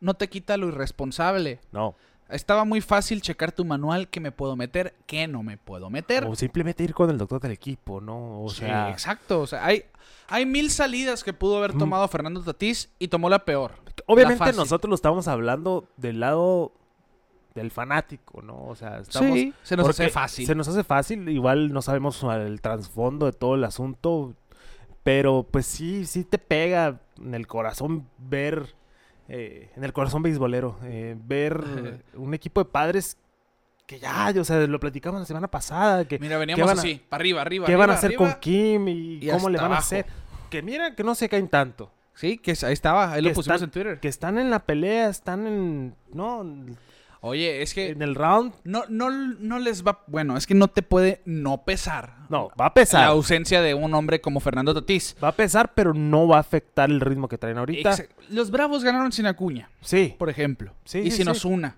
No 0.00 0.14
te 0.14 0.28
quita 0.28 0.56
lo 0.56 0.68
irresponsable. 0.68 1.60
No. 1.72 1.94
Estaba 2.28 2.64
muy 2.64 2.80
fácil 2.82 3.22
checar 3.22 3.52
tu 3.52 3.64
manual, 3.64 4.08
qué 4.08 4.20
me 4.20 4.32
puedo 4.32 4.54
meter, 4.54 4.94
qué 5.06 5.26
no 5.26 5.42
me 5.42 5.56
puedo 5.56 5.88
meter. 5.90 6.24
O 6.24 6.34
simplemente 6.36 6.84
ir 6.84 6.92
con 6.94 7.08
el 7.08 7.16
doctor 7.18 7.40
del 7.40 7.52
equipo, 7.52 8.00
¿no? 8.00 8.42
O 8.42 8.50
Sí, 8.50 8.56
sea, 8.60 8.90
exacto. 8.90 9.40
O 9.40 9.46
sea, 9.46 9.64
hay, 9.64 9.84
hay 10.28 10.44
mil 10.44 10.70
salidas 10.70 11.24
que 11.24 11.32
pudo 11.32 11.56
haber 11.56 11.74
Mm. 11.74 11.78
tomado 11.78 12.06
Fernando 12.08 12.42
Tatís 12.42 12.90
y 12.98 13.08
tomó 13.08 13.28
la 13.30 13.44
peor. 13.44 13.72
obviamente 14.06 14.52
nosotros 14.52 14.88
lo 14.90 14.94
estamos 14.94 15.26
hablando 15.26 15.88
del 15.96 16.20
lado 16.20 16.72
del 17.58 17.70
fanático, 17.70 18.42
¿no? 18.42 18.64
O 18.66 18.74
sea, 18.74 18.98
estamos... 18.98 19.32
sí, 19.38 19.52
se 19.62 19.76
nos 19.76 19.88
hace 19.88 20.08
fácil. 20.08 20.46
Se 20.46 20.54
nos 20.54 20.66
hace 20.68 20.84
fácil, 20.84 21.28
igual 21.28 21.72
no 21.72 21.82
sabemos 21.82 22.22
el 22.24 22.60
trasfondo 22.60 23.26
de 23.26 23.32
todo 23.32 23.54
el 23.54 23.64
asunto, 23.64 24.34
pero 25.02 25.46
pues 25.50 25.66
sí, 25.66 26.06
sí 26.06 26.24
te 26.24 26.38
pega 26.38 27.00
en 27.20 27.34
el 27.34 27.46
corazón 27.46 28.06
ver, 28.18 28.74
eh, 29.28 29.70
en 29.76 29.84
el 29.84 29.92
corazón 29.92 30.22
beisbolero, 30.22 30.78
eh, 30.84 31.16
ver 31.24 32.02
un 32.14 32.34
equipo 32.34 32.60
de 32.62 32.70
padres 32.70 33.16
que 33.86 33.98
ya, 33.98 34.34
o 34.38 34.44
sea, 34.44 34.58
lo 34.66 34.78
platicamos 34.80 35.18
la 35.20 35.26
semana 35.26 35.48
pasada, 35.48 36.04
que 36.04 36.18
Mira, 36.18 36.36
veníamos 36.36 36.66
van 36.66 36.76
a- 36.76 36.80
así, 36.80 37.00
para 37.08 37.22
arriba, 37.22 37.40
arriba. 37.40 37.66
qué 37.66 37.74
van 37.74 37.88
a 37.90 37.94
hacer 37.94 38.08
arriba. 38.10 38.32
con 38.32 38.40
Kim 38.40 38.86
y, 38.88 39.18
y 39.24 39.30
cómo 39.30 39.48
le 39.48 39.58
van 39.58 39.72
a 39.72 39.78
hacer. 39.78 40.04
Que 40.50 40.60
mira, 40.62 40.94
que 40.94 41.02
no 41.04 41.14
se 41.14 41.28
caen 41.28 41.48
tanto. 41.48 41.90
Sí, 42.14 42.36
que 42.36 42.50
ahí 42.66 42.72
estaba, 42.72 43.12
ahí 43.12 43.22
lo 43.22 43.32
pusimos 43.32 43.56
están- 43.56 43.66
en 43.68 43.70
Twitter. 43.70 44.00
Que 44.00 44.08
están 44.08 44.38
en 44.38 44.50
la 44.50 44.58
pelea, 44.58 45.08
están 45.08 45.46
en, 45.46 45.94
no, 46.12 46.44
Oye, 47.20 47.62
es 47.62 47.74
que 47.74 47.88
en 47.90 48.02
el 48.02 48.14
round. 48.14 48.52
no, 48.64 48.84
no, 48.88 49.10
no 49.10 49.58
les 49.58 49.84
va. 49.84 50.04
Bueno, 50.06 50.36
es 50.36 50.46
que 50.46 50.54
no 50.54 50.68
te 50.68 50.82
puede 50.82 51.20
no 51.24 51.64
pesar. 51.64 52.18
No, 52.28 52.50
va 52.60 52.66
a 52.66 52.74
pesar. 52.74 53.00
La 53.00 53.06
ausencia 53.08 53.60
de 53.60 53.74
un 53.74 53.92
hombre 53.94 54.20
como 54.20 54.38
Fernando 54.40 54.72
Tatís. 54.74 55.16
Va 55.22 55.28
a 55.28 55.32
pesar, 55.32 55.74
pero 55.74 55.94
no 55.94 56.28
va 56.28 56.36
a 56.36 56.40
afectar 56.40 56.88
el 56.90 57.00
ritmo 57.00 57.26
que 57.28 57.36
traen 57.38 57.58
ahorita. 57.58 57.90
Exa- 57.92 58.08
Los 58.30 58.50
Bravos 58.50 58.84
ganaron 58.84 59.10
sin 59.12 59.26
Acuña, 59.26 59.68
Sí. 59.80 60.14
por 60.18 60.28
ejemplo. 60.30 60.72
Sí, 60.84 60.98
y 61.00 61.10
sí, 61.10 61.16
sin 61.18 61.24
sí. 61.26 61.30
Osuna. 61.32 61.76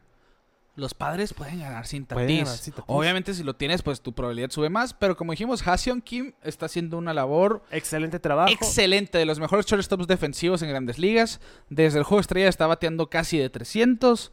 Los 0.77 0.95
padres 0.95 1.35
pueden 1.35 1.59
ganar 1.61 1.87
sin 1.87 2.07
Tatís. 2.07 2.71
Obviamente, 2.87 3.35
si 3.35 3.43
lo 3.43 3.55
tienes, 3.55 3.83
pues 3.83 4.01
tu 4.01 4.13
probabilidad 4.15 4.51
sube 4.51 4.71
más. 4.71 4.95
Pero 4.95 5.17
como 5.17 5.33
dijimos, 5.33 5.67
Hasion 5.67 6.01
Kim 6.01 6.33
está 6.43 6.67
haciendo 6.67 6.97
una 6.97 7.13
labor 7.13 7.63
Excelente 7.71 8.19
trabajo. 8.19 8.51
excelente. 8.53 9.19
De 9.19 9.25
los 9.27 9.41
mejores 9.41 9.67
shortstops 9.67 10.07
defensivos 10.07 10.63
en 10.63 10.69
grandes 10.71 10.99
ligas. 10.99 11.41
Desde 11.71 11.99
el 11.99 12.05
juego 12.05 12.21
estrella 12.21 12.49
está 12.49 12.67
bateando 12.67 13.09
casi 13.11 13.37
de 13.39 13.51
300. 13.51 14.33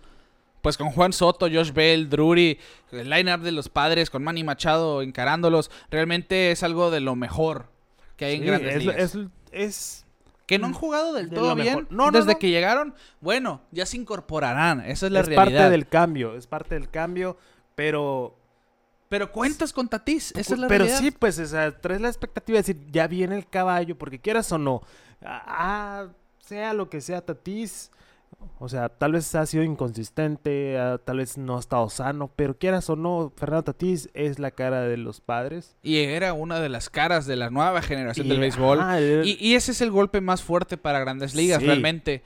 Pues 0.68 0.76
con 0.76 0.90
Juan 0.92 1.14
Soto, 1.14 1.48
Josh 1.50 1.72
Bell, 1.72 2.10
Drury, 2.10 2.60
el 2.92 3.10
line-up 3.10 3.40
de 3.40 3.54
los 3.54 3.70
padres, 3.70 4.10
con 4.10 4.22
Manny 4.22 4.44
Machado 4.44 5.02
encarándolos. 5.02 5.72
Realmente 5.90 6.52
es 6.52 6.62
algo 6.62 6.92
de 6.92 7.00
lo 7.00 7.16
mejor 7.16 7.70
que 8.18 8.26
hay 8.26 8.36
en 8.36 8.46
grandes 8.46 8.76
es, 8.76 8.82
ligas. 8.82 8.98
es- 8.98 9.18
es- 9.54 10.06
que 10.46 10.60
no 10.60 10.66
han 10.68 10.74
jugado 10.74 11.14
del 11.14 11.30
de 11.30 11.36
todo 11.38 11.56
bien. 11.56 11.88
No, 11.90 12.12
desde 12.12 12.34
no. 12.34 12.38
que 12.40 12.50
llegaron. 12.50 12.94
Bueno, 13.22 13.62
ya 13.72 13.86
se 13.86 13.96
incorporarán. 13.96 14.82
Esa 14.82 15.06
es 15.06 15.12
la 15.14 15.22
es 15.22 15.28
realidad. 15.28 15.58
parte 15.58 15.70
del 15.70 15.88
cambio, 15.88 16.36
es 16.36 16.48
parte 16.48 16.76
del 16.76 16.90
cambio, 16.90 17.38
pero 17.74 18.36
Pero 19.08 19.32
cuentas 19.32 19.72
con 19.72 19.88
Tatís. 19.88 20.34
Esa 20.36 20.56
es 20.56 20.60
la 20.60 20.68
pero 20.68 20.84
realidad. 20.84 21.00
sí, 21.00 21.12
pues, 21.12 21.40
o 21.40 21.46
sea, 21.46 21.80
traes 21.80 22.02
la 22.02 22.10
expectativa 22.10 22.58
de 22.58 22.64
decir, 22.64 22.78
ya 22.92 23.08
viene 23.08 23.38
el 23.38 23.48
caballo, 23.48 23.98
porque 23.98 24.20
quieras 24.20 24.52
o 24.52 24.58
no, 24.58 24.82
ah, 25.24 26.08
sea 26.42 26.74
lo 26.74 26.90
que 26.90 27.00
sea 27.00 27.22
Tatís, 27.22 27.90
o 28.60 28.70
sea, 28.70 28.90
tal 28.90 29.12
vez 29.12 29.34
ha 29.36 29.46
sido 29.46 29.64
inconsistente, 29.64 30.78
tal 31.06 31.18
vez 31.18 31.38
no 31.38 31.58
ha 31.58 31.60
estado 31.60 31.90
sano, 31.90 32.32
pero 32.36 32.58
quieras 32.58 32.90
o 32.90 32.96
no, 32.96 33.32
Fernando 33.36 33.64
Tatís 33.74 34.10
es 34.14 34.40
la 34.40 34.52
cara 34.52 34.82
de 34.82 34.98
los 34.98 35.22
padres. 35.22 35.76
Y 35.84 35.98
era 35.98 36.34
una 36.34 36.60
de 36.60 36.70
las 36.70 36.90
caras 36.90 37.26
de 37.28 37.36
la 37.36 37.50
nueva 37.50 37.82
generación 37.82 38.26
Y, 38.28 38.30
del 38.30 38.40
béisbol. 38.40 38.80
el- 38.98 39.28
Y, 39.28 39.38
y 39.40 39.56
ese 39.56 39.72
es 39.72 39.82
el 39.82 39.92
golpe 39.92 40.22
más 40.22 40.42
fuerte 40.44 40.78
para 40.78 41.00
grandes 41.00 41.36
ligas, 41.36 41.60
Sí. 41.60 41.66
realmente. 41.68 42.24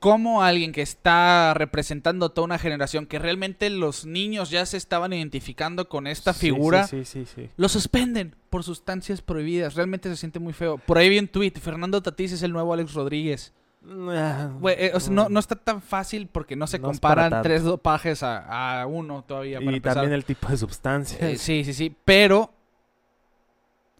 Como 0.00 0.42
alguien 0.44 0.70
que 0.70 0.80
está 0.82 1.54
representando 1.54 2.26
a 2.26 2.28
toda 2.34 2.44
una 2.44 2.58
generación, 2.58 3.04
que 3.06 3.18
realmente 3.18 3.68
los 3.68 4.06
niños 4.06 4.48
ya 4.50 4.64
se 4.64 4.76
estaban 4.76 5.12
identificando 5.12 5.88
con 5.88 6.06
esta 6.06 6.32
figura, 6.34 6.86
sí, 6.86 7.04
sí. 7.04 7.24
lo 7.56 7.68
suspenden 7.68 8.36
por 8.48 8.62
sustancias 8.62 9.22
prohibidas. 9.22 9.74
Realmente 9.74 10.08
se 10.08 10.16
siente 10.16 10.38
muy 10.38 10.52
feo. 10.52 10.78
Por 10.78 10.98
ahí 10.98 11.08
vi 11.08 11.18
un 11.18 11.26
tweet, 11.26 11.50
Fernando 11.60 12.00
Tatís 12.00 12.30
es 12.30 12.42
el 12.44 12.52
nuevo 12.52 12.72
Alex 12.72 12.94
Rodríguez. 12.94 13.52
Ah, 13.90 14.50
Güey, 14.60 14.76
eh, 14.78 14.92
o 14.94 15.00
sea, 15.00 15.12
no, 15.12 15.28
no 15.28 15.40
está 15.40 15.56
tan 15.56 15.80
fácil 15.80 16.28
porque 16.30 16.56
no 16.56 16.66
se 16.66 16.78
No 16.78 16.88
comparan 16.88 17.42
tres 17.42 17.62
dopajes 17.62 18.22
a, 18.22 18.80
a 18.82 18.86
uno 18.86 19.24
todavía. 19.26 19.58
Para 19.60 19.72
Y 19.72 19.76
empezar. 19.76 19.94
también 19.96 20.12
el 20.14 20.24
tipo 20.24 20.48
de 20.48 20.56
sustancias. 20.56 21.20
Eh, 21.22 21.36
sí, 21.38 21.64
sí, 21.64 21.72
sí. 21.72 21.96
Pero 22.04 22.52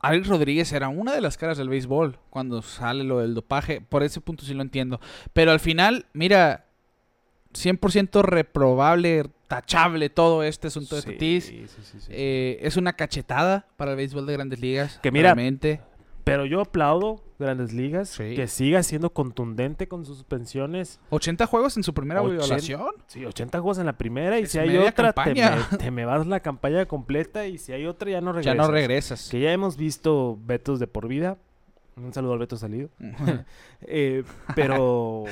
Alex 0.01 0.29
Rodríguez 0.29 0.72
era 0.72 0.88
una 0.88 1.12
de 1.14 1.20
las 1.20 1.37
caras 1.37 1.59
del 1.59 1.68
béisbol 1.68 2.18
cuando 2.31 2.62
sale 2.62 3.03
lo 3.05 3.18
del 3.20 3.35
dopaje. 3.35 3.81
Por 3.81 4.03
ese 4.03 4.20
punto 4.20 4.44
sí 4.44 4.55
lo 4.55 4.62
entiendo. 4.62 5.01
Pero 5.33 5.51
al 5.53 5.61
final, 5.61 6.07
mira, 6.12 6.66
100% 7.55 8.22
reprobable, 8.22 9.24
tachable 9.48 10.11
todo 10.11 10.42
este 10.42 10.66
asunto 10.68 10.96
de 10.96 11.03
Sí, 11.03 11.12
Tatis. 11.12 11.44
sí, 11.46 11.66
sí, 11.66 11.83
sí, 11.83 12.01
sí. 12.01 12.09
Eh, 12.12 12.59
es 12.62 12.77
una 12.77 12.92
cachetada 12.92 13.66
para 13.77 13.92
el 13.92 13.96
béisbol 13.96 14.27
de 14.27 14.33
grandes 14.35 14.61
ligas. 14.61 15.01
Que 15.03 15.11
mira, 15.11 15.35
realmente. 15.35 15.81
Pero 16.30 16.44
yo 16.46 16.60
aplaudo 16.60 17.22
Grandes 17.38 17.72
Ligas 17.72 18.10
Sí. 18.10 18.34
que 18.34 18.46
siga 18.48 18.82
siendo 18.82 19.10
contundente 19.10 19.88
con 19.88 20.04
sus 20.04 20.16
suspensiones. 20.18 21.00
80 21.10 21.46
juegos 21.46 21.76
en 21.76 21.82
su 21.84 21.94
primera 21.94 22.20
80. 22.22 22.44
violación. 22.46 22.90
Sí, 23.06 23.24
80 23.24 23.60
juegos 23.60 23.78
en 23.78 23.86
la 23.86 23.96
primera 23.96 24.38
y 24.38 24.42
Es 24.42 24.52
si 24.52 24.58
hay 24.58 24.76
otra 24.76 25.12
te 25.12 25.34
me, 25.34 25.78
te 25.78 25.90
me 25.90 26.04
vas 26.04 26.26
la 26.26 26.40
campaña 26.40 26.84
completa 26.86 27.46
y 27.46 27.58
si 27.58 27.72
hay 27.72 27.86
otra 27.86 28.10
ya 28.10 28.20
no 28.20 28.32
Ya 28.32 28.52
regresas. 28.52 28.56
no 28.56 28.72
regresas. 28.72 29.28
Que 29.30 29.40
ya 29.40 29.52
hemos 29.52 29.76
visto 29.76 30.38
vetos 30.44 30.78
de 30.80 30.86
por 30.86 31.08
vida. 31.08 31.38
Un 31.96 32.12
saludo 32.12 32.34
al 32.34 32.38
Beto 32.40 32.56
Salido. 32.56 32.90
Eh, 33.82 34.24
pero 34.56 35.24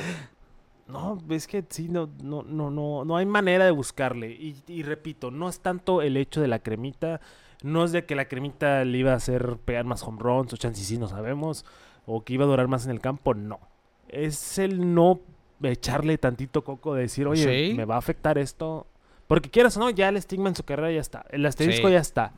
no, 0.89 1.19
es 1.31 1.47
que 1.47 1.65
sí, 1.69 1.89
no, 1.89 2.09
no, 2.23 2.43
no, 2.45 2.71
no, 2.71 3.05
no 3.05 3.17
hay 3.17 3.27
manera 3.27 3.65
de 3.65 3.71
buscarle. 3.73 4.31
Y, 4.31 4.57
y 4.69 4.83
repito, 4.83 5.31
no 5.33 5.49
es 5.49 5.61
tanto 5.61 6.01
el 6.01 6.17
hecho 6.17 6.41
de 6.41 6.47
la 6.49 6.61
cremita, 6.61 7.21
no 7.63 7.85
es 7.85 7.93
de 7.93 8.05
que 8.05 8.15
la 8.15 8.27
cremita 8.29 8.85
le 8.85 8.99
iba 8.99 9.13
a 9.13 9.17
hacer 9.17 9.57
pegar 9.65 9.85
más 9.85 10.03
home 10.03 10.19
runs, 10.21 10.53
o 10.53 10.57
chances 10.57 10.87
sí 10.87 10.99
no 10.99 11.09
sabemos, 11.09 11.65
o 12.07 12.25
que 12.25 12.35
iba 12.35 12.45
a 12.45 12.49
durar 12.49 12.69
más 12.69 12.85
en 12.85 12.91
el 12.93 13.01
campo, 13.01 13.35
no. 13.35 13.61
Es 14.09 14.59
el 14.59 14.95
no 14.95 15.21
echarle 15.63 16.19
tantito 16.19 16.63
coco 16.65 16.95
de 16.95 17.03
decir, 17.03 17.27
oye, 17.27 17.69
Sí. 17.71 17.75
me 17.75 17.85
va 17.85 17.95
a 17.97 17.99
afectar 17.99 18.39
esto. 18.39 18.87
Porque 19.27 19.51
quieras 19.51 19.77
o 19.77 19.81
no, 19.81 19.91
ya 19.91 20.09
el 20.09 20.17
estigma 20.17 20.49
en 20.49 20.55
su 20.55 20.63
carrera 20.65 20.93
ya 20.93 21.01
está. 21.01 21.25
El 21.31 21.45
asterisco 21.47 21.89
Sí. 21.89 21.93
ya 21.95 22.01
está. 22.01 22.33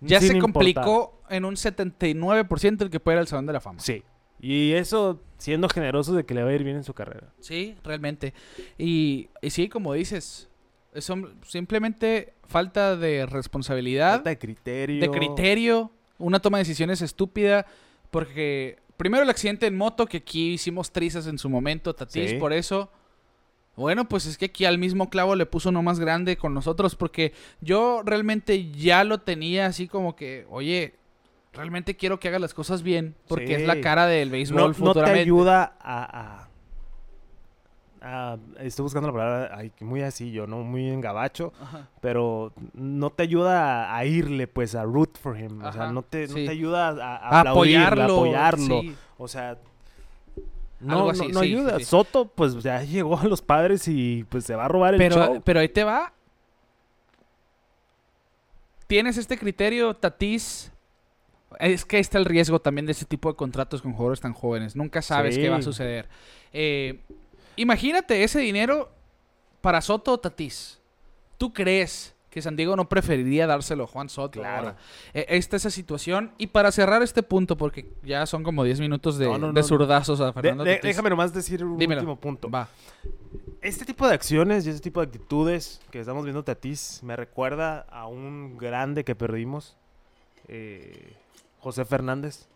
ya 0.00 0.18
se 0.20 0.26
importar. 0.34 0.40
complicó 0.52 1.20
en 1.28 1.44
un 1.44 1.54
79% 1.56 2.82
el 2.84 2.90
que 2.90 2.98
puede 3.00 3.16
ir 3.16 3.20
al 3.20 3.28
Salón 3.28 3.46
de 3.46 3.52
la 3.52 3.60
Fama. 3.60 3.78
Sí. 3.80 4.02
Y 4.40 4.72
eso 4.72 5.20
siendo 5.38 5.68
generoso 5.68 6.12
de 6.14 6.24
que 6.24 6.34
le 6.34 6.42
va 6.42 6.50
a 6.50 6.52
ir 6.54 6.64
bien 6.64 6.76
en 6.76 6.82
su 6.84 6.92
carrera. 6.94 7.32
Sí, 7.38 7.76
realmente. 7.84 8.34
Y, 8.78 9.28
y 9.40 9.50
sí, 9.50 9.68
como 9.68 9.92
dices, 9.94 10.50
Son 10.98 11.34
simplemente 11.46 12.34
falta 12.46 12.96
de 12.96 13.24
responsabilidad, 13.26 14.12
Falta 14.16 14.30
de 14.30 14.38
criterio. 14.38 15.00
de 15.00 15.10
criterio, 15.10 15.90
una 16.18 16.40
toma 16.40 16.58
de 16.58 16.62
decisiones 16.64 17.00
estúpida, 17.00 17.64
porque 18.10 18.78
primero 18.98 19.22
el 19.22 19.30
accidente 19.30 19.66
en 19.66 19.76
moto, 19.76 20.06
que 20.06 20.18
aquí 20.18 20.52
hicimos 20.52 20.92
trizas 20.92 21.26
en 21.26 21.38
su 21.38 21.48
momento, 21.48 21.94
Tatis, 21.94 22.30
Sí. 22.30 22.36
por 22.36 22.52
eso. 22.52 22.90
Bueno, 23.74 24.06
pues 24.06 24.26
es 24.26 24.36
que 24.36 24.44
aquí 24.46 24.66
al 24.66 24.76
mismo 24.76 25.08
clavo 25.08 25.34
le 25.34 25.46
puso 25.46 25.70
uno 25.70 25.82
más 25.82 25.98
grande 25.98 26.36
con 26.36 26.52
nosotros, 26.52 26.94
porque 26.94 27.32
yo 27.62 28.02
realmente 28.04 28.70
ya 28.70 29.02
lo 29.02 29.20
tenía 29.22 29.64
así 29.64 29.88
como 29.88 30.14
que, 30.14 30.46
oye, 30.50 30.94
realmente 31.54 31.96
quiero 31.96 32.20
que 32.20 32.28
haga 32.28 32.38
las 32.38 32.52
cosas 32.52 32.82
bien, 32.82 33.14
porque 33.28 33.54
es 33.54 33.66
la 33.66 33.80
cara 33.80 34.06
del 34.06 34.28
béisbol 34.28 34.60
no, 34.60 34.66
no 34.68 34.72
te 34.74 34.78
futuramente. 34.78 35.20
ayuda 35.20 35.74
a, 35.80 36.42
a- 36.42 36.48
a- 38.02 38.38
Estoy 38.58 38.82
buscando 38.82 39.08
la 39.08 39.14
palabra 39.14 39.56
ay, 39.56 39.72
muy 39.80 40.02
así 40.02 40.32
yo, 40.32 40.46
¿no? 40.46 40.58
Muy 40.58 40.88
en 40.88 41.00
gabacho. 41.00 41.52
Ajá. 41.60 41.88
Pero 42.00 42.52
no 42.74 43.10
te 43.10 43.22
ayuda 43.22 43.96
a, 43.96 44.04
irle, 44.04 44.46
pues, 44.48 44.74
a 44.74 44.84
root 44.84 45.16
for 45.18 45.38
him. 45.38 45.62
O 45.62 45.72
sea, 45.72 45.92
no 45.92 46.02
te, 46.02 46.26
no 46.28 46.34
te 46.34 46.48
ayuda 46.50 46.88
a, 46.88 47.40
apoyarlo. 47.40 48.04
apoyarlo. 48.04 48.80
sí. 48.82 48.96
O 49.18 49.28
sea, 49.28 49.56
no, 50.80 51.10
así, 51.10 51.28
no, 51.28 51.34
no 51.34 51.40
sí, 51.40 51.46
ayuda. 51.46 51.80
Soto, 51.80 52.26
pues, 52.26 52.60
ya 52.62 52.82
llegó 52.84 53.18
a 53.18 53.24
los 53.24 53.40
padres 53.40 53.86
y, 53.86 54.24
pues, 54.28 54.44
se 54.44 54.54
va 54.56 54.64
a 54.64 54.68
robar 54.68 54.94
el 54.94 54.98
Pero, 54.98 55.16
show. 55.16 55.42
pero 55.44 55.60
ahí 55.60 55.68
te 55.68 55.84
va. 55.84 56.12
Tienes 58.86 59.16
este 59.16 59.38
criterio, 59.38 59.94
Tatis. 59.94 60.70
Es 61.60 61.84
que 61.84 61.96
ahí 61.96 62.00
está 62.00 62.18
el 62.18 62.24
riesgo 62.24 62.60
también 62.60 62.86
de 62.86 62.92
ese 62.92 63.04
tipo 63.04 63.28
de 63.30 63.36
contratos 63.36 63.82
con 63.82 63.92
jugadores 63.92 64.20
tan 64.20 64.32
jóvenes. 64.32 64.74
Nunca 64.74 65.02
sabes 65.02 65.36
qué 65.36 65.48
va 65.48 65.56
a 65.56 65.62
suceder. 65.62 66.08
Eh, 66.52 67.00
imagínate 67.56 68.22
ese 68.24 68.40
dinero 68.40 68.90
para 69.60 69.80
Soto 69.80 70.12
o 70.12 70.18
Tatis. 70.20 70.80
¿Tú 71.38 71.52
crees 71.52 72.14
que 72.30 72.40
San 72.40 72.56
Diego 72.56 72.76
no 72.76 72.88
preferiría 72.88 73.46
dárselo 73.46 73.84
a 73.84 73.86
Juan 73.86 74.08
Soto? 74.08 74.40
Claro. 74.40 74.68
ahora? 74.68 74.76
Eh, 75.12 75.26
esta 75.28 75.56
esa 75.56 75.70
situación. 75.70 76.32
Y 76.38 76.46
para 76.48 76.72
cerrar 76.72 77.02
este 77.02 77.22
punto, 77.22 77.56
porque 77.56 77.90
ya 78.02 78.24
son 78.26 78.42
como 78.42 78.64
10 78.64 78.80
minutos 78.80 79.18
de, 79.18 79.26
No, 79.26 79.38
no, 79.38 79.46
de 79.52 79.60
no. 79.60 79.66
zurdazos 79.66 80.20
a 80.20 80.32
Fernando 80.32 80.64
de- 80.64 80.76
Tatis. 80.76 80.88
déjame 80.88 81.10
nomás 81.10 81.32
decir 81.34 81.64
un 81.64 81.76
Dímelo. 81.78 82.00
último 82.00 82.16
punto. 82.16 82.48
Va. 82.50 82.68
Este 83.60 83.84
tipo 83.84 84.08
de 84.08 84.14
acciones 84.14 84.66
y 84.66 84.70
este 84.70 84.80
tipo 84.82 85.00
de 85.00 85.06
actitudes 85.06 85.80
que 85.90 86.00
estamos 86.00 86.24
viendo 86.24 86.42
Tatis 86.42 87.00
me 87.02 87.14
recuerda 87.16 87.80
a 87.90 88.06
un 88.06 88.56
grande 88.58 89.04
que 89.04 89.14
perdimos, 89.14 89.76
eh, 90.48 91.12
José 91.60 91.84
Fernández. 91.84 92.48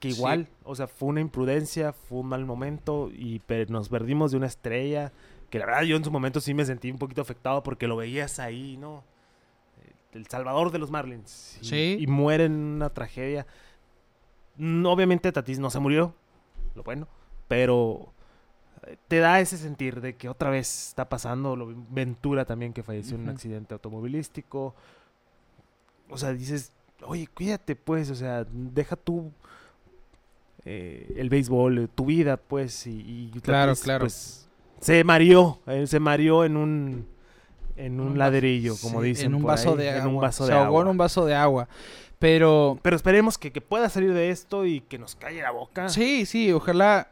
Que 0.00 0.10
Sí. 0.10 0.16
igual, 0.16 0.48
o 0.64 0.74
sea, 0.74 0.86
fue 0.88 1.10
una 1.10 1.20
imprudencia, 1.20 1.92
fue 1.92 2.18
un 2.20 2.26
mal 2.28 2.44
momento 2.46 3.10
y 3.12 3.40
nos 3.68 3.88
perdimos 3.88 4.30
de 4.32 4.38
una 4.38 4.46
estrella. 4.46 5.12
Que 5.50 5.58
la 5.58 5.66
verdad 5.66 5.82
yo 5.82 5.96
en 5.96 6.04
su 6.04 6.10
momento 6.10 6.40
sí 6.40 6.54
me 6.54 6.64
sentí 6.64 6.90
un 6.90 6.98
poquito 6.98 7.20
afectado 7.22 7.62
porque 7.62 7.86
lo 7.86 7.96
veías 7.96 8.38
ahí, 8.38 8.76
¿no? 8.76 9.04
Eh, 9.82 9.92
El 10.12 10.26
salvador 10.26 10.70
de 10.72 10.78
los 10.78 10.90
Marlins. 10.90 11.58
Y, 11.60 11.64
Sí. 11.64 11.96
y 12.00 12.06
muere 12.06 12.44
en 12.46 12.52
una 12.52 12.88
tragedia. 12.90 13.46
Obviamente 14.58 15.32
Tatis 15.32 15.58
no 15.58 15.70
se 15.70 15.78
murió, 15.80 16.14
lo 16.74 16.82
bueno, 16.82 17.08
pero 17.48 18.12
eh, 18.86 18.96
te 19.08 19.18
da 19.18 19.40
ese 19.40 19.56
sentir 19.56 20.00
de 20.00 20.16
que 20.16 20.28
otra 20.28 20.50
vez 20.50 20.88
está 20.88 21.08
pasando. 21.08 21.56
Lo, 21.56 21.74
Ventura 21.90 22.44
también 22.44 22.72
que 22.72 22.82
falleció 22.82 23.16
en 23.16 23.22
un 23.22 23.28
accidente 23.30 23.74
automovilístico. 23.74 24.74
O 26.10 26.16
sea, 26.18 26.32
dices, 26.32 26.72
oye, 27.02 27.26
cuídate 27.26 27.74
pues, 27.76 28.10
o 28.10 28.14
sea, 28.14 28.44
deja 28.50 28.96
tú 28.96 29.32
eh, 30.64 31.14
el 31.16 31.28
béisbol, 31.28 31.78
eh, 31.78 31.88
tu 31.94 32.06
vida 32.06 32.36
pues, 32.36 32.86
y, 32.86 33.30
y 33.34 33.40
Claro, 33.40 33.74
claro. 33.76 34.00
pues, 34.04 34.48
se 34.80 35.04
mareó, 35.04 35.60
eh, 35.66 35.86
se 35.86 36.00
mareó 36.00 36.44
en 36.44 36.56
un 36.56 37.06
en 37.76 37.98
un 37.98 38.08
Un 38.08 38.18
ladrillo, 38.18 38.74
como 38.82 39.00
sí, 39.00 39.08
dicen 39.08 39.26
En 39.28 39.34
un 39.36 39.42
por 39.42 39.52
vaso 39.52 39.70
ahí, 39.70 39.76
de 39.78 39.90
agua. 39.90 40.02
en 40.02 40.08
un 40.14 40.20
vaso 40.20 40.44
Se 40.44 40.52
de 40.52 40.58
ahogó 40.58 40.66
agua. 40.66 40.82
en 40.82 40.88
un 40.88 40.96
vaso 40.98 41.24
de 41.24 41.34
agua. 41.34 41.68
Pero 42.18 42.78
Pero 42.82 42.96
esperemos 42.96 43.38
que, 43.38 43.52
que 43.52 43.62
pueda 43.62 43.88
salir 43.88 44.12
de 44.12 44.28
esto 44.30 44.66
y 44.66 44.80
que 44.82 44.98
nos 44.98 45.14
calle 45.16 45.40
la 45.40 45.50
boca. 45.50 45.88
sí, 45.88 46.26
sí, 46.26 46.52
ojalá. 46.52 47.10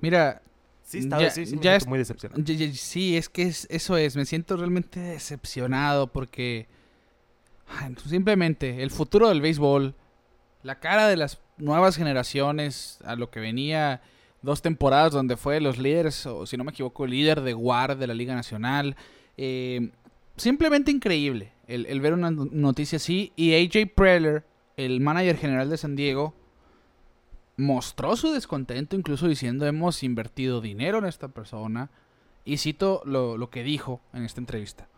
Mira, 0.00 0.40
Sí, 0.82 0.98
esta 0.98 1.18
Ya- 1.18 1.24
vez 1.24 1.34
sí, 1.34 1.46
sí 1.46 1.54
me 1.56 1.62
ya 1.62 1.70
siento 1.72 1.76
es- 1.84 1.86
muy 1.86 1.98
decepcionado. 1.98 2.42
sí, 2.74 3.16
es 3.16 3.28
que 3.28 3.42
es- 3.42 3.66
eso 3.70 3.96
es. 3.96 4.16
Me 4.16 4.24
siento 4.24 4.56
realmente 4.56 4.98
decepcionado 4.98 6.06
porque 6.08 6.66
ay, 7.68 7.94
simplemente 8.06 8.82
el 8.82 8.90
futuro 8.90 9.28
del 9.28 9.40
béisbol, 9.40 9.94
la 10.62 10.78
cara 10.80 11.08
de 11.08 11.16
las 11.16 11.38
nuevas 11.58 11.96
generaciones, 11.96 12.98
a 13.04 13.16
lo 13.16 13.30
que 13.30 13.40
venía 13.40 14.00
dos 14.42 14.62
temporadas 14.62 15.12
donde 15.12 15.36
fue 15.36 15.60
los 15.60 15.78
líderes, 15.78 16.24
o 16.26 16.46
si 16.46 16.56
no 16.56 16.64
me 16.64 16.70
equivoco, 16.70 17.06
líder 17.06 17.42
de 17.42 17.54
WAR 17.54 17.96
de 17.98 18.06
la 18.06 18.14
Liga 18.14 18.34
Nacional. 18.34 18.96
eh, 19.36 19.90
simplemente 20.36 20.90
increíble 20.90 21.52
el, 21.66 21.84
el 21.86 22.00
ver 22.00 22.14
una 22.14 22.30
no- 22.30 22.46
noticia 22.50 22.96
así. 22.96 23.32
Y 23.36 23.52
AJ 23.54 23.92
Preller, 23.94 24.44
el 24.76 25.00
manager 25.00 25.36
general 25.36 25.68
de 25.68 25.76
San 25.76 25.96
Diego, 25.96 26.34
mostró 27.56 28.16
su 28.16 28.30
descontento, 28.32 28.96
incluso 28.96 29.28
diciendo 29.28 29.66
hemos 29.66 30.02
invertido 30.02 30.60
dinero 30.60 30.98
en 30.98 31.04
esta 31.06 31.28
persona. 31.28 31.90
Y 32.44 32.56
cito 32.56 33.02
lo, 33.04 33.36
lo 33.36 33.50
que 33.50 33.62
dijo 33.62 34.00
en 34.14 34.24
esta 34.24 34.40
entrevista. 34.40 34.88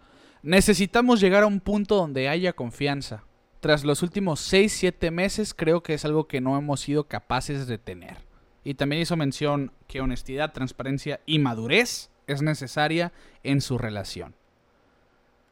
Necesitamos 0.43 1.21
llegar 1.21 1.43
a 1.43 1.47
un 1.49 1.59
punto 1.61 1.97
donde 1.97 2.29
haya 2.29 2.53
confianza. 2.53 3.25
Tras 3.63 3.85
los 3.85 4.03
últimos 4.03 4.53
6-7 4.53 5.13
meses 5.13 5.55
creo 5.55 5.85
que 5.85 5.95
es 5.95 6.05
algo 6.05 6.27
que 6.27 6.41
no 6.41 6.59
hemos 6.59 6.81
sido 6.81 7.05
capaces 7.05 7.69
de 7.69 7.79
tener. 7.79 8.17
Y 8.65 8.75
también 8.75 9.01
hizo 9.01 9.17
mención 9.17 9.71
que 9.87 10.01
honestidad, 10.01 10.53
transparencia 10.53 11.21
y 11.27 11.39
madurez 11.39 12.11
es 12.27 12.43
necesaria 12.43 13.13
en 13.45 13.61
su 13.61 13.79
relación. 13.79 14.35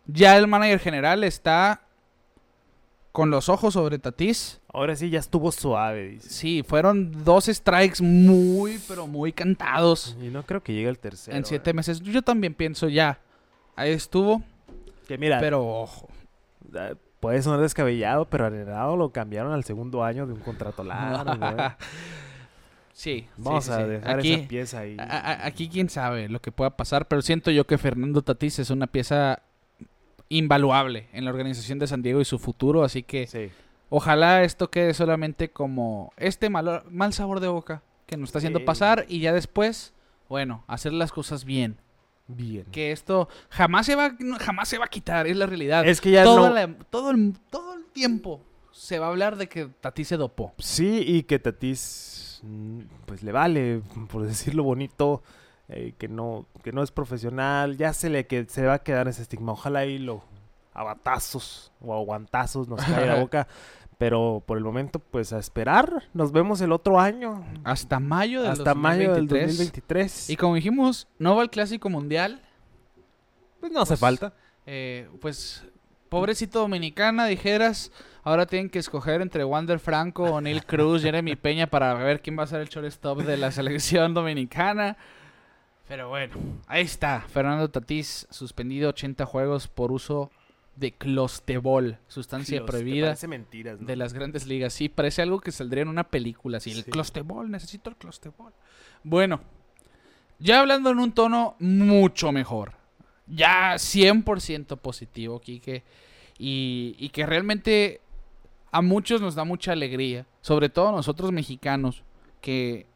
Ya 0.06 0.36
el 0.36 0.48
manager 0.48 0.80
general 0.80 1.22
está 1.22 1.82
con 3.12 3.30
los 3.30 3.48
ojos 3.48 3.74
sobre 3.74 4.00
Tatis. 4.00 4.60
Ahora 4.72 4.96
sí 4.96 5.08
ya 5.08 5.20
estuvo 5.20 5.52
suave, 5.52 6.08
dice. 6.08 6.30
Sí, 6.30 6.64
fueron 6.66 7.24
dos 7.24 7.44
strikes 7.44 8.02
muy, 8.02 8.80
pero 8.88 9.06
muy 9.06 9.32
cantados 9.32 10.16
Y 10.20 10.30
no 10.30 10.44
creo 10.44 10.64
que 10.64 10.72
llegue 10.72 10.88
el 10.88 10.98
tercero. 10.98 11.36
en 11.36 11.44
siete 11.44 11.70
¿eh? 11.70 11.74
meses. 11.74 12.00
Yo 12.00 12.22
también 12.22 12.54
pienso 12.54 12.88
ya. 12.88 13.20
Ahí 13.76 13.92
estuvo, 13.92 14.42
Que 15.06 15.16
mira, 15.16 15.38
pero 15.38 15.64
ojo. 15.64 16.08
Puede 17.20 17.42
sonar 17.42 17.60
descabellado, 17.60 18.24
pero 18.24 18.46
a 18.46 18.50
Renado 18.50 18.96
lo 18.96 19.10
cambiaron 19.12 19.52
al 19.52 19.64
segundo 19.64 20.02
año 20.02 20.26
de 20.26 20.32
un 20.32 20.40
contrato 20.40 20.82
largo. 20.82 21.32
¿eh? 21.46 21.70
Sí, 22.92 23.28
Vamos 23.38 23.64
sí, 23.64 23.70
a 23.72 23.76
sí, 23.76 23.82
dejar 23.84 24.18
Aquí, 24.18 24.32
esa 24.34 24.48
pieza 24.48 24.78
ahí. 24.80 24.96
a- 24.98 25.02
a- 25.04 25.46
aquí 25.46 25.68
quién 25.70 25.88
sabe 25.88 26.28
lo 26.28 26.42
que 26.42 26.52
pueda 26.52 26.76
pasar, 26.76 27.08
pero 27.08 27.22
siento 27.22 27.50
yo 27.50 27.66
que 27.66 27.78
Fernando 27.78 28.20
Tatís 28.20 28.58
es 28.58 28.68
una 28.68 28.88
pieza 28.88 29.40
invaluable 30.28 31.08
en 31.12 31.24
la 31.24 31.30
organización 31.30 31.78
de 31.78 31.86
San 31.86 32.02
Diego 32.02 32.20
y 32.20 32.24
su 32.26 32.38
futuro, 32.38 32.84
así 32.84 33.02
que 33.02 33.26
Sí. 33.26 33.50
ojalá 33.88 34.42
esto 34.44 34.70
quede 34.70 34.92
solamente 34.92 35.50
como 35.50 36.12
este 36.18 36.50
mal, 36.50 36.82
mal 36.90 37.12
sabor 37.14 37.40
de 37.40 37.48
boca 37.48 37.82
que 38.06 38.16
nos 38.18 38.28
está 38.28 38.38
haciendo 38.38 38.64
pasar 38.64 39.06
y 39.08 39.20
ya 39.20 39.32
después, 39.32 39.94
bueno, 40.28 40.64
hacer 40.66 40.92
las 40.92 41.10
cosas 41.10 41.44
bien. 41.44 41.78
Bien. 42.36 42.64
Que 42.72 42.92
esto 42.92 43.28
jamás 43.48 43.86
se 43.86 43.94
va, 43.96 44.14
jamás 44.40 44.68
se 44.68 44.78
va 44.78 44.84
a 44.86 44.88
quitar, 44.88 45.26
es 45.26 45.36
la 45.36 45.46
realidad. 45.46 45.86
Es 45.86 46.00
que 46.00 46.10
ya 46.10 46.24
Toda 46.24 46.48
no... 46.48 46.54
la- 46.54 46.74
todo, 46.90 47.10
el, 47.10 47.34
todo 47.50 47.74
el 47.74 47.84
tiempo 47.86 48.40
se 48.72 48.98
va 48.98 49.06
a 49.06 49.10
hablar 49.10 49.36
de 49.36 49.48
que 49.48 49.66
Tati 49.66 50.04
se 50.04 50.16
dopó. 50.16 50.52
Sí, 50.58 51.02
y 51.06 51.22
que 51.24 51.38
Tatis, 51.38 52.40
mm, 52.42 52.80
pues 53.06 53.22
le 53.22 53.32
vale, 53.32 53.82
por 54.10 54.22
decirlo 54.24 54.62
bonito, 54.62 55.22
eh, 55.68 55.94
que 55.98 56.08
no 56.08 56.46
que 56.62 56.72
no 56.72 56.82
es 56.82 56.90
profesional. 56.90 57.76
Ya 57.76 57.92
se 57.92 58.10
le 58.10 58.26
que 58.26 58.44
se 58.48 58.64
va 58.66 58.74
a 58.74 58.78
quedar 58.82 59.08
ese 59.08 59.22
estigma. 59.22 59.52
Ojalá 59.52 59.84
y 59.86 59.98
lo 59.98 60.22
a 60.72 60.84
batazos 60.84 61.72
o 61.80 61.94
a 61.94 61.98
guantazos 62.04 62.68
nos 62.68 62.80
cae 62.84 63.06
la 63.06 63.14
boca. 63.20 63.48
Pero 64.00 64.42
por 64.46 64.56
el 64.56 64.64
momento, 64.64 64.98
pues 64.98 65.30
a 65.34 65.38
esperar. 65.38 66.04
Nos 66.14 66.32
vemos 66.32 66.62
el 66.62 66.72
otro 66.72 66.98
año. 66.98 67.44
Hasta 67.64 68.00
mayo 68.00 68.40
del 68.40 68.52
Hasta 68.52 68.74
mayo 68.74 69.12
del 69.12 69.28
2023. 69.28 69.58
2023. 69.58 70.30
Y 70.30 70.36
como 70.36 70.54
dijimos, 70.54 71.06
no 71.18 71.36
va 71.36 71.42
al 71.42 71.50
Clásico 71.50 71.90
Mundial. 71.90 72.40
pues 73.60 73.70
no 73.70 73.82
hace 73.82 73.90
pues, 73.90 74.00
falta. 74.00 74.32
eh, 74.64 75.06
pues, 75.20 75.66
pobrecito 76.08 76.60
Dominicana, 76.60 77.26
dijeras. 77.26 77.92
Ahora 78.22 78.46
tienen 78.46 78.70
que 78.70 78.78
escoger 78.78 79.20
entre 79.20 79.44
Wander 79.44 79.78
Franco, 79.78 80.24
O'Neill 80.24 80.64
Cruz, 80.64 81.02
Jeremy 81.02 81.36
Peña 81.36 81.66
para 81.66 81.92
ver 81.92 82.22
quién 82.22 82.38
va 82.38 82.44
a 82.44 82.46
ser 82.46 82.62
el 82.62 82.70
shortstop 82.70 83.18
de 83.18 83.36
la 83.36 83.50
selección 83.50 84.14
dominicana. 84.14 84.96
Pero 85.88 86.08
bueno, 86.08 86.36
ahí 86.66 86.84
está. 86.84 87.20
Fernando 87.28 87.68
Tatís 87.68 88.26
suspendido 88.30 88.88
80 88.88 89.26
juegos 89.26 89.68
por 89.68 89.92
uso 89.92 90.30
de 90.76 90.92
clostebol, 90.92 91.98
sustancia 92.08 92.64
prohibida 92.64 93.08
Parece 93.08 93.28
mentiras, 93.28 93.80
¿no? 93.80 93.86
de 93.86 93.96
las 93.96 94.12
grandes 94.14 94.46
ligas. 94.46 94.72
Sí, 94.72 94.88
parece 94.88 95.20
algo 95.22 95.40
que 95.40 95.52
saldría 95.52 95.82
en 95.82 95.88
una 95.88 96.04
película. 96.04 96.56
Así, 96.58 96.70
el 96.70 96.84
Sí. 96.84 96.90
clostebol, 96.90 97.50
necesito 97.50 97.90
el 97.90 97.96
clostebol. 97.96 98.52
Bueno, 99.04 99.40
ya 100.38 100.60
hablando 100.60 100.90
en 100.90 100.98
un 100.98 101.12
tono 101.12 101.56
mucho 101.58 102.32
mejor. 102.32 102.72
Ya 103.26 103.74
100% 103.78 104.76
positivo, 104.78 105.40
Quique. 105.40 105.84
Y, 106.38 106.96
y 106.98 107.10
que 107.10 107.26
realmente 107.26 108.00
a 108.72 108.80
muchos 108.80 109.20
nos 109.20 109.34
da 109.34 109.44
mucha 109.44 109.72
alegría. 109.72 110.26
Sobre 110.40 110.68
todo 110.70 110.88
a 110.88 110.92
nosotros 110.92 111.30
mexicanos. 111.32 112.02
Que 112.40 112.86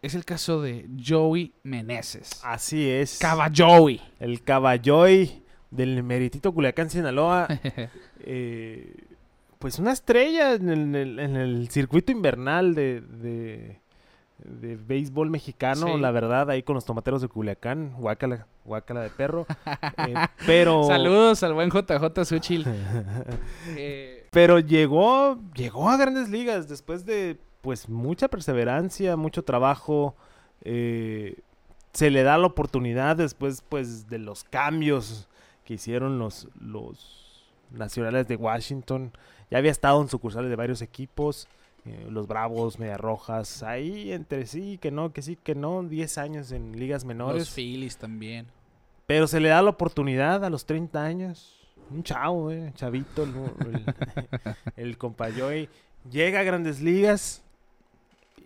es 0.00 0.14
el 0.14 0.24
caso 0.24 0.62
de 0.62 0.88
Joey 1.06 1.52
Meneses. 1.62 2.40
Así 2.42 2.88
es. 2.88 3.18
Caballoy. 3.18 4.00
el 4.18 4.42
caballoy 4.42 5.42
del 5.70 6.02
meritito 6.02 6.52
Culiacán, 6.52 6.90
Sinaloa. 6.90 7.46
eh, 8.20 8.94
pues 9.58 9.78
una 9.78 9.92
estrella 9.92 10.54
en 10.54 10.68
el, 10.94 11.18
en 11.18 11.36
el- 11.36 11.68
circuito 11.70 12.10
invernal 12.12 12.74
de, 12.74 13.00
de, 13.02 13.78
de 14.38 14.76
béisbol 14.76 15.28
mexicano, 15.30 15.86
Sí. 15.94 16.00
la 16.00 16.10
verdad, 16.10 16.48
ahí 16.50 16.62
con 16.62 16.74
los 16.74 16.84
tomateros 16.86 17.20
de 17.20 17.28
Culiacán, 17.28 17.92
guácala, 17.98 18.46
guácala 18.64 19.02
de 19.02 19.10
perro. 19.10 19.46
Eh, 20.08 20.14
pero, 20.46 20.84
Saludos 20.88 21.42
al 21.42 21.52
buen 21.52 21.70
JJ 21.70 22.24
Suchil. 22.24 22.64
Eh, 23.76 24.26
pero 24.30 24.58
llegó, 24.60 25.38
llegó 25.54 25.90
a 25.90 25.96
grandes 25.96 26.28
ligas 26.30 26.68
después 26.68 27.04
de 27.04 27.36
pues 27.60 27.88
mucha 27.88 28.28
perseverancia, 28.28 29.16
mucho 29.16 29.42
trabajo. 29.44 30.16
eh, 30.62 31.36
se 31.92 32.08
le 32.08 32.22
da 32.22 32.38
la 32.38 32.46
oportunidad 32.46 33.16
después 33.16 33.62
pues 33.68 34.08
de 34.08 34.18
los 34.20 34.44
cambios 34.44 35.28
que 35.70 35.74
hicieron 35.74 36.18
los, 36.18 36.48
los 36.60 37.44
nacionales 37.70 38.26
de 38.26 38.34
Washington. 38.34 39.12
Ya 39.52 39.58
había 39.58 39.70
estado 39.70 40.02
en 40.02 40.08
sucursales 40.08 40.50
de 40.50 40.56
varios 40.56 40.82
equipos, 40.82 41.46
eh, 41.84 42.08
los 42.10 42.26
Bravos, 42.26 42.80
Medias 42.80 42.98
Rojas, 42.98 43.62
ahí 43.62 44.10
entre 44.10 44.46
sí, 44.46 44.78
que 44.78 44.90
no, 44.90 45.12
que 45.12 45.22
sí, 45.22 45.36
que 45.36 45.54
no, 45.54 45.84
10 45.84 46.18
años 46.18 46.50
en 46.50 46.76
ligas 46.76 47.04
menores. 47.04 47.38
los 47.42 47.50
Phillies 47.54 47.98
también. 47.98 48.48
Pero 49.06 49.28
se 49.28 49.38
le 49.38 49.50
da 49.50 49.62
la 49.62 49.70
oportunidad 49.70 50.44
a 50.44 50.50
los 50.50 50.66
30 50.66 51.04
años. 51.04 51.56
Un 51.88 52.02
chavo, 52.02 52.50
eh, 52.50 52.72
chavito, 52.74 53.22
el, 53.22 53.32
el, 53.60 53.84
el 54.74 54.98
compa 54.98 55.28
Joey. 55.30 55.68
Llega 56.10 56.40
a 56.40 56.42
grandes 56.42 56.80
ligas 56.80 57.44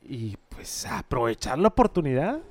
y 0.07 0.37
pues 0.51 0.85
aprovechar 0.85 1.59
la 1.59 1.69
oportunidad. 1.69 2.43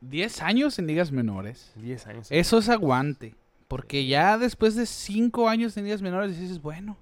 10 0.00 0.42
años 0.42 0.76
en 0.80 0.88
ligas 0.88 1.12
menores. 1.12 1.72
10 1.76 2.06
años. 2.08 2.26
Eso 2.30 2.58
es 2.58 2.68
aguante. 2.68 3.36
Porque 3.70 4.04
ya 4.04 4.36
después 4.36 4.74
de 4.74 4.84
5 4.84 5.48
años 5.48 5.76
en 5.76 5.84
ligas 5.84 6.02
menores 6.02 6.36
dices, 6.36 6.60
bueno, 6.60 6.96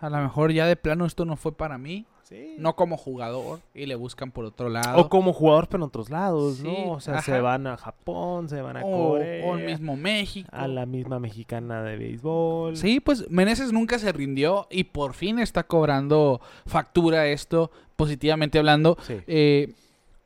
a 0.00 0.10
lo 0.10 0.16
mejor 0.18 0.50
ya 0.50 0.66
de 0.66 0.74
plano 0.74 1.06
esto 1.06 1.24
no 1.24 1.36
fue 1.36 1.52
para 1.52 1.78
mí. 1.78 2.06
Sí. 2.24 2.56
No 2.58 2.74
como 2.74 2.96
jugador. 2.96 3.60
Y 3.72 3.86
le 3.86 3.94
buscan 3.94 4.32
por 4.32 4.44
otro 4.44 4.68
lado. 4.68 4.98
O 4.98 5.08
como 5.08 5.32
jugador, 5.32 5.68
pero 5.68 5.84
en 5.84 5.86
otros 5.86 6.10
lados, 6.10 6.56
Sí, 6.56 6.64
¿no? 6.64 6.90
O 6.90 7.00
sea, 7.00 7.22
se 7.22 7.40
van 7.40 7.68
a 7.68 7.76
Japón, 7.76 8.48
se 8.48 8.60
van 8.60 8.78
a 8.78 8.84
o, 8.84 9.10
Corea, 9.10 9.46
o 9.46 9.56
el 9.58 9.64
mismo 9.64 9.96
México. 9.96 10.48
a 10.50 10.66
la 10.66 10.86
misma 10.86 11.20
mexicana 11.20 11.84
de 11.84 11.96
béisbol. 11.96 12.76
Sí, 12.76 12.98
pues 12.98 13.30
Meneses 13.30 13.72
nunca 13.72 14.00
se 14.00 14.10
rindió 14.10 14.66
y 14.72 14.84
por 14.84 15.14
fin 15.14 15.38
está 15.38 15.68
cobrando 15.68 16.40
factura 16.66 17.28
esto, 17.28 17.70
positivamente 17.94 18.58
hablando. 18.58 18.98
Sí. 19.02 19.20
Eh, 19.28 19.72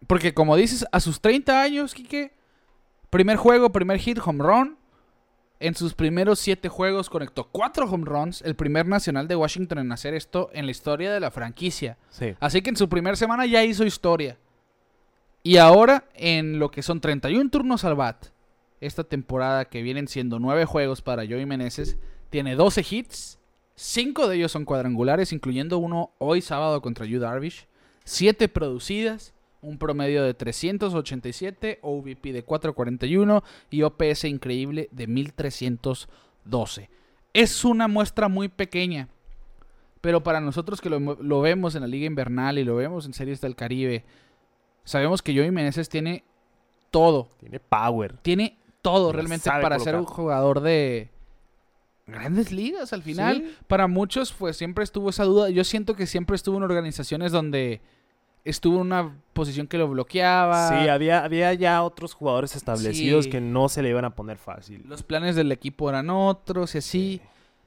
porque 0.06 0.32
como 0.32 0.56
dices, 0.56 0.86
a 0.90 1.00
sus 1.00 1.20
30 1.20 1.60
años, 1.60 1.92
Quique, 1.92 2.32
primer 3.10 3.36
juego, 3.36 3.72
primer 3.72 3.98
hit, 3.98 4.18
home 4.24 4.42
run. 4.42 4.81
En 5.62 5.76
sus 5.76 5.94
primeros 5.94 6.40
7 6.40 6.68
juegos 6.68 7.08
conectó 7.08 7.44
4 7.44 7.88
home 7.88 8.04
runs, 8.04 8.42
el 8.42 8.56
primer 8.56 8.88
nacional 8.88 9.28
de 9.28 9.36
Washington 9.36 9.78
en 9.78 9.92
hacer 9.92 10.12
esto 10.12 10.50
en 10.52 10.64
la 10.64 10.72
historia 10.72 11.12
de 11.12 11.20
la 11.20 11.30
franquicia. 11.30 11.98
Sí. 12.10 12.34
Así 12.40 12.62
que 12.62 12.70
en 12.70 12.76
su 12.76 12.88
primera 12.88 13.14
semana 13.14 13.46
ya 13.46 13.62
hizo 13.62 13.84
historia. 13.84 14.36
Y 15.44 15.58
ahora, 15.58 16.02
en 16.14 16.58
lo 16.58 16.72
que 16.72 16.82
son 16.82 17.00
31 17.00 17.48
turnos 17.48 17.84
al 17.84 17.94
bat, 17.94 18.26
esta 18.80 19.04
temporada 19.04 19.66
que 19.66 19.82
vienen 19.82 20.08
siendo 20.08 20.40
9 20.40 20.64
juegos 20.64 21.00
para 21.00 21.24
Joey 21.24 21.46
Meneses, 21.46 21.96
tiene 22.28 22.56
12 22.56 22.84
hits, 22.90 23.38
5 23.76 24.26
de 24.26 24.38
ellos 24.38 24.50
son 24.50 24.64
cuadrangulares, 24.64 25.32
incluyendo 25.32 25.78
uno 25.78 26.10
hoy 26.18 26.40
sábado 26.40 26.82
contra 26.82 27.06
Yu 27.06 27.20
Darvish, 27.20 27.68
7 28.02 28.48
producidas, 28.48 29.32
un 29.62 29.78
promedio 29.78 30.22
de 30.22 30.34
387, 30.34 31.78
OVP 31.82 32.32
de 32.32 32.42
441 32.42 33.42
y 33.70 33.82
OPS 33.82 34.24
increíble 34.24 34.88
de 34.92 35.06
1312. 35.06 36.90
Es 37.32 37.64
una 37.64 37.88
muestra 37.88 38.28
muy 38.28 38.48
pequeña, 38.48 39.08
pero 40.00 40.22
para 40.22 40.40
nosotros 40.40 40.80
que 40.80 40.90
lo, 40.90 40.98
lo 41.00 41.40
vemos 41.40 41.74
en 41.74 41.82
la 41.82 41.86
Liga 41.86 42.06
Invernal 42.06 42.58
y 42.58 42.64
lo 42.64 42.76
vemos 42.76 43.06
en 43.06 43.14
Series 43.14 43.40
del 43.40 43.56
Caribe, 43.56 44.04
sabemos 44.84 45.22
que 45.22 45.34
Joey 45.34 45.50
Meneses 45.50 45.88
tiene 45.88 46.24
todo. 46.90 47.30
Tiene 47.38 47.58
power. 47.58 48.18
Tiene 48.18 48.58
todo 48.82 49.12
realmente 49.12 49.48
para 49.48 49.78
ser 49.78 49.96
un 49.96 50.04
jugador 50.04 50.60
de 50.60 51.10
grandes 52.06 52.52
ligas 52.52 52.92
al 52.92 53.02
final. 53.02 53.38
Sí. 53.38 53.56
Para 53.66 53.86
muchos, 53.86 54.32
pues 54.32 54.56
siempre 54.56 54.84
estuvo 54.84 55.10
esa 55.10 55.24
duda. 55.24 55.50
Yo 55.50 55.64
siento 55.64 55.96
que 55.96 56.06
siempre 56.06 56.36
estuvo 56.36 56.56
en 56.58 56.64
organizaciones 56.64 57.32
donde 57.32 57.80
estuvo 58.44 58.76
en 58.76 58.82
una 58.82 59.16
posición 59.32 59.66
que 59.66 59.78
lo 59.78 59.88
bloqueaba. 59.88 60.68
Sí, 60.68 60.88
había, 60.88 61.24
había 61.24 61.52
ya 61.54 61.82
otros 61.82 62.14
jugadores 62.14 62.56
establecidos 62.56 63.24
Sí. 63.26 63.30
que 63.30 63.40
no 63.40 63.68
se 63.68 63.82
le 63.82 63.88
iban 63.90 64.04
a 64.04 64.14
poner 64.14 64.38
fácil. 64.38 64.84
Los 64.88 65.02
planes 65.02 65.36
del 65.36 65.52
equipo 65.52 65.88
eran 65.88 66.10
otros 66.10 66.74
y 66.74 66.78
así. 66.78 67.20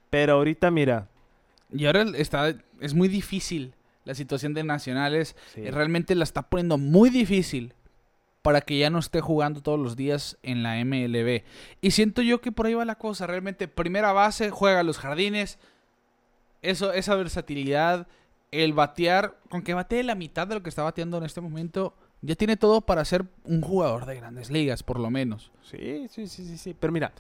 Pero 0.10 0.34
ahorita, 0.34 0.72
mira. 0.72 1.08
Y 1.72 1.86
ahora 1.86 2.06
está, 2.16 2.54
es 2.80 2.94
muy 2.94 3.08
difícil 3.08 3.74
la 4.04 4.14
situación 4.16 4.54
de 4.54 4.64
Nacionales. 4.64 5.36
sí, 5.54 5.62
Eh, 5.66 5.72
Realmente 5.72 6.14
la 6.16 6.24
está 6.24 6.44
poniendo 6.44 6.78
muy 6.78 7.10
difícil 7.10 7.74
para 8.44 8.62
que 8.62 8.78
ya 8.78 8.92
no 8.92 9.00
esté 9.00 9.22
jugando 9.22 9.62
todos 9.62 9.80
los 9.80 9.96
días 9.96 10.38
en 10.44 10.62
la 10.62 10.76
MLB. 10.86 11.44
Y 11.82 11.92
siento 11.92 12.22
yo 12.22 12.42
que 12.42 12.52
por 12.52 12.68
ahí 12.68 12.76
va 12.76 12.86
la 12.86 12.96
cosa. 12.96 13.26
Realmente, 13.26 13.68
primera 13.68 14.12
base, 14.12 14.52
juega 14.52 14.82
a 14.82 14.84
los 14.84 15.00
jardines. 15.00 15.58
Eso, 16.62 16.94
esa 16.94 17.16
versatilidad, 17.16 18.08
el 18.64 18.74
batear, 18.74 19.38
con 19.50 19.62
que 19.62 19.74
batee 19.74 20.04
la 20.04 20.16
mitad 20.16 20.48
de 20.48 20.56
lo 20.56 20.64
que 20.64 20.70
está 20.70 20.84
bateando 20.84 21.18
en 21.18 21.24
este 21.26 21.42
momento, 21.42 21.96
ya 22.22 22.36
tiene 22.36 22.58
todo 22.58 22.82
para 22.82 23.04
ser 23.06 23.26
un 23.44 23.62
jugador 23.62 24.06
de 24.06 24.16
grandes 24.16 24.50
ligas, 24.50 24.84
por 24.84 25.00
lo 25.00 25.10
menos. 25.10 25.52
sí, 25.62 26.08
sí, 26.10 26.28
sí, 26.28 26.46
sí, 26.46 26.58
sí. 26.58 26.74
Pero 26.80 26.94
mira, 26.94 27.12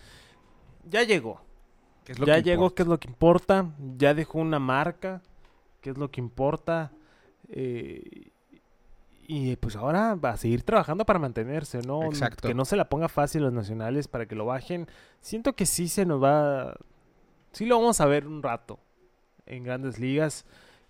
ya 0.89 1.03
llegó. 1.03 1.41
Que 2.03 2.11
es 2.11 2.19
lo 2.19 2.25
ya 2.27 2.35
que 2.35 2.43
llegó, 2.43 2.65
importa. 2.65 2.75
que 2.75 2.81
es 2.83 2.87
lo 2.87 2.99
que 2.99 3.07
importa. 3.07 3.65
Ya 3.97 4.13
dejó 4.13 4.39
una 4.39 4.59
marca, 4.59 5.21
que 5.81 5.89
es 5.91 5.97
lo 5.97 6.09
que 6.11 6.21
importa. 6.21 6.91
eh, 7.49 8.31
y 9.27 9.55
pues 9.55 9.75
ahora 9.75 10.15
va 10.15 10.31
a 10.31 10.37
seguir 10.37 10.63
trabajando 10.63 11.05
para 11.05 11.19
mantenerse, 11.19 11.81
¿no? 11.81 12.03
Exacto. 12.05 12.47
Que 12.47 12.53
no 12.53 12.63
se 12.63 12.75
la 12.75 12.89
ponga 12.89 13.09
fácil 13.09 13.41
los 13.41 13.53
nacionales 13.53 14.07
para 14.07 14.27
que 14.27 14.35
lo 14.35 14.45
bajen. 14.45 14.87
Siento 15.19 15.53
que 15.53 15.65
sí 15.65 15.87
se 15.87 16.05
nos 16.05 16.21
va. 16.21 16.75
Sí 17.51 17.65
lo 17.65 17.79
vamos 17.79 18.01
a 18.01 18.05
ver 18.05 18.27
un 18.27 18.43
rato 18.43 18.79
en 19.47 19.63
grandes 19.63 19.99
ligas. 19.99 20.45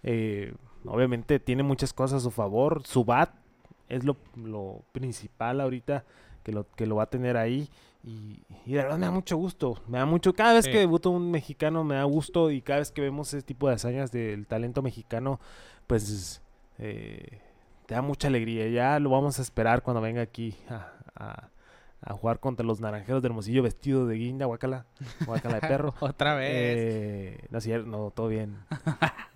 Eh, 0.08 0.54
obviamente 0.86 1.40
tiene 1.40 1.64
muchas 1.64 1.92
cosas 1.94 2.22
a 2.22 2.24
su 2.24 2.32
favor. 2.32 2.84
Su 2.86 3.04
bat 3.04 3.32
es 3.90 4.04
lo, 4.04 4.18
lo 4.36 4.84
principal 4.92 5.60
ahorita 5.60 6.06
que 6.44 6.52
lo, 6.52 6.68
que 6.76 6.86
lo 6.86 6.98
va 6.98 7.04
a 7.04 7.10
tener 7.10 7.38
ahí. 7.38 7.68
Y, 8.04 8.40
y 8.68 8.74
de 8.74 8.84
verdad 8.84 9.00
me 9.00 9.08
da 9.08 9.12
mucho 9.12 9.36
gusto. 9.36 9.82
Me 9.88 9.98
da 9.98 10.06
mucho. 10.06 10.34
Cada 10.34 10.54
vez 10.54 10.66
Sí. 10.66 10.72
que 10.72 10.78
debuta 10.78 11.10
un 11.10 11.32
mexicano 11.32 11.84
me 11.84 11.96
da 11.96 12.04
gusto. 12.04 12.52
Y 12.52 12.62
cada 12.62 12.80
vez 12.80 12.92
que 12.92 13.02
vemos 13.02 13.34
ese 13.34 13.44
tipo 13.44 13.68
de 13.68 13.74
hazañas 13.74 14.12
del 14.12 14.46
talento 14.46 14.84
mexicano, 14.84 15.40
pues 15.88 16.42
eh, 16.78 17.40
te 17.88 17.96
da 17.96 18.04
mucha 18.04 18.28
alegría. 18.28 18.68
Ya 18.70 19.00
lo 19.00 19.10
vamos 19.10 19.40
a 19.40 19.42
esperar 19.42 19.82
cuando 19.82 20.02
venga 20.02 20.22
aquí 20.22 20.56
a, 20.70 20.92
a- 21.16 21.50
a 22.02 22.14
jugar 22.14 22.40
contra 22.40 22.66
los 22.66 22.80
naranjeros 22.82 23.22
de 23.22 23.28
Hermosillo 23.28 23.64
vestido 23.64 24.06
de 24.06 24.16
guinda, 24.16 24.46
guacala, 24.46 24.86
guacala 25.26 25.60
de 25.60 25.62
perro. 25.68 25.94
Otra 26.00 26.36
vez. 26.36 26.52
Eh, 26.52 27.48
no 27.50 27.60
cierto, 27.60 27.88
no, 27.88 28.12
todo 28.12 28.28
bien. 28.28 28.58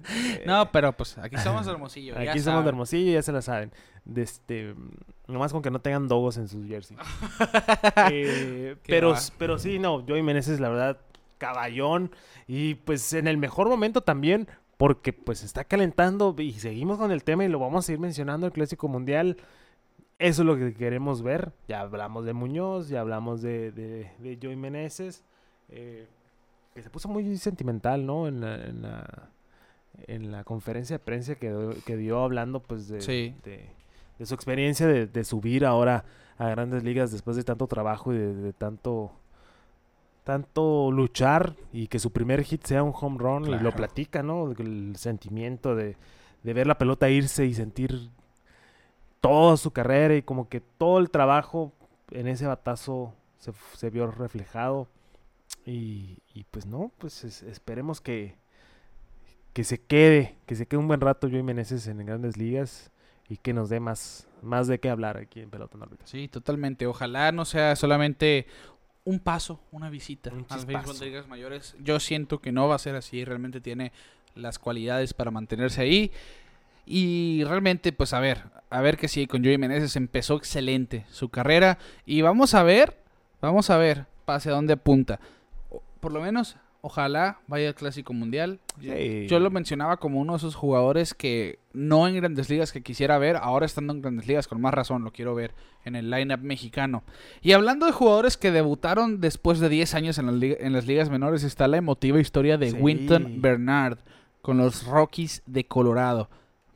Eh, 0.09 0.43
no, 0.45 0.71
pero 0.71 0.93
pues 0.93 1.17
aquí 1.17 1.37
somos 1.37 1.67
Hermosillo. 1.67 2.13
ya 2.15 2.31
Aquí 2.31 2.39
somos 2.39 2.63
de. 2.63 2.69
Hermosillo, 2.69 3.11
ya 3.11 3.23
se 3.23 3.31
la 3.31 3.41
saben. 3.41 3.71
De 4.05 4.21
este, 4.21 4.75
nomás 5.27 5.51
con 5.51 5.61
que 5.61 5.71
no 5.71 5.79
tengan 5.79 6.07
dogos 6.07 6.37
en 6.37 6.47
sus 6.47 6.65
jerseys. 6.67 6.99
Eh, 8.11 8.75
pero, 8.85 9.11
va. 9.11 9.19
pero 9.37 9.59
sí, 9.59 9.79
no, 9.79 10.03
Joey 10.07 10.21
Meneses, 10.21 10.59
la 10.59 10.69
verdad, 10.69 10.97
caballón. 11.37 12.11
Y 12.47 12.75
pues 12.75 13.13
en 13.13 13.27
el 13.27 13.37
mejor 13.37 13.67
momento 13.67 14.01
también, 14.01 14.47
porque 14.77 15.11
pues 15.13 15.43
está 15.43 15.63
calentando 15.63 16.35
y 16.37 16.53
seguimos 16.53 16.97
con 16.97 17.11
el 17.11 17.23
tema 17.23 17.45
y 17.45 17.49
lo 17.49 17.59
vamos 17.59 17.87
a 17.87 17.91
ir 17.91 17.99
mencionando 17.99 18.47
el 18.47 18.53
Clásico 18.53 18.87
Mundial. 18.87 19.37
Eso 20.19 20.41
es 20.41 20.45
lo 20.45 20.57
que 20.57 20.73
queremos 20.73 21.21
ver. 21.23 21.53
Ya 21.67 21.79
hablamos 21.81 22.25
de 22.25 22.33
Muñoz, 22.33 22.89
ya 22.89 22.99
hablamos 23.01 23.41
de, 23.41 23.71
de, 23.71 24.11
de 24.19 24.37
Joey 24.41 24.55
Meneses. 24.57 25.23
eh, 25.69 26.07
que 26.75 26.83
se 26.83 26.89
puso 26.91 27.09
muy 27.09 27.35
sentimental, 27.37 28.05
¿no? 28.05 28.27
En 28.27 28.41
la, 28.41 28.55
en 28.65 28.81
la, 28.83 29.29
en 30.07 30.31
la 30.31 30.43
conferencia 30.43 30.97
de 30.97 31.03
prensa 31.03 31.35
que, 31.35 31.49
dio- 31.49 31.73
que 31.85 31.97
dio 31.97 32.21
hablando 32.23 32.59
pues 32.61 32.87
de, 32.87 33.01
Sí. 33.01 33.33
de, 33.43 33.65
de 34.19 34.25
su 34.25 34.33
experiencia 34.35 34.85
de, 34.87 35.07
de 35.07 35.23
subir 35.23 35.65
ahora 35.65 36.05
a 36.37 36.47
grandes 36.49 36.83
ligas 36.83 37.11
después 37.11 37.35
de 37.37 37.43
tanto 37.43 37.65
trabajo 37.67 38.13
y 38.13 38.17
de, 38.17 38.33
de 38.35 38.53
tanto 38.53 39.11
tanto 40.23 40.91
luchar 40.91 41.55
y 41.73 41.87
que 41.87 41.97
su 41.99 42.11
primer 42.11 42.43
hit 42.43 42.63
sea 42.65 42.83
un 42.83 42.93
home 42.93 43.17
run 43.17 43.47
y 43.47 43.57
lo 43.59 43.71
platica, 43.71 44.21
¿no? 44.21 44.51
El 44.51 44.95
sentimiento 44.95 45.75
de, 45.75 45.95
de 46.43 46.53
ver 46.53 46.67
la 46.67 46.77
pelota 46.77 47.09
irse 47.09 47.45
y 47.45 47.53
sentir 47.53 48.09
toda 49.21 49.57
su 49.57 49.71
carrera 49.71 50.15
y 50.15 50.21
como 50.21 50.47
que 50.49 50.59
todo 50.61 50.99
el 50.99 51.09
trabajo 51.09 51.73
en 52.11 52.27
ese 52.27 52.47
batazo 52.47 53.13
se, 53.75 53.89
vio 53.89 54.07
reflejado 54.11 54.87
y, 55.65 56.17
y 56.33 56.43
pues 56.51 56.65
no, 56.65 56.91
pues 56.97 57.23
es- 57.23 57.43
esperemos 57.43 58.01
que 58.01 58.37
que 59.53 59.63
se 59.63 59.79
quede, 59.81 60.37
que 60.45 60.55
se 60.55 60.67
quede 60.67 60.79
un 60.79 60.87
buen 60.87 61.01
rato 61.01 61.27
Joey 61.27 61.43
Meneses 61.43 61.87
en 61.87 62.05
grandes 62.05 62.37
ligas 62.37 62.91
y 63.27 63.37
que 63.37 63.51
nos 63.53 63.69
dé 63.69 63.79
más 63.79 64.27
más 64.41 64.67
de 64.67 64.79
qué 64.79 64.89
hablar 64.89 65.17
aquí 65.17 65.41
en 65.41 65.49
Pelota 65.49 65.77
órbita. 65.77 66.05
Sí, 66.07 66.27
totalmente. 66.27 66.87
Ojalá 66.87 67.31
no 67.31 67.43
sea 67.45 67.75
solamente 67.75 68.45
un 69.03 69.19
paso, 69.19 69.59
una 69.71 69.89
visita 69.89 70.31
Un 70.31 70.45
al 70.49 70.65
béisbol 70.65 70.97
de 70.99 71.05
ligas 71.07 71.27
mayores. 71.27 71.75
Yo 71.81 71.99
siento 71.99 72.39
que 72.39 72.51
no 72.51 72.67
va 72.67 72.75
a 72.75 72.79
ser 72.79 72.95
así. 72.95 73.25
Realmente 73.25 73.59
tiene 73.59 73.91
las 74.35 74.59
cualidades 74.59 75.13
para 75.13 75.31
mantenerse 75.31 75.81
ahí. 75.81 76.11
Y 76.91 77.43
realmente, 77.43 77.91
pues 77.93 78.13
a 78.13 78.19
ver, 78.19 78.45
a 78.71 78.81
ver 78.81 78.97
que 78.97 79.07
sí, 79.07 79.27
con 79.27 79.43
Joey 79.43 79.59
Meneses 79.59 79.95
empezó 79.95 80.35
excelente 80.37 81.05
su 81.11 81.29
carrera. 81.29 81.77
Y 82.03 82.23
vamos 82.23 82.55
a 82.55 82.63
ver, 82.63 82.97
vamos 83.41 83.69
a 83.69 83.77
ver 83.77 84.07
hacia 84.25 84.51
dónde 84.51 84.73
apunta. 84.73 85.19
Por 85.99 86.11
lo 86.11 86.19
menos, 86.19 86.57
ojalá 86.81 87.41
vaya 87.45 87.67
al 87.67 87.75
Clásico 87.75 88.11
Mundial. 88.13 88.59
Sí. 88.81 89.27
Yo 89.27 89.39
lo 89.39 89.51
mencionaba 89.51 89.97
como 89.97 90.19
uno 90.19 90.33
de 90.33 90.37
esos 90.37 90.55
jugadores 90.55 91.13
que 91.13 91.59
no 91.73 92.07
en 92.07 92.15
grandes 92.15 92.49
ligas 92.49 92.71
que 92.71 92.81
quisiera 92.81 93.19
ver, 93.19 93.35
ahora 93.35 93.67
estando 93.67 93.93
en 93.93 94.01
grandes 94.01 94.27
ligas, 94.27 94.47
con 94.47 94.59
más 94.59 94.73
razón 94.73 95.03
lo 95.03 95.11
quiero 95.11 95.35
ver 95.35 95.53
en 95.85 95.95
el 95.95 96.09
lineup 96.09 96.39
mexicano. 96.41 97.03
Y 97.43 97.51
hablando 97.51 97.85
de 97.85 97.91
jugadores 97.91 98.35
que 98.35 98.51
debutaron 98.51 99.21
después 99.21 99.59
de 99.59 99.69
10 99.69 99.93
años 99.93 100.17
en 100.17 100.25
las, 100.25 100.35
liga- 100.35 100.57
en 100.59 100.73
las 100.73 100.87
ligas 100.87 101.11
menores, 101.11 101.43
está 101.43 101.67
la 101.67 101.77
emotiva 101.77 102.19
historia 102.19 102.57
de 102.57 102.71
Sí. 102.71 102.77
Winton 102.79 103.41
Bernard 103.41 103.99
con 104.41 104.57
los 104.57 104.87
Rockies 104.87 105.43
de 105.45 105.65
Colorado. 105.65 106.29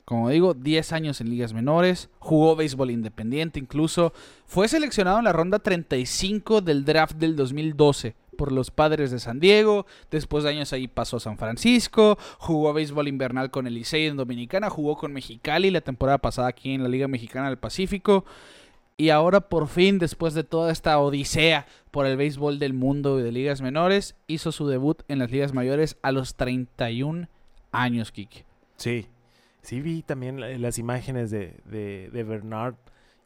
Como 0.05 0.29
digo, 0.29 0.53
10 0.53 0.91
años 0.91 1.21
en 1.21 1.29
ligas 1.29 1.53
menores, 1.53 2.09
jugó 2.19 2.55
béisbol 2.55 2.91
independiente 2.91 3.59
incluso, 3.59 4.13
fue 4.45 4.67
seleccionado 4.67 5.17
en 5.19 5.23
la 5.23 5.33
ronda 5.33 5.59
35 5.59 6.61
del 6.61 6.83
draft 6.83 7.15
del 7.15 7.35
2012 7.35 8.15
por 8.37 8.51
los 8.51 8.71
Padres 8.71 9.11
de 9.11 9.19
San 9.19 9.39
Diego, 9.39 9.85
después 10.11 10.43
de 10.43 10.49
años 10.49 10.73
ahí 10.73 10.87
pasó 10.87 11.17
a 11.17 11.21
San 11.21 11.37
Francisco, 11.37 12.17
jugó 12.37 12.73
béisbol 12.73 13.07
invernal 13.07 13.51
con 13.51 13.67
el 13.67 13.75
Licey 13.75 14.07
en 14.07 14.17
Dominicana, 14.17 14.69
jugó 14.69 14.97
con 14.97 15.13
Mexicali 15.13 15.71
la 15.71 15.81
temporada 15.81 16.17
pasada 16.17 16.49
aquí 16.49 16.73
en 16.73 16.83
la 16.83 16.89
Liga 16.89 17.07
Mexicana 17.07 17.47
del 17.47 17.57
Pacífico, 17.57 18.25
y 18.97 19.09
ahora 19.09 19.41
por 19.41 19.67
fin, 19.67 19.99
después 19.99 20.33
de 20.33 20.43
toda 20.43 20.71
esta 20.71 20.99
odisea 20.99 21.65
por 21.91 22.05
el 22.05 22.17
béisbol 22.17 22.59
del 22.59 22.73
mundo 22.73 23.19
y 23.19 23.23
de 23.23 23.31
ligas 23.31 23.61
menores, 23.61 24.15
hizo 24.27 24.51
su 24.51 24.67
debut 24.67 25.01
en 25.07 25.19
las 25.19 25.31
ligas 25.31 25.53
mayores 25.53 25.97
a 26.01 26.11
los 26.11 26.35
31 26.35 27.27
años, 27.71 28.11
Kike. 28.11 28.45
Sí. 28.77 29.07
Sí 29.63 29.81
vi 29.81 30.03
también 30.03 30.39
la- 30.39 30.57
las 30.57 30.77
imágenes 30.77 31.31
de, 31.31 31.59
de, 31.65 32.09
de 32.13 32.23
Bernard. 32.23 32.75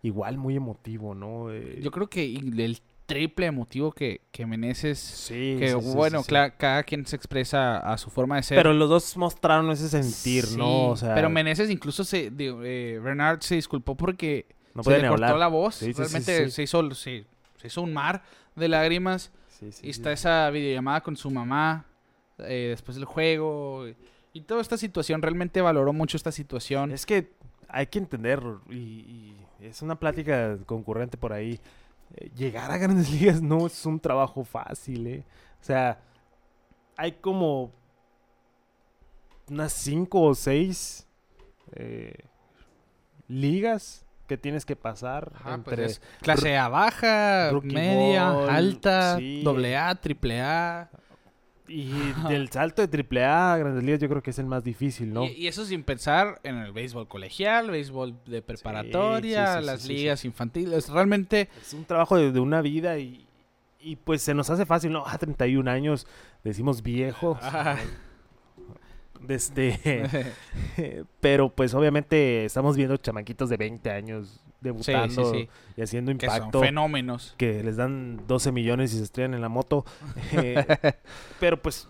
Igual 0.04 0.38
muy 0.38 0.56
emotivo, 0.56 1.14
¿no? 1.16 1.52
Eh, 1.52 1.80
Yo 1.82 1.92
creo 1.92 2.08
que 2.08 2.24
el 2.24 2.80
triple 3.08 3.48
emotivo 3.48 3.92
que, 3.92 4.22
que 4.32 4.46
Meneses, 4.46 5.00
sí, 5.00 5.56
que 5.58 5.70
sí, 5.70 5.76
bueno, 5.96 6.22
sí, 6.24 6.30
cada 6.58 6.84
quien 6.84 7.06
se 7.06 7.16
expresa 7.16 7.78
a 7.80 7.98
su 7.98 8.10
forma 8.10 8.36
de 8.36 8.44
ser. 8.44 8.58
Pero 8.58 8.74
los 8.74 8.90
dos 8.90 9.18
mostraron 9.18 9.72
ese 9.72 9.90
sentir, 9.90 10.46
¿no? 10.58 10.90
O 10.90 10.96
sea, 10.98 11.16
pero 11.16 11.30
Meneses 11.30 11.70
incluso 11.70 12.04
se, 12.04 12.30
digo, 12.30 12.62
eh, 12.64 13.00
Bernard 13.04 13.42
se 13.42 13.56
disculpó 13.56 13.96
porque 13.96 14.46
no 14.76 14.84
se 14.84 14.92
le 15.02 15.08
cortó 15.08 15.24
hablar. 15.26 15.40
la 15.40 15.48
voz. 15.48 15.82
Realmente. 15.82 16.50
Se, 16.52 16.64
hizo, 16.64 16.94
se, 16.94 17.26
se 17.58 17.68
hizo 17.68 17.82
un 17.82 17.94
mar 17.94 18.22
de 18.56 18.68
lágrimas. 18.68 19.32
Sí, 19.50 19.72
sí, 19.72 19.88
y 19.88 19.90
está 19.90 20.12
esa 20.12 20.50
videollamada 20.52 21.02
con 21.02 21.16
su 21.18 21.32
mamá 21.32 21.86
eh, 22.38 22.68
después 22.70 22.96
del 22.96 23.06
juego. 23.06 23.88
Y 23.88 23.96
toda 24.42 24.62
esta 24.62 24.78
situación, 24.78 25.22
realmente 25.22 25.62
valoró 25.62 25.94
mucho 25.94 26.18
esta 26.18 26.32
situación. 26.32 26.92
Es 26.92 27.06
que 27.06 27.32
hay 27.70 27.88
que 27.88 28.00
entender, 28.00 28.42
y, 28.70 28.76
y 28.76 29.38
es 29.62 29.82
una 29.82 30.00
plática 30.00 30.58
concurrente 30.66 31.18
por 31.18 31.34
ahí. 31.34 31.60
eh, 32.16 32.30
llegar 32.36 32.72
a 32.72 32.78
grandes 32.78 33.10
ligas 33.20 33.42
no 33.42 33.68
es 33.68 33.86
un 33.86 34.00
trabajo 34.00 34.44
fácil, 34.44 35.08
¿eh? 35.08 35.24
O 35.62 35.64
sea, 35.64 36.00
hay 36.96 37.14
como 37.14 37.72
unas 39.50 39.74
cinco 39.74 40.22
o 40.22 40.36
seis 40.36 41.08
eh, 41.74 42.14
ligas 43.28 44.06
que 44.28 44.38
tienes 44.38 44.66
que 44.66 44.76
pasar 44.76 45.32
Ajá, 45.36 45.58
pues 45.64 45.80
entre 45.98 46.20
clase 46.22 46.58
A 46.58 46.68
baja, 46.68 47.52
media, 47.64 48.32
Ball, 48.32 48.50
alta, 48.50 49.18
sí. 49.18 49.42
doble 49.44 49.78
A, 49.78 49.96
triple 49.96 50.42
A. 50.42 50.90
y 51.68 51.92
del 52.30 52.50
salto 52.50 52.86
de 52.86 53.06
AAA 53.22 53.54
a 53.54 53.58
grandes 53.58 53.84
ligas 53.84 54.00
yo 54.00 54.10
creo 54.10 54.24
que 54.24 54.32
es 54.32 54.40
el 54.40 54.46
más 54.46 54.64
difícil, 54.64 55.14
¿no? 55.14 55.26
Y, 55.26 55.34
y 55.34 55.48
eso 55.48 55.66
sin 55.66 55.84
pensar 55.84 56.40
en 56.44 56.58
el 56.58 56.72
béisbol 56.72 57.08
colegial, 57.08 57.72
béisbol 57.72 58.16
de 58.26 58.42
preparatoria, 58.42 59.56
sí, 59.56 59.60
sí, 59.60 59.66
las 59.66 59.82
sí, 59.82 59.94
ligas 59.94 60.26
infantiles. 60.26 60.90
Realmente, 60.90 61.50
Es 61.62 61.74
un 61.74 61.86
trabajo 61.86 62.18
de, 62.18 62.32
de 62.32 62.40
una 62.40 62.62
vida 62.62 62.98
y, 63.00 63.28
y 63.80 63.96
pues 63.98 64.22
se 64.22 64.34
nos 64.34 64.50
hace 64.50 64.66
fácil, 64.66 64.92
¿no? 64.92 65.06
A 65.06 65.18
31 65.18 65.70
años 65.70 66.08
decimos 66.44 66.82
viejos. 66.82 67.38
Ah. 67.50 67.78
Desde, 69.20 70.34
pero 71.22 71.50
pues 71.50 71.74
obviamente 71.74 72.46
estamos 72.46 72.78
viendo 72.78 72.98
chamaquitos 72.98 73.50
de 73.50 73.58
20 73.58 73.90
años 73.90 74.44
debutando 74.62 75.34
sí, 75.34 75.40
sí. 75.42 75.50
y 75.78 75.82
haciendo 75.82 76.16
Que 76.18 76.28
son 76.28 76.36
impacto. 76.38 76.60
fenómenos. 76.62 77.36
Que 77.38 77.64
les 77.64 77.76
dan 77.78 78.22
12 78.28 78.52
millones 78.52 78.94
y 78.94 78.98
se 78.98 79.04
estrellan 79.04 79.34
en 79.36 79.42
la 79.42 79.50
moto. 79.50 79.86
Eh, 80.34 80.66
pero 81.40 81.62
pues 81.62 81.88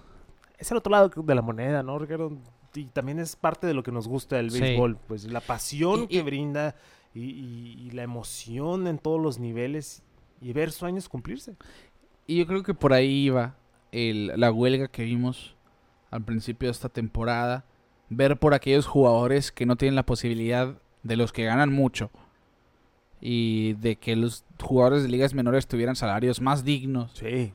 es 0.57 0.69
el 0.71 0.77
otro 0.77 0.91
lado 0.91 1.09
de 1.15 1.35
la 1.35 1.41
moneda, 1.41 1.83
¿no, 1.83 1.97
Ricardo? 1.99 2.31
Y 2.75 2.85
también 2.85 3.19
es 3.19 3.35
parte 3.35 3.65
de 3.67 3.73
lo 3.73 3.81
que 3.83 3.91
nos 3.91 4.07
gusta 4.07 4.35
del 4.35 4.49
béisbol. 4.51 4.97
Pues 5.07 5.25
la 5.25 5.39
pasión 5.41 6.01
Y- 6.01 6.03
y- 6.03 6.07
que 6.07 6.23
brinda 6.23 6.75
y 7.15 7.89
la 7.91 8.03
emoción 8.03 8.85
en 8.87 8.99
todos 8.99 9.19
los 9.19 9.39
niveles 9.39 10.03
y 10.41 10.53
ver 10.53 10.71
sueños 10.71 11.09
cumplirse. 11.09 11.55
Y 12.27 12.37
yo 12.37 12.45
creo 12.45 12.61
que 12.63 12.73
por 12.73 12.93
ahí 12.93 13.25
iba 13.25 13.55
el- 13.91 14.27
la 14.39 14.51
huelga 14.51 14.87
que 14.89 15.03
vimos 15.03 15.55
al 16.11 16.23
principio 16.23 16.67
de 16.67 16.71
esta 16.73 16.89
temporada. 16.89 17.65
Ver 18.09 18.37
por 18.37 18.53
aquellos 18.53 18.85
jugadores 18.85 19.51
que 19.51 19.65
no 19.65 19.75
tienen 19.75 19.95
la 19.95 20.05
posibilidad 20.05 20.75
de 21.03 21.15
los 21.17 21.33
que 21.33 21.45
ganan 21.45 21.71
mucho. 21.73 22.11
Y 23.19 23.73
de 23.73 23.95
que 23.95 24.15
los 24.15 24.43
jugadores 24.61 25.03
de 25.03 25.09
ligas 25.09 25.33
menores 25.33 25.67
tuvieran 25.67 25.95
salarios 25.95 26.39
más 26.41 26.63
dignos. 26.63 27.11
Sí. 27.15 27.51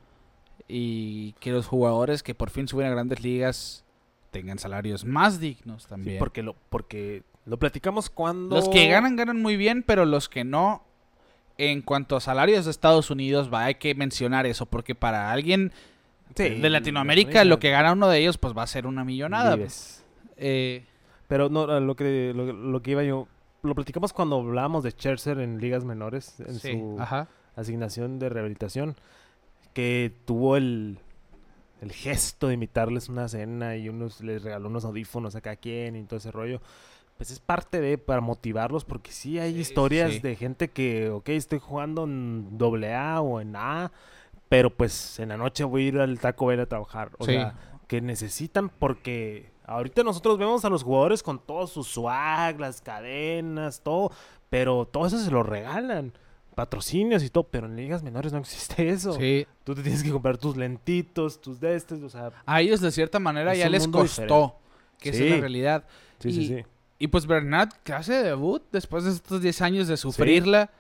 Y 0.68 1.32
que 1.34 1.50
los 1.52 1.66
jugadores 1.66 2.22
que 2.22 2.34
por 2.34 2.50
fin 2.50 2.66
suben 2.68 2.86
a 2.86 2.90
grandes 2.90 3.22
ligas 3.22 3.84
tengan 4.30 4.58
salarios 4.58 5.04
más 5.04 5.38
dignos 5.40 5.82
Sí, 5.82 5.88
también. 5.88 6.18
porque 6.18 6.42
lo, 6.42 6.56
porque 6.70 7.22
lo 7.44 7.58
platicamos 7.58 8.08
cuando. 8.10 8.56
Los 8.56 8.68
que 8.68 8.88
ganan, 8.88 9.16
ganan 9.16 9.40
muy 9.42 9.56
bien, 9.56 9.82
pero 9.82 10.04
los 10.04 10.28
que 10.28 10.42
no, 10.44 10.82
en 11.58 11.82
cuanto 11.82 12.16
a 12.16 12.20
salarios 12.20 12.64
de 12.64 12.70
Estados 12.70 13.10
Unidos, 13.10 13.52
va, 13.52 13.64
hay 13.64 13.74
que 13.76 13.94
mencionar 13.94 14.46
eso, 14.46 14.66
porque 14.66 14.94
para 14.94 15.30
alguien 15.30 15.72
Sí, 16.34 16.48
de 16.48 16.70
Latinoamérica, 16.70 17.44
lo 17.44 17.58
que 17.58 17.70
gana 17.70 17.92
uno 17.92 18.08
de 18.08 18.18
ellos, 18.20 18.38
pues 18.38 18.56
va 18.56 18.62
a 18.62 18.66
ser 18.66 18.86
una 18.86 19.04
millonada. 19.04 19.58
Eh, 20.38 20.84
Pero 21.28 21.50
no, 21.50 21.78
lo 21.78 21.94
que, 21.94 22.32
lo, 22.34 22.52
lo 22.52 22.82
que 22.82 22.92
iba 22.92 23.02
yo. 23.04 23.28
Lo 23.62 23.76
platicamos 23.76 24.12
cuando 24.12 24.40
hablábamos 24.40 24.82
de 24.82 24.90
Scherzer 24.90 25.38
en 25.38 25.60
ligas 25.60 25.84
menores, 25.84 26.40
en 26.40 26.58
sí, 26.58 26.72
su 26.72 26.96
ajá. 27.00 27.28
asignación 27.54 28.18
de 28.18 28.28
rehabilitación, 28.28 28.96
que 29.72 30.12
tuvo 30.24 30.56
el, 30.56 30.98
el 31.80 31.92
gesto 31.92 32.48
de 32.48 32.54
invitarles 32.54 33.08
una 33.08 33.28
cena 33.28 33.76
y 33.76 33.88
unos 33.88 34.20
les 34.20 34.42
regaló 34.42 34.68
unos 34.68 34.84
audífonos 34.84 35.36
a 35.36 35.40
cada 35.40 35.54
quien 35.56 35.94
y 35.94 36.02
todo 36.02 36.16
ese 36.16 36.32
rollo. 36.32 36.60
Pues 37.16 37.30
es 37.30 37.38
parte 37.38 37.80
de 37.80 37.98
para 37.98 38.20
motivarlos 38.20 38.84
porque 38.84 39.12
sí 39.12 39.38
hay 39.38 39.54
Sí, 39.54 39.60
historias 39.60 40.14
sí. 40.14 40.18
de 40.18 40.34
gente 40.34 40.68
que, 40.68 41.10
ok, 41.10 41.28
estoy 41.28 41.60
jugando 41.60 42.02
en 42.02 42.58
doble 42.58 42.96
A 42.96 43.20
o 43.20 43.40
en 43.40 43.54
A, 43.54 43.92
pero 44.48 44.70
pues 44.70 45.20
en 45.20 45.28
la 45.28 45.36
noche 45.36 45.62
voy 45.62 45.84
a 45.84 45.88
ir 45.88 45.98
al 46.00 46.18
Taco 46.18 46.46
Bell 46.46 46.58
a 46.58 46.66
trabajar. 46.66 47.12
O 47.18 47.24
sea, 47.26 47.54
que 47.86 48.00
necesitan 48.00 48.70
porque 48.70 49.51
ahorita 49.66 50.02
nosotros 50.02 50.38
vemos 50.38 50.64
a 50.64 50.68
los 50.70 50.82
jugadores 50.82 51.22
con 51.22 51.38
todo 51.38 51.66
su 51.66 51.84
swag, 51.84 52.58
las 52.60 52.80
cadenas, 52.80 53.80
todo, 53.82 54.10
pero 54.50 54.86
todo 54.86 55.06
eso 55.06 55.18
se 55.18 55.30
lo 55.30 55.42
regalan. 55.42 56.12
Patrocinios 56.54 57.22
y 57.22 57.30
todo, 57.30 57.44
pero 57.44 57.66
en 57.66 57.76
ligas 57.76 58.02
menores 58.02 58.32
no 58.32 58.38
existe 58.38 58.88
eso. 58.90 59.14
Sí. 59.14 59.46
Tú 59.64 59.74
te 59.74 59.82
tienes 59.82 60.02
que 60.02 60.10
comprar 60.10 60.36
tus 60.36 60.56
lentitos, 60.56 61.40
tus 61.40 61.58
destes, 61.60 62.02
o 62.02 62.08
sea, 62.10 62.30
A 62.44 62.60
ellos, 62.60 62.80
de 62.80 62.90
cierta 62.92 63.18
manera, 63.18 63.54
ya 63.54 63.68
les 63.70 63.88
costó. 63.88 64.02
diferente. 64.02 64.54
Que 64.98 65.08
esa 65.10 65.18
Sí. 65.18 65.24
es 65.24 65.30
la 65.32 65.40
realidad. 65.40 65.84
sí, 66.18 66.28
Y- 66.28 66.32
sí, 66.34 66.46
sí. 66.48 66.64
Y 66.98 67.08
pues 67.08 67.26
Bernat, 67.26 67.72
que 67.82 67.92
hace 67.94 68.12
de 68.12 68.22
debut 68.22 68.62
después 68.70 69.02
de 69.04 69.10
estos 69.10 69.40
10 69.42 69.60
años 69.62 69.88
de 69.88 69.96
sufrirla. 69.96 70.70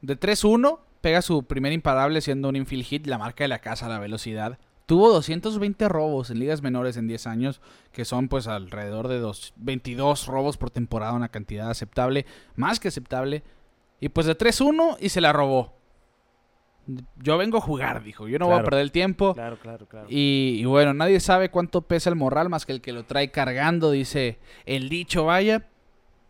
De 0.00 0.14
3-1, 0.14 0.78
pega 1.00 1.22
su 1.22 1.42
primer 1.42 1.72
imparable 1.72 2.20
siendo 2.20 2.48
un 2.48 2.54
infield 2.54 2.84
hit, 2.84 3.06
la 3.06 3.18
marca 3.18 3.42
de 3.42 3.48
la 3.48 3.58
casa 3.58 3.88
la 3.88 3.98
velocidad. 3.98 4.58
Tuvo 4.88 5.12
220 5.12 5.86
robos 5.90 6.30
en 6.30 6.38
ligas 6.38 6.62
menores 6.62 6.96
en 6.96 7.06
10 7.06 7.26
años, 7.26 7.60
que 7.92 8.06
son 8.06 8.28
pues 8.28 8.46
alrededor 8.46 9.06
de 9.08 9.18
dos, 9.18 9.52
22 9.56 10.26
robos 10.26 10.56
por 10.56 10.70
temporada, 10.70 11.12
una 11.12 11.28
cantidad 11.28 11.68
aceptable, 11.68 12.24
más 12.56 12.80
que 12.80 12.88
aceptable. 12.88 13.42
Y 14.00 14.08
pues 14.08 14.26
de 14.26 14.34
3-1 14.34 14.96
y 14.98 15.10
se 15.10 15.20
la 15.20 15.34
robó. 15.34 15.74
Yo 17.18 17.36
vengo 17.36 17.58
a 17.58 17.60
jugar, 17.60 18.02
dijo. 18.02 18.28
Yo 18.28 18.38
no 18.38 18.46
voy 18.46 18.60
a 18.60 18.64
perder 18.64 18.80
el 18.80 18.90
tiempo. 18.90 19.34
Claro, 19.34 19.58
claro, 19.58 19.86
claro. 19.86 20.06
Y, 20.08 20.56
y 20.58 20.64
bueno, 20.64 20.94
nadie 20.94 21.20
sabe 21.20 21.50
cuánto 21.50 21.82
pesa 21.82 22.08
el 22.08 22.16
morral 22.16 22.48
más 22.48 22.64
que 22.64 22.72
el 22.72 22.80
que 22.80 22.94
lo 22.94 23.04
trae 23.04 23.30
cargando, 23.30 23.90
dice 23.90 24.38
el 24.64 24.88
dicho, 24.88 25.26
vaya. 25.26 25.68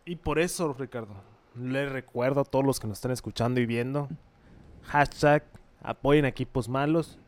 Y 0.03 0.17
por 0.17 0.37
eso, 0.37 0.75
Ricardo, 0.77 1.23
le 1.55 1.87
recuerdo 1.87 2.41
a 2.41 2.43
todos 2.43 2.65
los 2.65 2.81
que 2.81 2.87
nos 2.87 2.97
están 2.97 3.11
escuchando 3.11 3.61
y 3.61 3.65
viendo, 3.65 4.09
hashtag 4.83 5.45
apoyen 5.81 6.25
a 6.25 6.27
equipos 6.27 6.67
malos, 6.67 7.19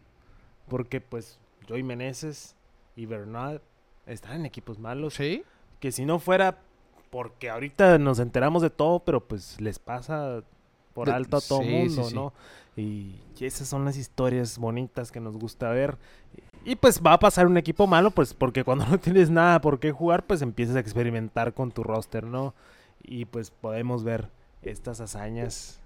porque 0.72 1.01
pues 1.01 1.38
Joey 1.67 1.84
Meneses 1.84 2.55
y 2.95 3.05
Bernard 3.05 3.59
están 4.05 4.38
en 4.38 4.45
equipos 4.45 4.80
malos, 4.80 5.15
Sí. 5.15 5.43
que 5.82 5.91
si 5.91 6.05
no 6.05 6.17
fuera 6.17 6.59
porque 7.09 7.49
ahorita 7.49 7.97
nos 7.99 8.19
enteramos 8.19 8.61
de 8.61 8.69
todo, 8.69 8.99
pero 8.99 9.19
pues 9.19 9.59
les 9.59 9.80
pasa 9.80 10.43
por 10.93 11.09
alto 11.09 11.36
a 11.36 11.41
todo 11.41 11.61
sí, 11.61 11.67
mundo, 11.67 12.03
sí. 12.05 12.15
¿no? 12.15 12.32
Y 12.78 13.15
esas 13.41 13.67
son 13.67 13.84
las 13.84 13.97
historias 13.97 14.57
bonitas 14.57 15.11
que 15.11 15.19
nos 15.19 15.36
gusta 15.36 15.69
ver. 15.72 15.97
Y 16.63 16.78
pues 16.78 17.01
va 17.05 17.13
a 17.13 17.19
pasar 17.19 17.47
un 17.47 17.57
equipo 17.57 17.86
malo, 17.86 18.11
pues 18.11 18.34
porque 18.34 18.63
cuando 18.63 18.86
no 18.88 18.97
tienes 18.97 19.30
nada 19.30 19.59
por 19.59 19.78
qué 19.78 19.91
jugar, 19.91 20.26
pues 20.26 20.41
empiezas 20.41 20.78
a 20.78 20.80
experimentar 20.80 21.53
con 21.53 21.72
tu 21.74 21.84
roster, 21.84 22.24
¿no? 22.24 22.53
Y 23.03 23.26
pues 23.26 23.51
podemos 23.51 24.05
ver 24.05 24.30
estas 24.61 25.01
hazañas. 25.01 25.80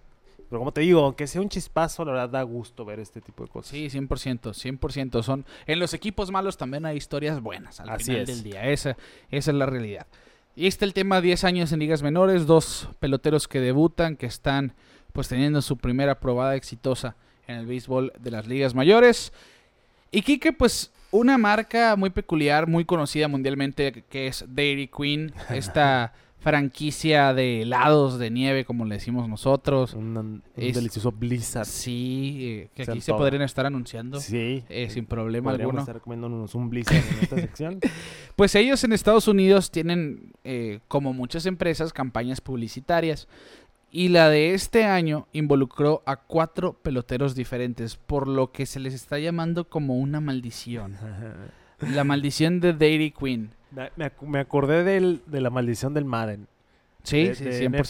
Pero 0.49 0.59
como 0.59 0.71
te 0.71 0.81
digo, 0.81 1.01
aunque 1.01 1.27
sea 1.27 1.41
un 1.41 1.49
chispazo, 1.49 2.05
la 2.05 2.11
verdad 2.11 2.29
da 2.29 2.43
gusto 2.43 2.85
ver 2.85 2.99
este 2.99 3.21
tipo 3.21 3.43
de 3.43 3.49
cosas. 3.49 3.71
Sí, 3.71 3.87
100%, 3.87 4.53
100%. 4.53 5.23
Son, 5.23 5.45
en 5.65 5.79
los 5.79 5.93
equipos 5.93 6.31
malos 6.31 6.57
también 6.57 6.85
hay 6.85 6.97
historias 6.97 7.41
buenas 7.41 7.79
al 7.79 7.89
Así 7.89 8.05
final 8.05 8.21
es. 8.21 8.27
del 8.27 8.43
día. 8.43 8.69
Esa, 8.69 8.97
esa 9.31 9.51
es 9.51 9.57
la 9.57 9.65
realidad. 9.65 10.07
Y 10.55 10.67
está 10.67 10.85
el 10.85 10.93
tema 10.93 11.19
10 11.19 11.43
años 11.43 11.71
en 11.71 11.79
ligas 11.79 12.01
menores, 12.01 12.45
dos 12.45 12.89
peloteros 12.99 13.47
que 13.47 13.59
debutan, 13.59 14.15
que 14.15 14.25
están 14.25 14.73
pues 15.11 15.27
teniendo 15.27 15.61
su 15.61 15.77
primera 15.77 16.19
probada 16.19 16.55
exitosa 16.55 17.15
en 17.47 17.57
el 17.57 17.65
béisbol 17.65 18.13
de 18.19 18.31
las 18.31 18.47
ligas 18.47 18.73
mayores. 18.75 19.33
Y 20.11 20.21
Kike, 20.21 20.53
pues 20.53 20.91
una 21.11 21.37
marca 21.37 21.95
muy 21.95 22.09
peculiar, 22.09 22.67
muy 22.67 22.85
conocida 22.85 23.27
mundialmente, 23.27 24.03
que 24.09 24.27
es 24.27 24.45
Dairy 24.47 24.87
Queen, 24.87 25.33
esta 25.49 26.13
franquicia 26.45 27.33
de 27.33 27.63
helados 27.63 28.19
de 28.19 28.29
nieve, 28.29 28.65
como 28.65 28.85
le 28.85 28.95
decimos 28.95 29.27
nosotros. 29.27 29.95
Un, 29.95 30.15
un 30.15 30.43
Es- 30.55 30.75
delicioso 30.75 31.11
blizzard. 31.11 31.65
Sí, 31.65 32.37
eh, 32.41 32.69
que 32.75 32.83
aquí 32.83 33.01
se 33.01 33.11
podrían 33.13 33.41
estar 33.41 33.65
anunciando 33.65 34.19
Sí. 34.19 34.63
eh, 34.69 34.87
sin 34.91 35.07
problema 35.07 35.49
alguno. 35.51 35.79
estar 35.79 35.99
comiéndonos 36.01 36.53
un 36.53 36.69
blizzard 36.69 37.03
en 37.03 37.19
esta 37.23 37.35
sección. 37.37 37.79
Pues 38.35 38.53
ellos 38.53 38.83
en 38.83 38.93
Estados 38.93 39.27
Unidos 39.27 39.71
tienen, 39.71 40.33
eh, 40.43 40.81
como 40.87 41.13
muchas 41.13 41.47
empresas, 41.47 41.91
campañas 41.93 42.41
publicitarias. 42.41 43.27
Y 43.91 44.09
la 44.09 44.29
de 44.29 44.53
este 44.53 44.83
año 44.83 45.27
involucró 45.33 46.03
a 46.05 46.17
cuatro 46.17 46.73
peloteros 46.73 47.33
diferentes, 47.33 47.95
por 47.95 48.27
lo 48.27 48.51
que 48.51 48.67
se 48.67 48.79
les 48.79 48.93
está 48.93 49.17
llamando 49.17 49.67
como 49.67 49.95
una 49.95 50.19
maldición. 50.21 50.95
La 51.79 52.03
maldición 52.03 52.59
de 52.59 52.73
Dairy 52.73 53.11
Queen. 53.11 53.51
me, 53.71 53.89
me 53.95 54.05
ac- 54.05 54.21
me 54.27 54.39
acordé 54.39 54.83
del, 54.83 55.21
de 55.25 55.41
la 55.41 55.49
maldición 55.49 55.93
del 55.93 56.05
Madden. 56.05 56.47
Sí, 57.03 57.25
De- 57.27 57.35
sí, 57.35 57.43
de 57.43 57.69
100%. 57.69 57.81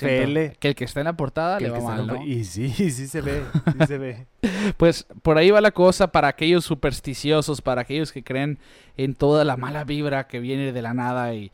NFL. 0.51 0.57
Que 0.59 0.67
el 0.69 0.75
que 0.75 0.83
está 0.83 0.99
en 0.99 1.05
la 1.05 1.15
portada 1.15 1.57
que 1.57 1.65
le 1.65 1.69
va 1.69 1.79
mal. 1.79 2.21
Y 2.27 2.43
sí, 2.43 2.69
sí 2.91 3.07
se 3.07 3.21
ve, 3.21 3.43
sí 3.79 3.85
se 3.87 3.97
ve. 3.97 4.27
Pues 4.77 5.05
por 5.21 5.37
ahí 5.37 5.51
va 5.51 5.61
la 5.61 5.71
cosa 5.71 6.11
para 6.11 6.27
aquellos 6.27 6.65
supersticiosos, 6.65 7.61
para 7.61 7.81
aquellos 7.81 8.11
que 8.11 8.23
creen 8.23 8.57
en 8.97 9.13
toda 9.15 9.45
la 9.45 9.55
mala 9.57 9.83
vibra 9.83 10.27
que 10.27 10.39
viene 10.39 10.71
de 10.73 10.81
la 10.81 10.93
nada 10.93 11.33
y 11.33 11.51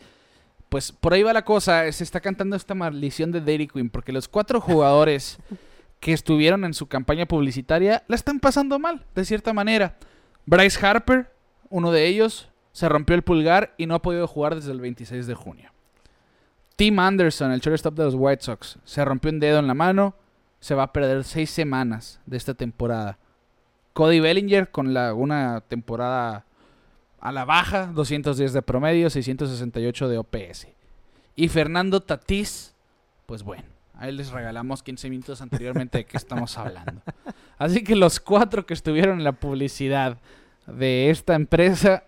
pues 0.69 0.91
por 0.93 1.13
ahí 1.13 1.21
va 1.21 1.33
la 1.33 1.43
cosa, 1.43 1.91
se 1.91 2.03
está 2.03 2.21
cantando 2.21 2.55
esta 2.55 2.73
maldición 2.73 3.31
de 3.33 3.41
Dairy 3.41 3.67
Queen 3.67 3.89
porque 3.89 4.13
los 4.13 4.27
cuatro 4.29 4.61
jugadores 4.61 5.37
que 5.99 6.13
estuvieron 6.13 6.63
en 6.63 6.73
su 6.73 6.87
campaña 6.87 7.25
publicitaria 7.25 8.03
la 8.07 8.15
están 8.15 8.39
pasando 8.39 8.79
mal, 8.79 9.03
de 9.13 9.25
cierta 9.25 9.51
manera. 9.53 9.97
Bryce 10.45 10.83
Harper, 10.85 11.30
uno 11.71 11.91
de 11.91 12.05
ellos, 12.05 12.49
se 12.71 12.87
rompió 12.87 13.15
el 13.15 13.23
pulgar 13.23 13.73
y 13.77 13.87
no 13.87 13.95
ha 13.95 14.01
podido 14.01 14.27
jugar 14.27 14.55
desde 14.55 14.71
el 14.71 14.79
26 14.79 15.25
de 15.25 15.33
junio. 15.33 15.71
Tim 16.75 16.99
Anderson, 16.99 17.51
el 17.51 17.59
shortstop 17.59 17.95
de 17.95 18.03
los 18.03 18.15
White 18.15 18.43
Sox, 18.43 18.77
se 18.83 19.03
rompió 19.03 19.31
un 19.31 19.39
dedo 19.39 19.59
en 19.59 19.67
la 19.67 19.73
mano, 19.73 20.15
se 20.59 20.75
va 20.75 20.83
a 20.83 20.93
perder 20.93 21.23
seis 21.23 21.49
semanas 21.49 22.19
de 22.25 22.37
esta 22.37 22.53
temporada. 22.53 23.17
Cody 23.93 24.19
Bellinger 24.19 24.71
con 24.71 24.93
la, 24.93 25.13
una 25.13 25.61
temporada 25.61 26.45
a 27.19 27.31
la 27.31 27.45
baja, 27.45 27.87
210 27.87 28.53
de 28.53 28.61
promedio, 28.61 29.09
668 29.09 30.09
de 30.09 30.17
OPS. 30.17 30.67
Y 31.35 31.49
Fernando 31.49 32.01
Tatís, 32.01 32.73
pues 33.25 33.43
bueno, 33.43 33.65
a 33.95 34.07
él 34.07 34.17
les 34.17 34.31
regalamos 34.31 34.81
15 34.81 35.09
minutos 35.09 35.41
anteriormente 35.41 35.99
de 35.99 36.05
qué 36.05 36.17
estamos 36.17 36.57
hablando. 36.57 37.01
Así 37.57 37.83
que 37.83 37.95
los 37.95 38.19
cuatro 38.19 38.65
que 38.65 38.73
estuvieron 38.73 39.19
en 39.19 39.23
la 39.23 39.33
publicidad 39.33 40.17
de 40.71 41.09
esta 41.09 41.35
empresa, 41.35 42.05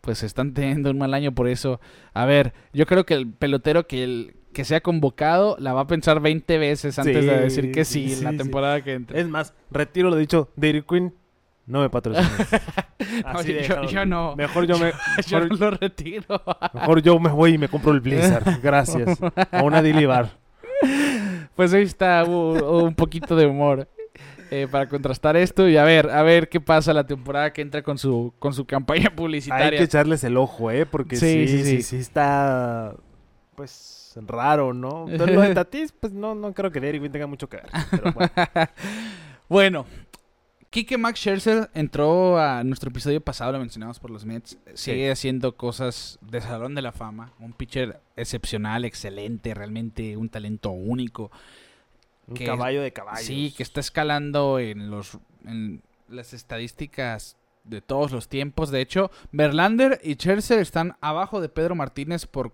pues 0.00 0.22
están 0.22 0.54
teniendo 0.54 0.90
un 0.90 0.98
mal 0.98 1.14
año 1.14 1.32
por 1.32 1.48
eso. 1.48 1.80
A 2.14 2.24
ver, 2.24 2.52
yo 2.72 2.86
creo 2.86 3.04
que 3.04 3.14
el 3.14 3.32
pelotero 3.32 3.86
que, 3.86 4.04
el, 4.04 4.36
que 4.52 4.64
sea 4.64 4.80
convocado 4.80 5.56
la 5.58 5.72
va 5.72 5.82
a 5.82 5.86
pensar 5.86 6.20
20 6.20 6.58
veces 6.58 6.98
antes 6.98 7.24
de 7.24 7.40
decir 7.40 7.72
que 7.72 7.84
sí, 7.84 8.08
sí, 8.08 8.18
en 8.18 8.24
la 8.24 8.30
sí. 8.32 8.36
temporada 8.36 8.82
que 8.82 8.94
entre. 8.94 9.20
Es 9.20 9.28
más, 9.28 9.54
retiro 9.70 10.10
lo 10.10 10.16
dicho, 10.16 10.50
Dairy 10.56 10.82
Queen 10.82 11.14
no 11.70 11.80
me. 11.82 11.88
Así 13.24 13.52
Oye, 13.52 13.62
yo, 13.62 13.84
yo 13.84 14.04
no. 14.04 14.34
Mejor 14.34 14.66
yo 14.66 14.76
me 14.76 14.92
yo 15.26 15.40
mejor, 15.40 15.60
lo 15.60 15.70
retiro. 15.70 16.42
mejor 16.74 17.00
yo 17.00 17.18
me 17.20 17.30
voy 17.30 17.54
y 17.54 17.58
me 17.58 17.68
compro 17.68 17.92
el 17.92 18.00
Blizzard. 18.00 18.60
Gracias. 18.62 19.18
A 19.52 19.62
una 19.62 19.80
Dilly 19.80 20.04
Bar. 20.04 20.30
Pues 21.54 21.72
ahí 21.72 21.82
está 21.82 22.24
hubo 22.24 22.82
un 22.82 22.94
poquito 22.94 23.36
de 23.36 23.46
humor 23.46 23.86
eh, 24.50 24.66
para 24.70 24.88
contrastar 24.88 25.36
esto 25.36 25.68
y 25.68 25.76
a 25.76 25.84
ver, 25.84 26.10
a 26.10 26.22
ver 26.22 26.48
qué 26.48 26.60
pasa 26.60 26.92
la 26.92 27.06
temporada 27.06 27.52
que 27.52 27.62
entra 27.62 27.82
con 27.82 27.98
su 27.98 28.34
con 28.38 28.52
su 28.52 28.64
campaña 28.64 29.08
Hay 29.10 29.16
publicitaria. 29.16 29.78
que 29.78 29.84
echarles 29.84 30.24
el 30.24 30.36
ojo, 30.36 30.70
¿eh? 30.70 30.86
Porque 30.86 31.16
Sí, 31.16 31.46
sí, 31.46 31.64
sí, 31.64 31.82
sí, 31.82 31.96
está, 31.96 32.94
pues, 33.54 34.14
raro, 34.26 34.72
¿no? 34.74 35.06
Pero 35.06 35.26
lo 35.26 35.40
de 35.40 35.54
Tatis, 35.54 35.92
pues, 35.92 36.12
no, 36.12 36.34
no 36.34 36.52
creo 36.52 36.70
que 36.70 36.80
Queen 36.80 37.12
tenga 37.12 37.26
mucho 37.26 37.48
que 37.48 37.58
ver. 37.58 37.68
Pero 37.90 38.12
bueno. 38.12 38.30
Bueno, 39.48 39.86
Kike 40.70 40.98
Max 40.98 41.18
Scherzer 41.18 41.68
entró 41.74 42.38
a 42.38 42.62
nuestro 42.62 42.90
episodio 42.90 43.20
pasado, 43.20 43.52
lo 43.52 43.58
mencionamos 43.58 43.98
por 43.98 44.10
los 44.10 44.24
Mets. 44.24 44.56
Sigue 44.74 45.10
haciendo 45.10 45.56
cosas 45.56 46.18
de 46.22 46.40
Salón 46.40 46.76
de 46.76 46.82
la 46.82 46.92
Fama. 46.92 47.32
Un 47.40 47.52
pitcher 47.52 48.00
excepcional, 48.16 48.84
excelente, 48.84 49.52
realmente 49.52 50.16
un 50.16 50.28
talento 50.28 50.70
único. 50.70 51.32
Un 52.30 52.36
Que- 52.36 52.46
caballo 52.46 52.80
de 52.82 52.92
caballos. 52.92 53.26
Sí, 53.26 53.52
que 53.56 53.62
está 53.62 53.80
escalando 53.80 54.58
en 54.58 54.90
los 54.90 55.18
en 55.44 55.82
las 56.08 56.32
estadísticas 56.32 57.36
de 57.64 57.80
todos 57.80 58.10
los 58.12 58.28
tiempos. 58.28 58.70
De 58.70 58.80
hecho, 58.80 59.10
Verlander 59.32 60.00
y 60.02 60.14
Scherzer 60.14 60.58
están 60.58 60.96
abajo 61.00 61.40
de 61.40 61.48
Pedro 61.48 61.74
Martínez 61.74 62.26
por 62.26 62.52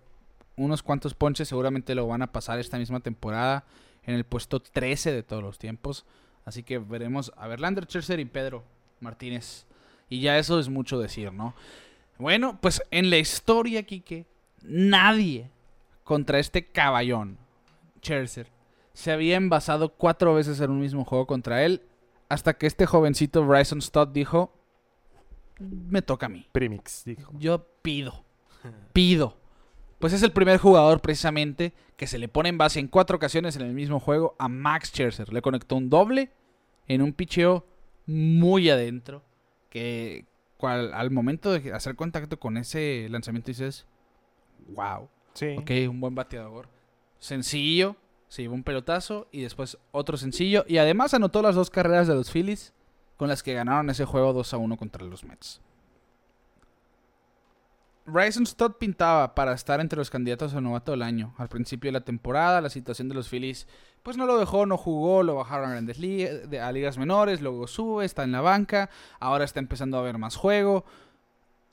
unos 0.55 0.83
cuantos 0.83 1.13
ponches. 1.13 1.47
Seguramente 1.47 1.95
lo 1.95 2.07
van 2.07 2.21
a 2.21 2.31
pasar 2.31 2.59
esta 2.59 2.77
misma 2.77 2.99
temporada 2.99 3.65
en 4.03 4.15
el 4.15 4.23
puesto 4.25 4.59
13 4.59 5.11
de 5.11 5.23
todos 5.23 5.43
los 5.43 5.57
tiempos. 5.59 6.05
Así 6.45 6.63
que 6.63 6.77
veremos 6.79 7.31
a 7.35 7.47
Verlander, 7.47 7.85
Scherzer 7.85 8.19
y 8.19 8.25
Pedro 8.25 8.63
Martínez. 8.99 9.65
Y 10.09 10.21
ya 10.21 10.37
eso 10.37 10.59
es 10.59 10.69
mucho 10.69 10.97
decir, 10.99 11.31
¿no? 11.33 11.53
Bueno, 12.17 12.57
pues 12.61 12.81
en 12.89 13.09
la 13.09 13.17
historia, 13.17 13.83
Quique, 13.83 14.25
nadie 14.63 15.49
contra 16.03 16.39
este 16.39 16.65
caballón, 16.65 17.37
Scherzer, 18.01 18.47
se 18.97 19.11
había 19.11 19.35
envasado 19.37 19.89
cuatro 19.93 20.33
veces 20.33 20.59
en 20.59 20.71
un 20.71 20.79
mismo 20.79 21.05
juego 21.05 21.27
contra 21.27 21.63
él. 21.63 21.83
Hasta 22.29 22.57
que 22.57 22.65
este 22.65 22.87
jovencito 22.87 23.45
Bryson 23.45 23.79
Stott 23.79 24.11
dijo: 24.11 24.51
Me 25.59 26.01
toca 26.01 26.25
a 26.25 26.29
mí. 26.29 26.47
Primix, 26.51 27.03
dijo. 27.05 27.31
Yo 27.37 27.67
pido. 27.83 28.23
Pido. 28.93 29.37
Pues 29.99 30.13
es 30.13 30.23
el 30.23 30.31
primer 30.31 30.57
jugador 30.57 30.99
precisamente 30.99 31.73
que 31.95 32.07
se 32.07 32.17
le 32.17 32.27
pone 32.27 32.49
en 32.49 32.57
base 32.57 32.79
en 32.79 32.87
cuatro 32.87 33.17
ocasiones 33.17 33.55
en 33.55 33.61
el 33.63 33.73
mismo 33.73 33.99
juego 33.99 34.35
a 34.39 34.47
Max 34.47 34.89
Scherzer. 34.89 35.31
Le 35.31 35.41
conectó 35.43 35.75
un 35.75 35.89
doble 35.89 36.31
en 36.87 37.01
un 37.03 37.13
picheo 37.13 37.65
muy 38.07 38.69
adentro. 38.69 39.21
Que 39.69 40.25
cual- 40.57 40.93
al 40.93 41.11
momento 41.11 41.51
de 41.51 41.71
hacer 41.71 41.95
contacto 41.95 42.39
con 42.39 42.57
ese 42.57 43.07
lanzamiento 43.09 43.47
dices, 43.47 43.85
wow, 44.69 45.07
Sí. 45.33 45.55
ok, 45.59 45.69
un 45.89 45.99
buen 45.99 46.15
bateador. 46.15 46.67
Sencillo, 47.19 47.95
se 48.27 48.41
llevó 48.41 48.55
un 48.55 48.63
pelotazo 48.63 49.27
y 49.31 49.41
después 49.41 49.77
otro 49.91 50.17
sencillo. 50.17 50.65
Y 50.67 50.77
además 50.77 51.13
anotó 51.13 51.41
las 51.41 51.55
dos 51.55 51.69
carreras 51.69 52.07
de 52.07 52.15
los 52.15 52.31
Phillies 52.31 52.73
con 53.17 53.27
las 53.29 53.41
que 53.43 53.53
ganaron 53.53 53.89
ese 53.89 54.05
juego 54.05 54.33
2 54.33 54.53
a 54.53 54.57
1 54.57 54.77
contra 54.77 55.03
los 55.05 55.23
Mets. 55.23 55.61
Bryson 58.05 58.45
Stott 58.45 58.77
pintaba 58.77 59.35
para 59.35 59.51
estar 59.53 59.81
entre 59.81 59.97
los 59.97 60.09
candidatos 60.09 60.53
a 60.53 60.61
novato 60.61 60.91
del 60.91 61.01
año. 61.01 61.33
Al 61.37 61.49
principio 61.49 61.89
de 61.89 61.93
la 61.93 62.05
temporada, 62.05 62.61
la 62.61 62.69
situación 62.69 63.09
de 63.09 63.15
los 63.15 63.27
Phillies, 63.27 63.67
pues 64.01 64.15
no 64.15 64.25
lo 64.25 64.37
dejó, 64.37 64.65
no 64.65 64.77
jugó, 64.77 65.23
lo 65.23 65.35
bajaron 65.35 65.67
a 65.69 65.71
grandes 65.73 65.99
ligas, 65.99 66.41
a 66.61 66.71
ligas 66.71 66.97
menores, 66.97 67.41
luego 67.41 67.67
sube, 67.67 68.05
está 68.05 68.23
en 68.23 68.31
la 68.31 68.39
banca, 68.39 68.89
ahora 69.19 69.43
está 69.43 69.59
empezando 69.59 69.97
a 69.97 70.03
ver 70.03 70.17
más 70.17 70.37
juego. 70.37 70.85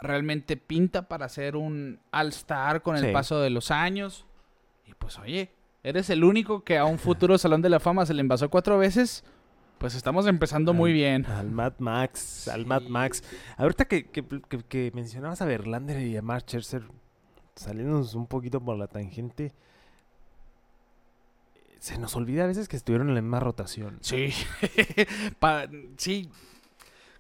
Realmente 0.01 0.57
pinta 0.57 1.07
para 1.07 1.29
ser 1.29 1.55
un 1.55 2.01
All-Star 2.11 2.83
con 2.83 2.97
el 2.97 3.05
Sí. 3.07 3.13
paso 3.13 3.39
de 3.41 3.51
los 3.51 3.71
años. 3.71 4.27
Y 4.87 4.95
pues 4.95 5.21
oye, 5.21 5.53
eres 5.85 6.11
el 6.11 6.25
único 6.25 6.65
que 6.65 6.77
a 6.79 6.85
un 6.85 6.99
futuro 6.99 7.39
Salón 7.39 7.63
de 7.63 7.69
la 7.69 7.79
Fama 7.79 8.05
se 8.07 8.15
le 8.15 8.21
envasó 8.21 8.51
cuatro 8.51 8.77
veces. 8.79 9.23
Pues 9.79 9.95
estamos 9.95 10.27
empezando 10.27 10.73
muy 10.75 10.93
bien. 10.93 11.27
Al 11.27 11.51
Mad 11.51 11.75
Max, 11.79 12.49
al 12.49 12.63
Sí. 12.63 12.67
Mad 12.67 12.83
Max. 12.83 13.23
Ahorita 13.57 13.85
que, 13.85 14.07
que, 14.11 14.25
que- 14.49 14.63
que 14.65 14.91
mencionabas 14.95 15.43
a 15.43 15.45
Verlander 15.47 16.01
y 16.01 16.17
a 16.17 16.23
Mark 16.23 16.45
Scherzer, 16.47 16.83
saliéndonos 17.55 18.15
un 18.15 18.27
poquito 18.27 18.61
por 18.61 18.77
la 18.79 18.87
tangente, 18.87 19.53
se 21.79 21.99
nos 21.99 22.17
olvida 22.17 22.45
a 22.45 22.47
veces 22.47 22.67
que 22.69 22.77
estuvieron 22.77 23.09
en 23.11 23.15
la 23.15 23.21
misma 23.21 23.41
rotación. 23.41 23.99
Sí. 24.01 24.33
Pa- 25.39 25.69
sí. 25.99 26.31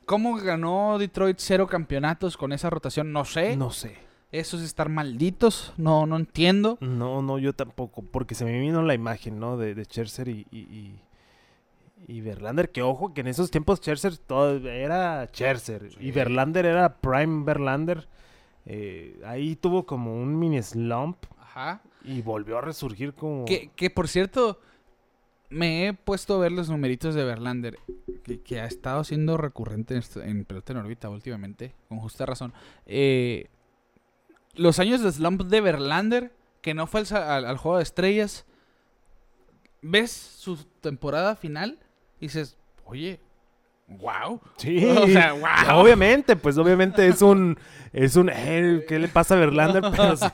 ¿Cómo 0.06 0.36
ganó 0.36 0.96
Detroit 0.98 1.38
cero 1.38 1.66
campeonatos 1.66 2.36
con 2.36 2.52
esa 2.52 2.70
rotación? 2.70 3.12
No 3.12 3.24
sé. 3.24 3.56
No 3.56 3.70
sé. 3.70 3.96
Eso 4.34 4.56
es 4.56 4.64
estar 4.64 4.88
malditos. 4.88 5.72
No, 5.76 6.06
no 6.06 6.16
entiendo. 6.16 6.76
No, 6.80 7.22
no, 7.22 7.38
yo 7.38 7.52
tampoco, 7.52 8.02
porque 8.02 8.34
se 8.34 8.44
me 8.44 8.58
vino 8.58 8.82
la 8.82 8.92
imagen, 8.92 9.38
¿no? 9.38 9.56
De, 9.56 9.76
de 9.76 9.84
Scherzer 9.84 10.26
y, 10.26 10.44
y, 10.50 10.58
y, 10.58 11.00
y 12.08 12.20
Verlander, 12.20 12.72
que 12.72 12.82
ojo, 12.82 13.14
que 13.14 13.20
en 13.20 13.28
esos 13.28 13.52
tiempos 13.52 13.78
Scherzer 13.78 14.18
todo 14.18 14.56
era 14.68 15.24
Scherzer 15.26 15.88
y 16.00 16.10
Verlander 16.10 16.66
era 16.66 16.96
Prime 16.96 17.44
Verlander. 17.44 18.08
Eh, 18.66 19.20
ahí 19.24 19.54
tuvo 19.54 19.86
como 19.86 20.20
un 20.20 20.36
mini 20.36 20.60
slump 20.62 21.18
Ajá. 21.38 21.82
y 22.02 22.20
volvió 22.20 22.58
a 22.58 22.60
resurgir 22.60 23.12
como... 23.12 23.44
Que, 23.44 23.70
que 23.76 23.88
por 23.88 24.08
cierto, 24.08 24.58
me 25.48 25.86
he 25.86 25.92
puesto 25.92 26.34
a 26.34 26.38
ver 26.38 26.50
los 26.50 26.68
numeritos 26.68 27.14
de 27.14 27.22
Verlander, 27.22 27.78
que, 28.24 28.40
que 28.40 28.58
ha 28.58 28.66
estado 28.66 29.04
siendo 29.04 29.36
recurrente 29.36 29.94
en, 29.94 30.28
en 30.28 30.44
pelota 30.44 30.72
en 30.72 30.78
órbita 30.80 31.08
últimamente, 31.08 31.72
con 31.88 31.98
justa 32.00 32.26
razón. 32.26 32.52
Eh, 32.86 33.48
los 34.56 34.78
años 34.78 35.02
de 35.02 35.10
slump 35.12 35.42
de 35.42 35.60
Verlander, 35.60 36.32
que 36.60 36.74
no 36.74 36.86
fue 36.86 37.00
al, 37.00 37.06
sa- 37.06 37.36
al- 37.36 37.44
al 37.46 37.56
juego 37.58 37.76
de 37.78 37.82
estrellas, 37.82 38.46
ves 39.82 40.10
su 40.12 40.56
temporada 40.80 41.36
final 41.36 41.78
y 42.20 42.26
dices, 42.26 42.56
oye, 42.84 43.20
wow. 43.88 44.40
Sí, 44.56 44.84
O 45.02 45.06
sea, 45.06 45.32
wow. 45.32 45.80
obviamente, 45.80 46.36
pues 46.36 46.56
obviamente 46.58 47.06
es 47.06 47.20
un, 47.22 47.58
es 47.92 48.16
un, 48.16 48.30
eh, 48.32 48.84
¿qué 48.88 48.98
le 48.98 49.08
pasa 49.08 49.34
a 49.34 49.38
Verlander? 49.38 49.82
Pero 49.90 50.16
si, 50.16 50.26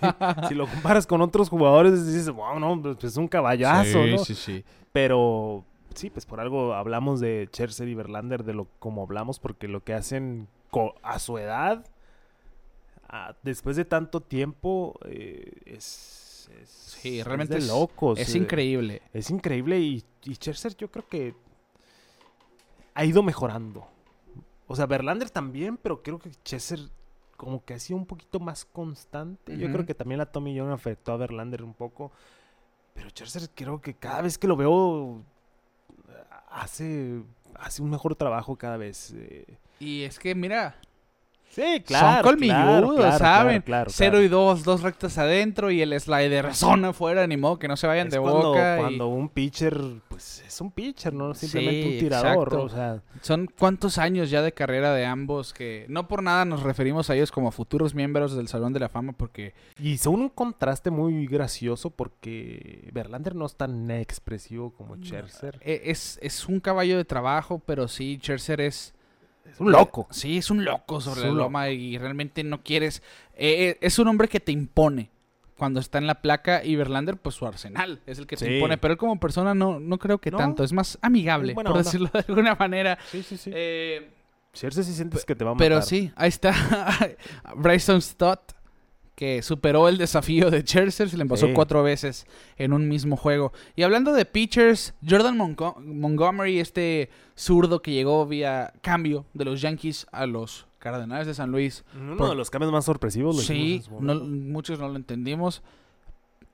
si 0.48 0.54
lo 0.54 0.66
comparas 0.68 1.06
con 1.06 1.20
otros 1.20 1.48
jugadores, 1.48 2.06
dices, 2.06 2.30
wow, 2.30 2.58
no, 2.60 2.80
pues 2.80 3.02
es 3.04 3.16
un 3.16 3.28
caballazo, 3.28 4.06
¿no? 4.06 4.18
sí, 4.18 4.34
sí. 4.34 4.64
Pero 4.92 5.64
sí, 5.94 6.10
pues 6.10 6.26
por 6.26 6.40
algo 6.40 6.74
hablamos 6.74 7.20
de 7.20 7.48
Scherzer 7.52 7.88
y 7.88 7.94
Verlander, 7.94 8.44
de 8.44 8.54
lo 8.54 8.66
como 8.78 9.02
hablamos, 9.02 9.38
porque 9.40 9.66
lo 9.68 9.82
que 9.82 9.94
hacen 9.94 10.46
a 11.02 11.18
su 11.18 11.36
edad, 11.38 11.84
después 13.42 13.76
de 13.76 13.84
tanto 13.84 14.20
tiempo, 14.20 14.98
eh, 15.04 15.52
es, 15.66 16.48
es- 16.62 16.68
Sí, 17.00 17.20
es 17.20 17.26
realmente 17.26 17.54
de 17.54 17.61
es- 17.61 17.68
locos. 17.68 18.18
Es 18.18 18.34
eh, 18.34 18.38
increíble. 18.38 19.02
Es 19.12 19.30
increíble 19.30 19.78
y, 19.80 20.04
y 20.24 20.34
Scherzer 20.34 20.76
yo 20.76 20.90
creo 20.90 21.06
que 21.08 21.34
ha 22.94 23.04
ido 23.04 23.22
mejorando. 23.22 23.86
O 24.66 24.76
sea, 24.76 24.86
Verlander 24.86 25.30
también, 25.30 25.76
pero 25.76 26.02
creo 26.02 26.18
que 26.18 26.30
Scherzer 26.30 26.80
como 27.36 27.64
que 27.64 27.74
ha 27.74 27.78
sido 27.78 27.98
un 27.98 28.06
poquito 28.06 28.38
más 28.38 28.64
constante. 28.66 29.56
Yo 29.56 29.72
creo 29.72 29.86
que 29.86 29.94
también 29.94 30.18
la 30.18 30.26
Tommy 30.26 30.58
John 30.58 30.70
afectó 30.70 31.12
a 31.12 31.16
Verlander 31.16 31.62
un 31.62 31.72
poco. 31.74 32.12
Pero 32.94 33.08
Scherzer 33.08 33.48
creo 33.54 33.80
que 33.80 33.94
cada 33.94 34.20
vez 34.22 34.36
que 34.36 34.46
lo 34.46 34.56
veo 34.56 35.22
hace, 36.50 37.22
hace 37.54 37.82
un 37.82 37.90
mejor 37.90 38.14
trabajo 38.14 38.56
cada 38.56 38.76
vez. 38.76 39.12
eh. 39.16 39.46
Y 39.78 40.02
es 40.02 40.18
que, 40.18 40.34
mira, 40.34 40.76
Sí, 41.53 41.82
son 41.88 42.22
colmilludos, 42.22 43.18
¿saben? 43.18 43.61
Claro, 43.62 43.90
0 43.92 44.22
y 44.22 44.28
2, 44.28 44.62
dos 44.62 44.82
rectas 44.82 45.18
adentro 45.18 45.72
y 45.72 45.82
el 45.82 45.98
slider 46.01 46.55
zona 46.55 46.90
afuera, 46.90 47.26
ni 47.26 47.36
modo 47.36 47.59
que 47.59 47.66
no 47.66 47.76
se 47.76 47.88
vayan 47.88 48.07
Es 48.07 48.12
de 48.14 48.20
cuando, 48.20 48.48
boca. 48.51 48.76
y- 48.76 48.80
cuando 48.80 49.09
un 49.09 49.28
pitcher, 49.28 49.76
pues 50.09 50.44
es 50.46 50.61
un 50.61 50.70
pitcher, 50.70 51.12
no 51.12 51.34
simplemente 51.34 51.82
Sí, 51.82 51.92
un 51.94 51.98
tirador. 51.98 52.55
O 52.55 52.68
sea, 52.68 53.03
Son 53.20 53.48
cuántos 53.59 53.98
años 53.98 54.30
ya 54.30 54.42
de 54.42 54.53
carrera 54.53 54.94
de 54.94 55.05
ambos 55.07 55.53
que 55.53 55.86
no 55.88 56.07
por 56.07 56.22
nada 56.22 56.44
nos 56.44 56.62
referimos 56.62 57.11
a 57.11 57.16
ellos 57.16 57.32
como 57.32 57.51
futuros 57.51 57.96
miembros 57.96 58.36
del 58.36 58.46
Salón 58.46 58.72
de 58.72 58.78
la 58.80 58.88
Fama 58.88 59.12
porque 59.12 59.53
Y 59.76 59.98
son 59.98 60.20
un 60.20 60.28
contraste 60.28 60.90
muy 60.92 61.26
gracioso 61.26 61.90
porque 61.90 62.88
Verlander 62.92 63.34
no 63.34 63.46
es 63.46 63.57
tan 63.57 63.90
expresivo 63.90 64.72
como 64.72 64.94
Scherzer. 64.98 65.59
e- 65.62 65.82
es, 65.86 66.16
es 66.22 66.46
un 66.46 66.61
caballo 66.61 66.96
de 66.96 67.05
trabajo, 67.05 67.61
pero 67.66 67.88
sí, 67.88 68.18
Scherzer 68.22 68.61
es... 68.61 68.94
Es 69.51 69.61
un 69.61 69.72
loco. 69.72 70.07
Sí, 70.11 70.38
es 70.38 70.51
un 70.51 70.64
loco 70.64 71.01
sobre 71.01 71.22
la 71.22 71.30
loma 71.32 71.70
y 71.70 71.98
realmente 71.98 72.42
no 72.44 72.62
quieres... 72.62 73.03
eh, 73.36 73.70
eh, 73.70 73.78
es 73.80 73.98
un 73.98 74.09
hombre 74.09 74.28
que 74.28 74.40
te 74.40 74.53
impone 74.53 75.11
cuando 75.57 75.78
está 75.80 75.98
en 75.98 76.07
la 76.07 76.22
placa 76.22 76.64
y 76.64 76.74
Verlander, 76.76 77.16
pues 77.18 77.34
su 77.34 77.46
arsenal 77.46 78.01
es 78.07 78.18
el 78.18 78.26
que 78.26 78.36
te 78.36 78.46
Sí. 78.46 78.53
impone, 78.55 78.78
pero 78.78 78.92
él 78.92 78.98
como 78.98 79.20
persona 79.20 79.55
no, 79.55 79.78
no 79.78 79.98
creo 79.98 80.18
que 80.18 80.30
No. 80.30 80.38
tanto, 80.38 80.64
es 80.64 80.72
más 80.72 80.98
amigable, 81.03 81.53
por 81.55 81.66
onda. 81.66 81.82
decirlo 81.82 82.09
de 82.12 82.24
alguna 82.26 82.55
manera. 82.55 82.98
Sí, 83.11 83.22
sí, 83.22 83.36
sí. 83.36 83.51
Eh, 83.53 84.11
sí 84.53 84.68
sientes 84.70 85.24
que 85.26 85.34
te 85.34 85.44
va 85.44 85.51
a 85.51 85.55
matar. 85.55 85.66
Pero 85.68 85.82
sí, 85.82 86.11
ahí 86.16 86.28
está 86.28 86.55
Bryson 87.57 88.01
Stott, 88.01 88.53
que 89.20 89.42
superó 89.42 89.86
el 89.86 89.98
desafío 89.98 90.50
de 90.50 90.62
Scherzer, 90.62 91.10
se 91.10 91.18
le 91.18 91.26
pasó 91.26 91.46
Sí. 91.46 91.52
cuatro 91.52 91.82
veces 91.82 92.24
en 92.56 92.72
un 92.72 92.88
mismo 92.88 93.18
juego. 93.18 93.52
Y 93.76 93.82
hablando 93.82 94.14
de 94.14 94.24
pitchers, 94.24 94.94
Jordan 95.06 95.36
Monco- 95.36 95.76
Montgomery, 95.78 96.58
este 96.58 97.10
zurdo 97.36 97.82
que 97.82 97.92
llegó 97.92 98.24
vía 98.26 98.72
cambio 98.80 99.26
de 99.34 99.44
los 99.44 99.60
Yankees 99.60 100.06
a 100.10 100.24
los 100.24 100.66
Cardenales 100.78 101.26
de 101.26 101.34
San 101.34 101.50
Luis. 101.50 101.84
Uno 101.94 102.16
por- 102.16 102.30
de 102.30 102.34
los 102.34 102.48
cambios 102.48 102.72
más 102.72 102.86
sorpresivos. 102.86 103.36
lo 103.36 103.42
Sí, 103.42 103.82
no- 104.00 104.14
muchos 104.14 104.78
no 104.78 104.88
lo 104.88 104.96
entendimos. 104.96 105.62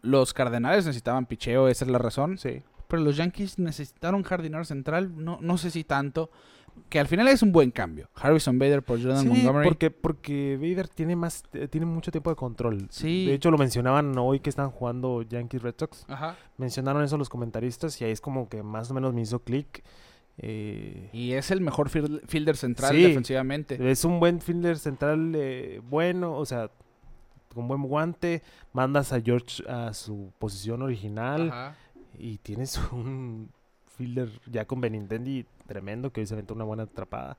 Los 0.02 0.34
Cardenales 0.34 0.86
necesitaban 0.86 1.26
picheo, 1.26 1.68
esa 1.68 1.84
es 1.84 1.90
la 1.92 1.98
razón. 1.98 2.36
Sí. 2.36 2.62
Pero 2.88 3.00
los 3.02 3.16
Yankees 3.16 3.60
necesitaron 3.60 4.24
jardinero 4.24 4.64
central, 4.64 5.12
no, 5.24 5.38
no 5.40 5.56
sé 5.56 5.70
si 5.70 5.84
tanto. 5.84 6.30
Que 6.88 7.00
al 7.00 7.08
final 7.08 7.26
es 7.28 7.42
un 7.42 7.50
buen 7.52 7.70
cambio. 7.72 8.08
Harrison 8.14 8.58
Bader 8.58 8.82
por 8.82 9.00
Jordan 9.02 9.22
Sí, 9.22 9.28
Montgomery. 9.28 9.66
porque, 9.68 9.90
porque 9.90 10.56
Vader 10.60 10.88
tiene 10.88 11.16
más, 11.16 11.42
eh, 11.52 11.66
tiene 11.68 11.84
mucho 11.86 12.10
tiempo 12.12 12.30
de 12.30 12.36
control. 12.36 12.86
Sí. 12.90 13.26
De 13.26 13.34
hecho, 13.34 13.50
lo 13.50 13.58
mencionaban 13.58 14.16
hoy 14.18 14.38
que 14.40 14.50
están 14.50 14.70
jugando 14.70 15.22
Yankees 15.22 15.62
Red 15.62 15.74
Sox. 15.78 16.04
Ajá. 16.08 16.36
Mencionaron 16.58 17.02
eso 17.02 17.18
los 17.18 17.28
comentaristas 17.28 18.00
y 18.00 18.04
ahí 18.04 18.12
es 18.12 18.20
como 18.20 18.48
que 18.48 18.62
más 18.62 18.90
o 18.90 18.94
menos 18.94 19.12
me 19.14 19.22
hizo 19.22 19.40
clic. 19.40 19.82
Eh, 20.38 21.08
Y 21.12 21.32
es 21.32 21.50
el 21.50 21.60
mejor 21.60 21.88
field- 21.88 22.22
fielder 22.28 22.56
central 22.56 22.94
Sí. 22.94 23.02
defensivamente. 23.02 23.90
Es 23.90 24.04
un 24.04 24.20
buen 24.20 24.40
fielder 24.40 24.78
central 24.78 25.32
eh, 25.34 25.80
bueno, 25.88 26.36
o 26.36 26.44
sea, 26.46 26.70
con 27.54 27.66
buen 27.68 27.82
guante. 27.82 28.42
Mandas 28.72 29.12
a 29.12 29.20
George 29.20 29.64
a 29.68 29.92
su 29.94 30.32
posición 30.38 30.82
original 30.82 31.48
Ajá. 31.50 31.76
y 32.18 32.36
tienes 32.38 32.78
un 32.92 33.50
fielder 33.96 34.30
ya 34.50 34.66
con 34.66 34.80
Benintendi 34.80 35.46
tremendo 35.66 36.12
que 36.12 36.20
hoy 36.20 36.26
se 36.26 36.34
aventó 36.34 36.54
una 36.54 36.64
buena 36.64 36.84
atrapada. 36.84 37.36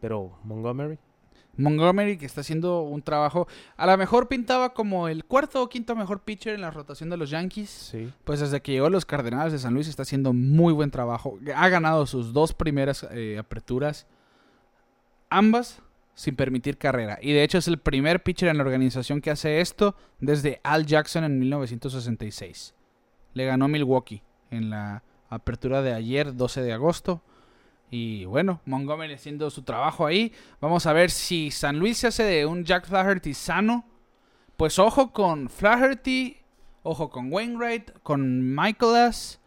Pero 0.00 0.38
Montgomery, 0.44 0.98
Montgomery 1.56 2.16
que 2.16 2.26
está 2.26 2.40
haciendo 2.40 2.82
un 2.82 3.02
trabajo. 3.02 3.46
A 3.76 3.86
lo 3.86 3.96
mejor 3.96 4.28
pintaba 4.28 4.72
como 4.72 5.08
el 5.08 5.24
cuarto 5.24 5.62
o 5.62 5.68
quinto 5.68 5.94
mejor 5.94 6.20
pitcher 6.20 6.54
en 6.54 6.60
la 6.60 6.70
rotación 6.70 7.10
de 7.10 7.16
los 7.16 7.30
Yankees. 7.30 7.70
sí. 7.70 8.12
Pues 8.24 8.40
desde 8.40 8.60
que 8.60 8.72
llegó 8.72 8.86
a 8.86 8.90
los 8.90 9.04
Cardenales 9.04 9.52
de 9.52 9.58
San 9.58 9.74
Luis 9.74 9.88
está 9.88 10.02
haciendo 10.02 10.32
muy 10.32 10.72
buen 10.72 10.90
trabajo. 10.90 11.38
Ha 11.54 11.68
ganado 11.68 12.06
sus 12.06 12.32
dos 12.32 12.54
primeras 12.54 13.06
eh, 13.10 13.38
aperturas. 13.38 14.06
Ambas 15.28 15.82
sin 16.14 16.36
permitir 16.36 16.76
carrera. 16.76 17.18
Y 17.22 17.32
de 17.32 17.42
hecho 17.42 17.58
es 17.58 17.68
el 17.68 17.78
primer 17.78 18.22
pitcher 18.22 18.48
en 18.48 18.58
la 18.58 18.64
organización 18.64 19.20
que 19.20 19.30
hace 19.30 19.60
esto 19.60 19.94
desde 20.18 20.60
Al 20.64 20.86
Jackson 20.86 21.24
en 21.24 21.38
1966. 21.38 22.74
Le 23.32 23.44
ganó 23.46 23.68
Milwaukee 23.68 24.22
en 24.50 24.70
la 24.70 25.02
apertura 25.30 25.80
de 25.80 25.94
ayer, 25.94 26.36
12 26.36 26.62
de 26.62 26.72
agosto. 26.72 27.22
Y 27.90 28.24
bueno, 28.26 28.60
Montgomery 28.66 29.14
haciendo 29.14 29.50
su 29.50 29.62
trabajo 29.62 30.06
ahí. 30.06 30.32
Vamos 30.60 30.86
a 30.86 30.92
ver 30.92 31.10
si 31.10 31.50
San 31.50 31.78
Luis 31.78 31.98
se 31.98 32.08
hace 32.08 32.22
de 32.22 32.46
un 32.46 32.64
Jack 32.64 32.86
Flaherty 32.86 33.34
sano. 33.34 33.84
Pues 34.56 34.78
ojo 34.78 35.12
con 35.12 35.48
Flaherty, 35.48 36.36
ojo 36.82 37.08
con 37.08 37.32
Wainwright, 37.32 37.98
con 38.02 38.54
Michaelas 38.54 39.40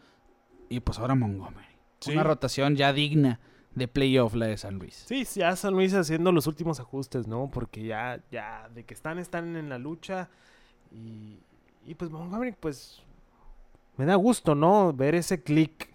y 0.69 0.79
pues 0.79 0.97
ahora 0.97 1.15
Montgomery. 1.15 1.67
Sí. 1.99 2.11
Una 2.11 2.23
rotación 2.23 2.75
ya 2.75 2.91
digna 2.91 3.39
de 3.75 3.87
playoff 3.87 4.35
la 4.35 4.47
de 4.47 4.57
San 4.57 4.77
Luis. 4.77 5.05
Sí, 5.07 5.23
ya 5.35 5.55
San 5.55 5.73
Luis 5.73 5.93
haciendo 5.93 6.31
los 6.31 6.47
últimos 6.47 6.79
ajustes, 6.79 7.27
¿no? 7.27 7.49
Porque 7.51 7.83
ya, 7.83 8.21
ya, 8.31 8.69
de 8.73 8.83
que 8.83 8.93
están, 8.93 9.19
están 9.19 9.55
en 9.55 9.69
la 9.69 9.77
lucha. 9.77 10.29
Y, 10.91 11.39
y 11.85 11.95
pues 11.95 12.11
Montgomery, 12.11 12.53
pues, 12.59 13.01
me 13.97 14.05
da 14.05 14.15
gusto, 14.15 14.55
¿no? 14.55 14.93
Ver 14.93 15.15
ese 15.15 15.43
click 15.43 15.93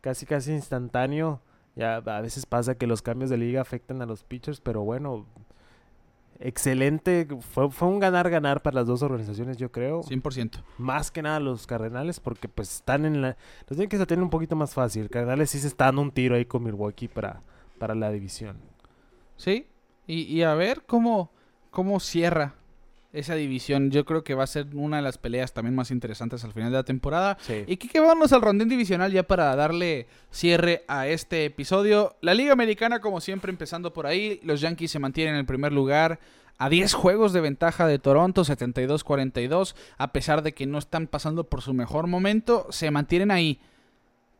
casi, 0.00 0.26
casi 0.26 0.52
instantáneo. 0.52 1.40
Ya 1.74 1.96
a 1.96 2.20
veces 2.20 2.44
pasa 2.44 2.74
que 2.74 2.86
los 2.86 3.00
cambios 3.00 3.30
de 3.30 3.38
liga 3.38 3.62
afectan 3.62 4.02
a 4.02 4.06
los 4.06 4.24
pitchers, 4.24 4.60
pero 4.60 4.82
bueno, 4.82 5.26
excelente. 6.38 7.26
Fue, 7.40 7.70
fue 7.70 7.88
un 7.88 7.98
ganar-ganar 7.98 8.60
para 8.60 8.74
las 8.74 8.86
dos 8.86 9.02
organizaciones, 9.02 9.56
yo 9.56 9.72
creo. 9.72 10.02
100%. 10.02 10.62
Más 10.76 11.10
que 11.10 11.22
nada 11.22 11.40
los 11.40 11.66
Cardenales, 11.66 12.20
porque 12.20 12.48
pues 12.48 12.76
están 12.76 13.06
en 13.06 13.22
la... 13.22 13.36
Los 13.60 13.76
tienen 13.76 13.88
que 13.88 13.96
se 13.96 14.06
tienen 14.06 14.24
un 14.24 14.30
poquito 14.30 14.54
más 14.54 14.74
fácil. 14.74 15.08
Cardenales 15.08 15.50
sí 15.50 15.58
se 15.58 15.68
está 15.68 15.86
dando 15.86 16.02
un 16.02 16.10
tiro 16.10 16.34
ahí 16.34 16.44
con 16.44 16.62
Milwaukee 16.62 17.08
para, 17.08 17.40
para 17.78 17.94
la 17.94 18.10
división. 18.10 18.58
Sí. 19.36 19.66
Y, 20.06 20.24
y 20.24 20.42
a 20.42 20.52
ver 20.54 20.82
cómo, 20.86 21.30
cómo 21.70 22.00
cierra 22.00 22.54
esa 23.12 23.34
división. 23.34 23.90
Yo 23.90 24.04
creo 24.04 24.24
que 24.24 24.34
va 24.34 24.44
a 24.44 24.46
ser 24.46 24.66
una 24.74 24.96
de 24.96 25.02
las 25.02 25.18
peleas 25.18 25.52
también 25.52 25.74
más 25.74 25.90
interesantes 25.90 26.44
al 26.44 26.52
final 26.52 26.70
de 26.70 26.78
la 26.78 26.84
temporada. 26.84 27.36
Sí. 27.40 27.64
Y 27.66 27.76
que 27.76 28.00
vámonos 28.00 28.32
al 28.32 28.42
rondín 28.42 28.68
divisional 28.68 29.12
ya 29.12 29.22
para 29.22 29.54
darle 29.54 30.06
cierre 30.30 30.84
a 30.88 31.06
este 31.06 31.44
episodio. 31.44 32.16
La 32.20 32.34
Liga 32.34 32.52
Americana, 32.52 33.00
como 33.00 33.20
siempre, 33.20 33.50
empezando 33.50 33.92
por 33.92 34.06
ahí. 34.06 34.40
Los 34.42 34.60
Yankees 34.60 34.90
se 34.90 34.98
mantienen 34.98 35.34
en 35.34 35.40
el 35.40 35.46
primer 35.46 35.72
lugar. 35.72 36.18
A 36.58 36.68
10 36.68 36.94
juegos 36.94 37.32
de 37.32 37.40
ventaja 37.40 37.86
de 37.86 37.98
Toronto, 37.98 38.44
72-42. 38.44 39.74
A 39.98 40.12
pesar 40.12 40.42
de 40.42 40.52
que 40.52 40.66
no 40.66 40.78
están 40.78 41.06
pasando 41.08 41.44
por 41.44 41.60
su 41.60 41.74
mejor 41.74 42.06
momento, 42.06 42.66
se 42.70 42.90
mantienen 42.90 43.30
ahí. 43.30 43.58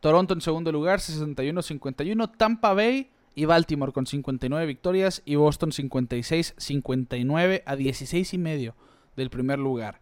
Toronto 0.00 0.34
en 0.34 0.40
segundo 0.40 0.70
lugar, 0.72 1.00
61-51. 1.00 2.30
Tampa 2.36 2.74
Bay 2.74 3.10
y 3.34 3.44
Baltimore 3.44 3.92
con 3.92 4.06
59 4.06 4.66
victorias. 4.66 5.22
Y 5.24 5.36
Boston 5.36 5.70
56-59 5.70 7.62
a 7.64 7.76
16 7.76 8.34
y 8.34 8.38
medio 8.38 8.74
del 9.16 9.30
primer 9.30 9.58
lugar. 9.58 10.00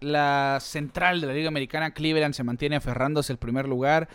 La 0.00 0.58
central 0.60 1.20
de 1.20 1.26
la 1.26 1.34
Liga 1.34 1.48
Americana, 1.48 1.92
Cleveland, 1.92 2.34
se 2.34 2.44
mantiene 2.44 2.76
aferrándose 2.76 3.32
al 3.32 3.38
primer 3.38 3.68
lugar 3.68 4.08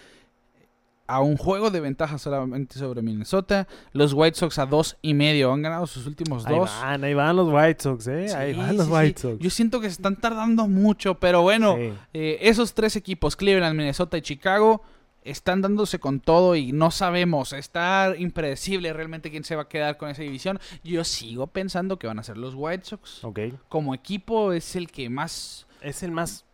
a 1.08 1.22
un 1.22 1.38
juego 1.38 1.70
de 1.70 1.80
ventaja 1.80 2.18
solamente 2.18 2.80
sobre 2.80 3.02
Minnesota. 3.04 3.68
Los 3.92 4.14
White 4.14 4.38
Sox 4.38 4.58
a 4.58 4.66
dos 4.66 4.98
y 5.04 5.14
medio 5.14 5.54
han 5.54 5.62
ganado 5.62 5.86
sus 5.86 6.08
últimos 6.08 6.46
Ahí 6.48 6.56
dos. 6.56 6.72
van, 6.82 7.04
ahí 7.04 7.14
van 7.14 7.36
los 7.36 7.50
White 7.50 7.84
Sox, 7.84 8.08
¿eh? 8.08 8.34
ahí 8.36 8.54
van 8.54 8.76
los 8.76 8.88
sí, 8.88 8.92
White 8.92 9.22
sí. 9.22 9.28
Sox. 9.28 9.40
Yo 9.40 9.50
siento 9.52 9.80
que 9.82 9.88
se 9.88 9.94
están 9.94 10.16
tardando 10.16 10.68
mucho, 10.68 11.16
pero 11.20 11.44
bueno, 11.44 11.78
eh, 12.14 12.40
esos 12.42 12.74
tres 12.74 12.96
equipos, 12.96 13.36
Cleveland, 13.36 13.78
Minnesota 13.78 14.18
y 14.18 14.22
Chicago, 14.24 14.82
están 15.26 15.62
dándose 15.62 16.00
con 16.00 16.20
todo 16.22 16.56
y 16.56 16.72
no 16.72 16.92
sabemos. 16.92 17.52
Está 17.52 18.14
impredecible 18.18 18.94
realmente 18.94 19.30
quién 19.32 19.44
se 19.44 19.56
va 19.56 19.64
a 19.64 19.68
quedar 19.68 19.98
con 19.98 20.10
esa 20.10 20.22
división. 20.22 20.60
Yo 20.84 21.04
sigo 21.04 21.48
pensando 21.48 22.00
que 22.00 22.08
van 22.08 22.20
a 22.20 22.24
ser 22.24 22.38
los 22.38 22.54
White 22.56 22.86
Sox. 22.86 23.24
Ok. 23.26 23.40
Como 23.68 23.94
equipo 23.94 24.54
es 24.54 24.76
el 24.76 24.90
que 24.90 25.10
más 25.10 25.68
Es 25.82 26.04
el 26.04 26.12
más... 26.12 26.46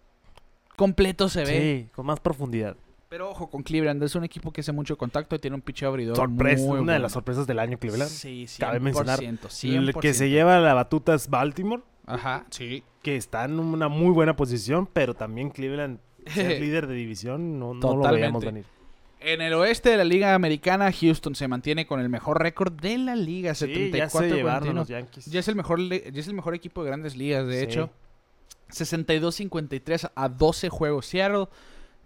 completo 0.76 1.30
se 1.30 1.46
ve. 1.46 1.84
Sí, 1.86 1.90
con 1.94 2.06
más 2.06 2.20
profundidad. 2.20 2.76
Pero 3.10 3.30
ojo 3.30 3.50
con 3.50 3.62
Cleveland, 3.62 4.02
es 4.04 4.16
un 4.16 4.24
equipo 4.24 4.54
que 4.54 4.62
hace 4.62 4.72
mucho 4.72 4.98
contacto 4.98 5.36
y 5.36 5.40
tiene 5.40 5.56
un 5.56 5.62
picheo 5.62 5.90
abridor. 5.90 6.16
Sorpresa, 6.16 6.66
muy 6.66 6.80
una 6.80 6.94
de 6.94 7.00
las 7.00 7.12
sorpresas 7.12 7.46
del 7.46 7.60
año 7.60 7.78
Cleveland. 7.78 8.10
Sí, 8.10 8.46
100%, 8.46 8.58
Cabe 8.58 8.80
mencionar, 8.80 9.20
100%. 9.20 9.76
El 9.76 9.94
que 9.96 10.14
se 10.14 10.30
lleva 10.30 10.60
la 10.62 10.74
batuta 10.74 11.14
es 11.14 11.30
Baltimore, 11.30 11.84
Ajá, 12.06 12.46
sí. 12.52 12.86
que 13.04 13.18
está 13.18 13.44
en 13.44 13.60
una 13.60 13.90
muy 13.90 14.12
buena 14.12 14.38
posición, 14.38 14.88
pero 14.88 15.14
también 15.14 15.50
Cleveland, 15.50 16.00
ser 16.28 16.60
líder 16.62 16.88
de 16.88 16.96
división, 16.96 17.60
no, 17.60 17.74
no 17.74 17.96
lo 17.96 18.12
veíamos 18.12 18.44
venir. 18.44 18.66
En 19.24 19.40
el 19.42 19.54
oeste 19.54 19.90
de 19.90 19.98
la 19.98 20.04
Liga 20.04 20.34
Americana, 20.34 20.92
Houston 20.92 21.36
se 21.36 21.48
mantiene 21.48 21.86
con 21.86 22.00
el 22.00 22.10
mejor 22.10 22.42
récord 22.42 22.74
de 22.74 22.98
la 22.98 23.16
liga, 23.16 23.54
Sí, 23.54 23.68
74 23.68 23.98
ya 23.98 24.10
se 24.10 24.36
llevaron 24.36 24.60
41. 24.74 24.80
los 24.82 24.88
Yankees. 24.88 25.26
Ya 25.28 25.40
es 25.42 25.48
el 25.48 25.56
mejor 25.56 25.80
ya 25.90 26.20
es 26.20 26.28
el 26.28 26.34
mejor 26.34 26.56
equipo 26.56 26.82
de 26.84 26.88
grandes 26.90 27.16
ligas, 27.16 27.46
de 27.46 27.60
Sí. 27.60 27.64
hecho. 27.66 27.90
62-53 28.70 30.10
a 30.16 30.30
12 30.30 30.70
juegos 30.70 31.06
Seattle, 31.06 31.46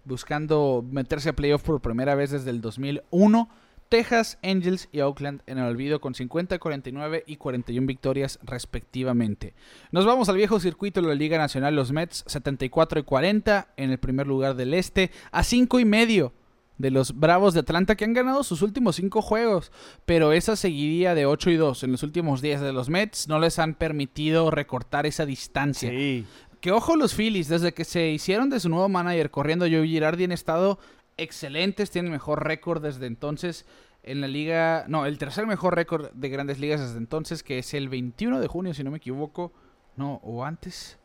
buscando 0.04 0.84
meterse 0.90 1.30
a 1.30 1.32
playoff 1.34 1.62
por 1.62 1.80
primera 1.80 2.14
vez 2.14 2.30
desde 2.30 2.50
el 2.50 2.60
2001. 2.60 3.48
Texas, 3.88 4.38
Angels 4.42 4.88
y 4.92 5.00
Oakland 5.00 5.42
en 5.46 5.58
el 5.58 5.64
olvido 5.64 6.00
con 6.00 6.14
50, 6.14 6.58
49 6.58 7.24
y 7.26 7.36
41 7.36 7.86
victorias 7.86 8.38
respectivamente. 8.42 9.54
Nos 9.92 10.06
vamos 10.06 10.28
al 10.28 10.36
viejo 10.36 10.60
circuito 10.60 11.00
de 11.00 11.08
la 11.08 11.14
Liga 11.14 11.38
Nacional, 11.38 11.76
los 11.76 11.92
Mets 11.92 12.24
74 12.26 13.00
y 13.00 13.02
40 13.04 13.68
en 13.76 13.90
el 13.90 13.98
primer 13.98 14.26
lugar 14.26 14.56
del 14.56 14.74
este, 14.74 15.10
a 15.30 15.42
5 15.44 15.80
y 15.80 15.84
medio 15.84 16.32
de 16.78 16.90
los 16.90 17.18
Bravos 17.18 17.54
de 17.54 17.60
Atlanta 17.60 17.94
que 17.94 18.04
han 18.04 18.12
ganado 18.12 18.44
sus 18.44 18.62
últimos 18.62 18.96
5 18.96 19.22
juegos, 19.22 19.72
pero 20.04 20.32
esa 20.32 20.56
seguidilla 20.56 21.14
de 21.14 21.26
8 21.26 21.50
y 21.50 21.56
2 21.56 21.84
en 21.84 21.92
los 21.92 22.02
últimos 22.02 22.42
días 22.42 22.60
de 22.60 22.72
los 22.72 22.88
Mets 22.88 23.28
no 23.28 23.38
les 23.38 23.58
han 23.58 23.74
permitido 23.74 24.50
recortar 24.50 25.06
esa 25.06 25.26
distancia. 25.26 25.90
Sí, 25.90 26.24
Que 26.60 26.72
ojo 26.72 26.96
los 26.96 27.14
Phillies, 27.14 27.48
desde 27.48 27.72
que 27.72 27.84
se 27.84 28.08
hicieron 28.08 28.50
de 28.50 28.60
su 28.60 28.68
nuevo 28.68 28.88
manager 28.88 29.30
corriendo 29.30 29.66
Joe 29.66 29.86
Girardi 29.86 30.24
han 30.24 30.32
estado 30.32 30.78
excelentes, 31.16 31.90
tienen 31.90 32.12
mejor 32.12 32.44
récord 32.44 32.82
desde 32.82 33.06
entonces 33.06 33.66
en 34.06 34.20
la 34.20 34.28
liga, 34.28 34.84
no, 34.88 35.04
el 35.04 35.18
tercer 35.18 35.46
mejor 35.46 35.74
récord 35.74 36.10
de 36.12 36.28
grandes 36.28 36.60
ligas 36.60 36.80
desde 36.80 36.98
entonces, 36.98 37.42
que 37.42 37.58
es 37.58 37.74
el 37.74 37.88
21 37.88 38.40
de 38.40 38.46
junio, 38.46 38.72
si 38.72 38.84
no 38.84 38.92
me 38.92 38.98
equivoco, 38.98 39.52
no, 39.96 40.20
o 40.22 40.44
antes. 40.44 40.96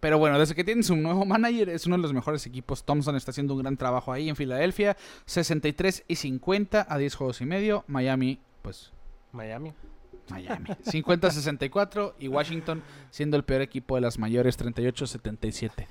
Pero 0.00 0.18
bueno, 0.18 0.38
desde 0.38 0.54
que 0.54 0.62
tienen 0.62 0.84
su 0.84 0.94
nuevo 0.94 1.24
manager 1.24 1.70
es 1.70 1.86
uno 1.86 1.96
de 1.96 2.02
los 2.02 2.12
mejores 2.12 2.46
equipos. 2.46 2.84
Thompson 2.84 3.16
está 3.16 3.30
haciendo 3.30 3.54
un 3.54 3.62
gran 3.62 3.76
trabajo 3.76 4.12
ahí 4.12 4.28
en 4.28 4.36
Filadelfia. 4.36 4.96
63 5.24 6.04
y 6.06 6.16
50 6.16 6.86
a 6.88 6.98
10 6.98 7.14
juegos 7.14 7.40
y 7.40 7.46
medio. 7.46 7.84
Miami, 7.88 8.38
pues 8.62 8.92
Miami. 9.32 9.72
Miami. 10.28 10.66
50-64 10.84 12.14
y 12.18 12.28
Washington 12.28 12.82
siendo 13.10 13.36
el 13.36 13.44
peor 13.44 13.62
equipo 13.62 13.94
de 13.94 14.02
las 14.02 14.18
mayores 14.18 14.58
38-77. 14.58 15.86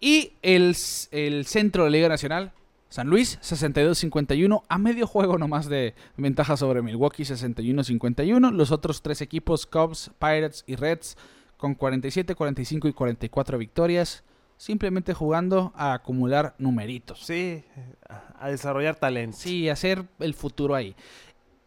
Y 0.00 0.32
el, 0.42 0.74
el 1.10 1.46
centro 1.46 1.84
de 1.84 1.90
la 1.90 1.96
Liga 1.96 2.08
Nacional, 2.08 2.52
San 2.88 3.08
Luis 3.08 3.38
62-51 3.42 4.62
a 4.68 4.78
medio 4.78 5.06
juego 5.06 5.36
nomás 5.38 5.68
de 5.68 5.94
ventaja 6.16 6.56
sobre 6.56 6.80
Milwaukee 6.82 7.24
61-51. 7.24 8.50
Los 8.52 8.70
otros 8.72 9.02
tres 9.02 9.20
equipos, 9.20 9.66
Cubs, 9.66 10.10
Pirates 10.18 10.64
y 10.66 10.76
Reds, 10.76 11.16
con 11.56 11.74
47, 11.74 12.34
45 12.34 12.88
y 12.88 12.92
44 12.92 13.58
victorias, 13.58 14.24
simplemente 14.56 15.12
jugando 15.12 15.72
a 15.76 15.92
acumular 15.92 16.54
numeritos. 16.58 17.20
Sí, 17.24 17.62
a- 18.08 18.22
a 18.46 18.48
desarrollar 18.50 18.96
talento. 18.96 19.36
Sí, 19.36 19.68
hacer 19.68 20.04
el 20.18 20.34
futuro 20.34 20.74
ahí. 20.74 20.94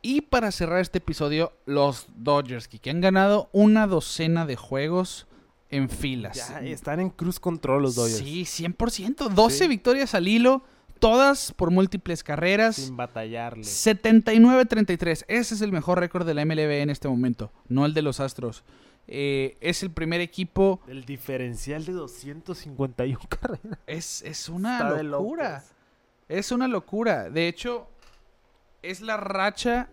Y 0.02 0.22
para 0.22 0.52
cerrar 0.52 0.80
este 0.80 0.98
episodio, 0.98 1.54
los 1.68 2.08
Dodgers, 2.16 2.68
que 2.68 2.90
han 2.90 3.02
ganado 3.02 3.50
una 3.52 3.86
docena 3.86 4.48
de 4.48 4.56
juegos 4.56 5.28
en 5.70 5.90
filas. 5.90 6.36
Ya 6.50 6.60
están 6.62 7.00
en 7.00 7.12
cruz 7.12 7.40
control 7.40 7.84
los 7.84 7.96
Dodgers. 7.96 8.18
Sí, 8.18 8.46
100%. 8.46 9.30
12 9.30 9.58
Sí. 9.66 9.68
victorias 9.68 10.16
al 10.16 10.28
hilo, 10.28 10.64
todas 11.02 11.52
por 11.52 11.72
múltiples 11.72 12.24
carreras. 12.24 12.78
Sin 12.78 12.96
batallarle. 12.96 13.64
79-33. 13.64 15.26
Ese 15.28 15.56
es 15.56 15.62
el 15.62 15.74
mejor 15.74 16.00
récord 16.00 16.26
de 16.26 16.34
la 16.34 16.46
MLB 16.46 16.82
en 16.82 16.90
este 16.90 17.10
momento, 17.10 17.52
no 17.68 17.86
el 17.86 17.94
de 17.94 18.04
los 18.04 18.22
Astros. 18.22 18.64
Eh, 19.08 19.58
es 19.60 19.84
el 19.84 19.92
primer 19.92 20.22
equipo. 20.22 20.80
El 20.88 21.04
diferencial 21.04 21.84
de 21.84 21.92
251 21.92 23.20
carreras. 23.30 23.80
Es, 23.88 24.22
es 24.22 24.48
una 24.48 24.78
Está 24.78 25.04
locura. 25.04 25.64
Es 26.30 26.52
una 26.54 26.68
locura. 26.70 27.30
De 27.30 27.50
hecho, 27.50 27.90
es 28.84 29.02
la 29.02 29.18
racha 29.18 29.90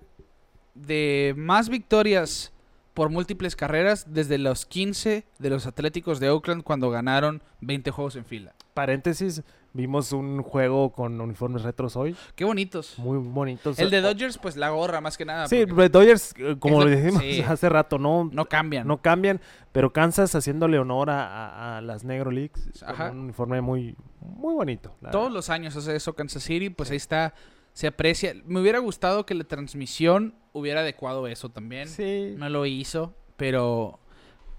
de 0.74 1.34
más 1.36 1.68
victorias 1.68 2.52
por 2.94 3.08
múltiples 3.10 3.56
carreras 3.56 4.12
desde 4.12 4.38
los 4.38 4.66
15 4.66 5.24
de 5.38 5.50
los 5.50 5.66
Atléticos 5.66 6.20
de 6.20 6.30
Oakland 6.30 6.62
cuando 6.62 6.90
ganaron 6.90 7.42
20 7.60 7.90
juegos 7.90 8.16
en 8.16 8.24
fila. 8.24 8.54
Paréntesis, 8.74 9.42
vimos 9.78 10.12
un 10.12 10.42
juego 10.42 10.90
con 10.90 11.20
uniformes 11.20 11.62
retros 11.62 11.94
hoy. 11.96 12.16
Qué 12.34 12.44
bonitos. 12.44 12.98
Muy 12.98 13.16
bonitos. 13.18 13.78
El 13.78 13.90
de 13.90 14.00
Dodgers, 14.00 14.36
pues 14.36 14.56
la 14.56 14.70
gorra 14.70 15.00
más 15.00 15.16
que 15.16 15.24
nada. 15.24 15.46
Sí, 15.46 15.64
porque 15.66 15.88
Dodgers, 15.88 16.34
eh, 16.36 16.56
como 16.58 16.82
lo 16.84 17.20
sí. 17.20 17.40
hace 17.46 17.68
rato, 17.68 17.96
no, 17.98 18.28
no 18.32 18.46
cambian. 18.46 18.86
no 18.88 19.00
cambian, 19.00 19.40
pero 19.70 19.92
Kansas 19.92 20.34
haciéndole 20.34 20.78
honor 20.80 21.10
a, 21.10 21.26
a- 21.26 21.78
a 21.78 21.80
las 21.80 22.02
Negro 22.02 22.30
Leagues. 22.32 22.68
con 22.80 22.88
Ajá. 22.90 23.10
Un 23.12 23.20
uniforme 23.20 23.60
muy, 23.60 23.96
muy 24.20 24.52
bonito. 24.54 24.96
Todos 25.00 25.12
verdad. 25.26 25.30
los 25.30 25.48
años 25.48 25.76
hace 25.76 25.94
eso 25.94 26.14
Kansas 26.14 26.42
City, 26.42 26.70
pues 26.70 26.90
ahí 26.90 26.96
está, 26.96 27.32
se 27.72 27.86
aprecia. 27.86 28.34
Me 28.44 28.60
hubiera 28.60 28.80
gustado 28.80 29.24
que 29.24 29.34
la 29.34 29.44
transmisión 29.44 30.34
hubiera 30.52 30.80
adecuado 30.80 31.28
eso 31.28 31.50
también. 31.50 31.86
Sí. 31.86 32.34
No 32.36 32.48
lo 32.48 32.66
hizo, 32.66 33.14
pero 33.36 34.00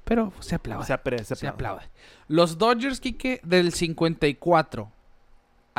pero 0.05 0.31
se 0.39 0.55
aplaude. 0.55 0.85
Se, 0.85 0.93
apre- 0.93 1.19
se 1.23 1.35
se 1.35 1.45
aplaude. 1.47 1.81
aplaude. 1.83 1.93
Los 2.27 2.57
Dodgers, 2.57 2.99
Kike, 2.99 3.41
del 3.43 3.73
54 3.73 4.91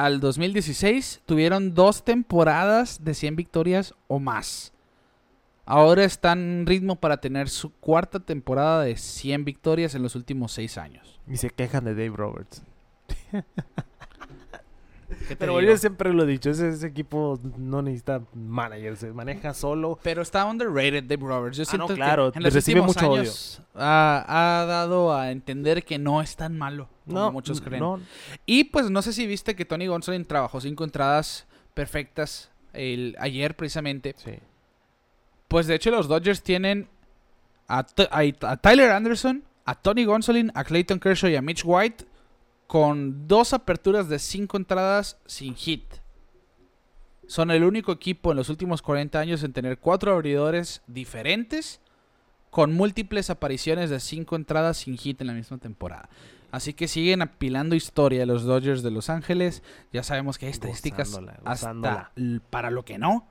al 0.05 0.21
2016 0.21 1.21
tuvieron 1.27 1.75
dos 1.75 2.05
temporadas 2.05 3.05
de 3.05 3.13
100 3.13 3.37
victorias 3.37 3.95
o 4.09 4.19
más. 4.19 4.73
Ahora 5.67 6.05
están 6.05 6.39
en 6.39 6.67
ritmo 6.67 6.97
para 6.97 7.19
tener 7.19 7.51
su 7.51 7.71
cuarta 7.75 8.19
temporada 8.19 8.83
de 8.83 8.97
100 8.97 9.45
victorias 9.45 9.95
en 9.95 10.03
los 10.03 10.15
últimos 10.15 10.53
seis 10.53 10.79
años. 10.79 11.21
Y 11.29 11.37
se 11.37 11.51
quejan 11.51 11.85
de 11.85 11.95
Dave 11.95 12.17
Roberts. 12.17 12.63
¿Qué 15.19 15.27
te 15.29 15.37
Pero 15.37 15.61
yo 15.61 15.77
siempre 15.77 16.13
lo 16.13 16.23
he 16.25 16.27
dicho, 16.27 16.51
ese, 16.51 16.69
ese 16.71 16.87
equipo 16.87 17.39
no 17.59 17.83
necesita 17.83 18.23
manager, 18.35 18.97
se 18.97 19.13
maneja 19.13 19.53
solo. 19.55 19.99
Pero 20.03 20.23
está 20.23 20.45
underrated 20.47 21.05
Dave 21.05 21.23
Roberts. 21.27 21.57
Yo 21.59 21.65
Ah, 21.69 21.77
no, 21.77 21.87
siento 21.87 21.95
claro, 21.95 22.33
que 22.33 22.39
en 22.39 22.45
los 22.45 22.55
recibe 22.55 22.81
últimos 22.81 22.97
mucho 23.03 23.15
años 23.15 23.63
ha, 23.75 24.61
ha 24.63 24.65
dado 24.67 25.13
a 25.15 25.31
entender 25.31 25.85
que 25.85 25.99
no 25.99 26.21
es 26.23 26.37
tan 26.37 26.57
malo 26.57 26.89
como 27.07 27.19
No, 27.19 27.33
muchos 27.33 27.61
creen. 27.61 27.81
no, 27.81 28.01
Y 28.47 28.65
pues 28.65 28.91
no 28.91 29.03
sé 29.03 29.13
si 29.13 29.27
viste 29.27 29.55
que 29.57 29.65
Tony 29.65 29.87
Gonsolin 29.87 30.25
trabajó 30.25 30.61
cinco 30.61 30.85
entradas 30.85 31.47
perfectas 31.75 32.51
el, 32.73 33.17
ayer 33.19 33.57
precisamente. 33.57 34.15
sí. 34.17 34.33
Pues 35.49 35.67
de 35.67 35.75
hecho 35.75 35.91
los 35.91 36.07
Dodgers 36.07 36.43
tienen 36.43 36.89
a- 37.69 37.85
a 38.43 38.57
Tyler 38.59 38.91
Anderson, 38.91 39.43
a 39.65 39.75
Tony 39.75 40.05
Gonsolin, 40.05 40.53
a 40.55 40.63
Clayton 40.65 41.01
Kershaw 41.01 41.29
y 41.31 41.37
a 41.37 41.43
Mitch 41.43 41.63
White 41.65 42.05
con 42.71 43.27
dos 43.27 43.53
aperturas 43.53 44.09
de 44.09 44.21
cinco 44.21 44.57
entradas 44.57 45.19
sin 45.27 45.57
hit. 45.57 45.83
Son 47.27 47.51
el 47.51 47.65
único 47.65 47.91
equipo 47.91 48.31
en 48.31 48.37
los 48.37 48.49
últimos 48.49 48.81
40 48.81 49.19
años 49.19 49.43
en 49.43 49.53
tener 49.53 49.79
cuatro 49.79 50.13
abridores 50.15 50.81
diferentes 50.87 51.81
con 52.51 52.73
múltiples 52.73 53.29
apariciones 53.29 53.91
de 53.91 53.99
cinco 53.99 54.37
entradas 54.37 54.77
sin 54.77 54.97
hit 54.97 55.21
en 55.21 55.27
la 55.27 55.33
misma 55.33 55.59
temporada. 55.59 56.09
Así 56.53 56.73
que 56.73 56.87
siguen 56.87 57.23
apilando 57.23 57.75
historia 57.75 58.25
los 58.25 58.45
Dodgers 58.45 58.85
de 58.85 58.93
Los 58.93 59.11
Ángeles. 59.11 59.65
Ya 59.93 60.05
sabemos 60.05 60.39
que 60.39 60.47
hay 60.47 60.53
estadísticas 60.53 61.09
Gozándola, 61.09 61.41
hasta 61.45 61.73
gozándola. 61.73 62.13
para 62.51 62.71
lo 62.71 62.85
que 62.85 62.99
no. 62.99 63.27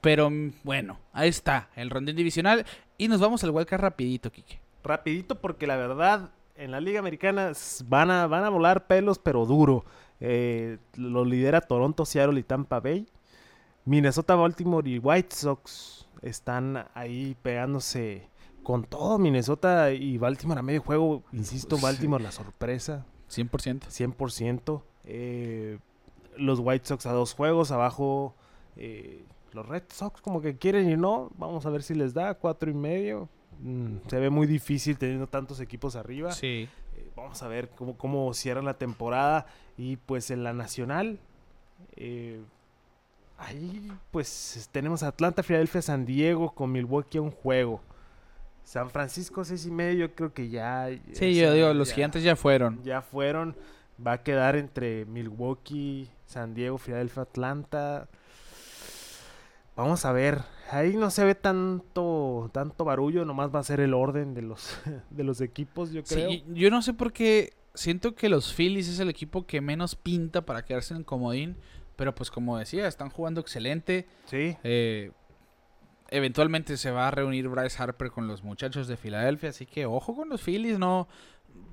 Pero 0.00 0.28
mm, 0.28 0.54
bueno, 0.64 0.98
ahí 1.12 1.28
está 1.28 1.70
el 1.76 1.88
rondín 1.88 2.16
divisional. 2.16 2.66
Y 2.98 3.06
nos 3.06 3.20
vamos 3.20 3.44
al 3.44 3.50
wildcard 3.50 3.82
rapidito, 3.82 4.32
Kike. 4.32 4.58
Rapidito 4.82 5.40
porque 5.40 5.68
la 5.68 5.76
verdad 5.76 6.32
en 6.56 6.70
la 6.70 6.80
liga 6.80 7.00
americana 7.00 7.52
van 7.86 8.10
a, 8.10 8.26
van 8.26 8.44
a 8.44 8.48
volar 8.48 8.86
pelos 8.86 9.18
pero 9.18 9.46
duro. 9.46 9.84
Eh, 10.20 10.78
lo 10.94 11.24
lidera 11.24 11.60
Toronto, 11.60 12.04
Seattle 12.04 12.40
y 12.40 12.42
Tampa 12.42 12.80
Bay. 12.80 13.06
Minnesota, 13.84 14.34
Baltimore 14.34 14.88
y 14.88 14.98
White 14.98 15.34
Sox 15.34 16.08
están 16.22 16.86
ahí 16.94 17.36
pegándose 17.42 18.28
con 18.62 18.84
todo 18.84 19.18
Minnesota 19.18 19.92
y 19.92 20.18
Baltimore 20.18 20.60
a 20.60 20.62
medio 20.62 20.82
juego. 20.82 21.22
Insisto, 21.32 21.78
Baltimore 21.78 22.22
la 22.22 22.32
sorpresa. 22.32 23.06
100%. 23.30 23.86
100%. 23.88 24.82
Eh, 25.04 25.78
los 26.36 26.58
White 26.60 26.86
Sox 26.86 27.06
a 27.06 27.12
dos 27.12 27.34
juegos, 27.34 27.70
abajo 27.70 28.34
eh, 28.76 29.24
los 29.52 29.66
Red 29.66 29.84
Sox 29.88 30.20
como 30.20 30.40
que 30.40 30.58
quieren 30.58 30.90
y 30.90 30.96
no. 30.96 31.30
Vamos 31.36 31.64
a 31.66 31.70
ver 31.70 31.82
si 31.82 31.94
les 31.94 32.12
da 32.12 32.34
cuatro 32.34 32.70
y 32.70 32.74
medio. 32.74 33.28
Mm, 33.60 33.98
se 34.08 34.18
ve 34.18 34.30
muy 34.30 34.46
difícil 34.46 34.98
teniendo 34.98 35.26
tantos 35.26 35.60
equipos 35.60 35.96
arriba. 35.96 36.32
Sí. 36.32 36.68
Eh, 36.96 37.10
vamos 37.16 37.42
a 37.42 37.48
ver 37.48 37.70
cómo, 37.70 37.96
cómo 37.96 38.32
cierra 38.34 38.62
la 38.62 38.74
temporada. 38.74 39.46
Y 39.76 39.96
pues 39.96 40.30
en 40.30 40.42
la 40.44 40.52
nacional, 40.52 41.18
eh, 41.96 42.40
ahí 43.38 43.90
pues 44.10 44.68
tenemos 44.72 45.02
Atlanta, 45.02 45.42
Filadelfia, 45.42 45.82
San 45.82 46.06
Diego 46.06 46.52
con 46.54 46.72
Milwaukee 46.72 47.18
a 47.18 47.22
un 47.22 47.30
juego. 47.30 47.80
San 48.64 48.90
Francisco 48.90 49.44
seis 49.44 49.64
y 49.66 49.70
medio, 49.70 50.06
yo 50.08 50.14
creo 50.14 50.32
que 50.34 50.48
ya. 50.48 50.88
Sí, 51.12 51.34
yo 51.36 51.52
digo, 51.52 51.72
los 51.74 51.90
ya- 51.90 51.94
gigantes 51.94 52.22
ya 52.22 52.34
fueron. 52.36 52.82
Ya 52.82 53.00
fueron. 53.02 53.54
Va 54.04 54.12
a 54.12 54.22
quedar 54.22 54.56
entre 54.56 55.04
Milwaukee, 55.06 56.10
San 56.26 56.52
Diego, 56.54 56.76
Filadelfia, 56.76 57.22
Atlanta. 57.22 58.08
Vamos 59.76 60.04
a 60.04 60.12
ver. 60.12 60.40
Ahí 60.70 60.96
no 60.96 61.10
se 61.10 61.24
ve 61.24 61.34
tanto, 61.34 62.50
tanto 62.52 62.84
barullo, 62.84 63.24
nomás 63.24 63.54
va 63.54 63.60
a 63.60 63.64
ser 63.64 63.80
el 63.80 63.94
orden 63.94 64.34
de 64.34 64.42
los, 64.42 64.78
de 65.10 65.24
los 65.24 65.40
equipos, 65.40 65.92
yo 65.92 66.02
creo. 66.02 66.28
Sí, 66.28 66.44
yo 66.48 66.70
no 66.70 66.82
sé 66.82 66.94
por 66.94 67.12
qué 67.12 67.52
siento 67.74 68.14
que 68.14 68.28
los 68.28 68.52
Phillies 68.52 68.88
es 68.88 68.98
el 69.00 69.08
equipo 69.08 69.46
que 69.46 69.60
menos 69.60 69.94
pinta 69.94 70.44
para 70.44 70.64
quedarse 70.64 70.94
en 70.94 71.04
comodín. 71.04 71.56
Pero 71.96 72.14
pues 72.14 72.30
como 72.30 72.58
decía, 72.58 72.86
están 72.86 73.10
jugando 73.10 73.40
excelente. 73.40 74.06
Sí. 74.26 74.56
Eh, 74.62 75.12
eventualmente 76.10 76.76
se 76.76 76.90
va 76.90 77.08
a 77.08 77.10
reunir 77.10 77.48
Bryce 77.48 77.82
Harper 77.82 78.10
con 78.10 78.28
los 78.28 78.42
muchachos 78.42 78.86
de 78.86 78.96
Filadelfia. 78.96 79.50
Así 79.50 79.66
que 79.66 79.86
ojo 79.86 80.14
con 80.14 80.28
los 80.28 80.42
Phillies, 80.42 80.78
no. 80.78 81.08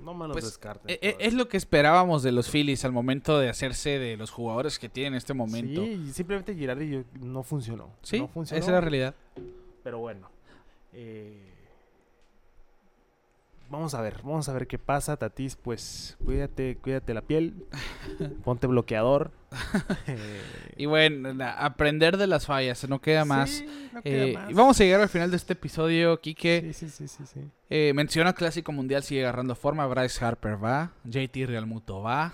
No 0.02 0.14
me 0.14 0.28
los 0.28 0.34
Pues, 0.34 0.46
descarten. 0.46 0.90
E- 0.92 1.00
e-. 1.02 1.16
Es 1.20 1.34
lo 1.34 1.48
que 1.48 1.56
esperábamos 1.56 2.24
de 2.24 2.32
los 2.34 2.50
Phillies 2.50 2.84
al 2.84 2.92
momento 2.92 3.40
de 3.40 3.48
hacerse 3.50 4.00
de 4.00 4.18
los 4.18 4.32
jugadores 4.32 4.78
que 4.78 4.90
tienen 4.90 5.14
en 5.14 5.18
este 5.18 5.34
momento. 5.34 5.82
Sí, 5.82 6.12
simplemente 6.12 6.54
Girardi 6.56 7.06
no 7.22 7.44
funcionó. 7.44 7.90
Sí, 8.02 8.20
no 8.20 8.28
funcionó. 8.28 8.60
esa 8.60 8.70
es 8.72 8.74
la 8.74 8.82
realidad. 8.82 9.16
Pero 9.84 10.00
bueno. 10.00 10.30
eh, 10.92 11.53
vamos 13.74 13.94
a 13.94 14.02
ver, 14.02 14.22
vamos 14.24 14.48
a 14.48 14.54
ver 14.54 14.68
qué 14.68 14.80
pasa, 14.80 15.18
Tatis. 15.18 15.56
Pues 15.58 16.16
cuídate, 16.24 16.78
cuídate 16.78 17.14
la 17.14 17.22
piel. 17.22 17.66
ponte 18.44 18.68
bloqueador. 18.68 19.32
Y 20.76 20.88
bueno, 20.88 21.30
aprender 21.58 22.18
de 22.18 22.26
las 22.26 22.48
fallas, 22.48 22.90
no 22.90 23.00
queda 23.00 23.26
más. 23.26 23.50
sí, 23.52 23.66
no 23.94 24.02
queda 24.02 24.24
Eh, 24.26 24.34
más. 24.34 24.50
y 24.50 24.54
vamos 24.56 24.82
a 24.82 24.84
llegar 24.84 25.02
al 25.02 25.10
final 25.10 25.30
de 25.30 25.38
este 25.38 25.54
episodio, 25.54 26.20
Quique. 26.20 26.62
Sí, 26.74 26.74
sí, 26.74 26.90
sí, 26.90 27.08
sí, 27.08 27.24
sí. 27.32 27.40
Eh, 27.70 27.92
menciona 27.94 28.34
Clásico 28.34 28.72
Mundial, 28.72 29.04
sigue 29.04 29.22
agarrando 29.22 29.54
forma. 29.54 29.86
Bryce 29.86 30.24
Harper 30.26 30.64
va. 30.64 30.92
JT 31.04 31.46
Realmuto 31.46 32.02
va. 32.02 32.34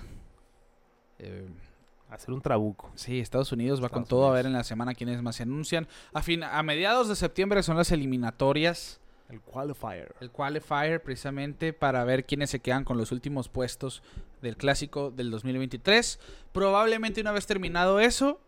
Eh, 1.19 1.47
Hacer 2.09 2.33
un 2.33 2.41
trabuco. 2.41 2.91
sí, 2.95 3.19
Estados 3.19 3.51
Unidos 3.51 3.83
va 3.83 3.89
con 3.89 4.03
todo. 4.05 4.27
A 4.29 4.33
ver 4.33 4.45
en 4.47 4.53
la 4.53 4.63
semana 4.63 4.95
quiénes 4.95 5.21
más 5.21 5.35
se 5.35 5.43
anuncian. 5.43 5.87
A, 6.13 6.23
fin, 6.23 6.43
a 6.43 6.63
mediados 6.63 7.07
de 7.09 7.15
septiembre 7.15 7.61
son 7.61 7.77
las 7.77 7.91
eliminatorias. 7.91 8.98
El 9.29 9.41
qualifier. 9.41 10.15
El 10.21 10.31
qualifier, 10.31 11.03
precisamente, 11.03 11.71
para 11.73 12.03
ver 12.03 12.25
quiénes 12.25 12.49
se 12.49 12.59
quedan 12.59 12.83
con 12.83 12.97
los 12.97 13.11
últimos 13.11 13.47
puestos 13.47 14.01
del 14.41 14.57
Clásico 14.57 15.11
del 15.11 15.29
2023. 15.29 16.19
Probablemente 16.51 17.21
una 17.21 17.31
vez 17.31 17.45
terminado 17.45 17.99
eso, 17.99 18.39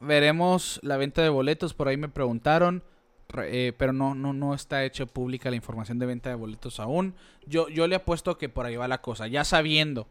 veremos 0.00 0.78
la 0.82 0.96
venta 0.96 1.22
de 1.22 1.28
boletos. 1.28 1.74
Por 1.74 1.88
ahí 1.88 1.96
me 1.96 2.08
preguntaron. 2.08 2.82
re- 3.28 3.68
eh, 3.68 3.72
pero 3.72 3.92
no, 3.92 4.14
no, 4.14 4.32
no 4.32 4.54
está 4.54 4.84
hecho 4.84 5.06
pública 5.06 5.50
la 5.50 5.56
información 5.56 5.98
de 5.98 6.06
venta 6.06 6.28
de 6.30 6.34
boletos 6.36 6.80
aún. 6.80 7.14
Yo, 7.46 7.68
yo 7.68 7.86
le 7.86 7.96
apuesto 7.96 8.38
que 8.38 8.48
por 8.48 8.66
ahí 8.66 8.76
va 8.76 8.88
la 8.88 9.00
cosa. 9.02 9.26
Ya 9.26 9.44
sabiendo 9.44 10.06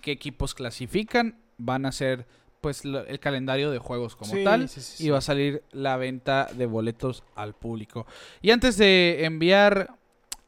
qué 0.00 0.12
equipos 0.12 0.54
clasifican, 0.54 1.38
van 1.58 1.86
a 1.86 1.92
ser 1.92 2.26
pues 2.62 2.86
lo- 2.86 3.04
el 3.04 3.20
calendario 3.20 3.70
de 3.70 3.76
juegos 3.78 4.16
como 4.16 4.32
Sí, 4.32 4.42
tal 4.44 4.68
sí, 4.70 4.80
sí, 4.80 5.04
y 5.06 5.10
va 5.10 5.18
a 5.18 5.20
salir 5.20 5.62
la 5.72 5.98
venta 5.98 6.48
de 6.56 6.64
boletos 6.64 7.22
al 7.34 7.52
público. 7.54 8.06
Y 8.40 8.50
antes 8.52 8.78
de 8.78 9.26
enviar, 9.26 9.96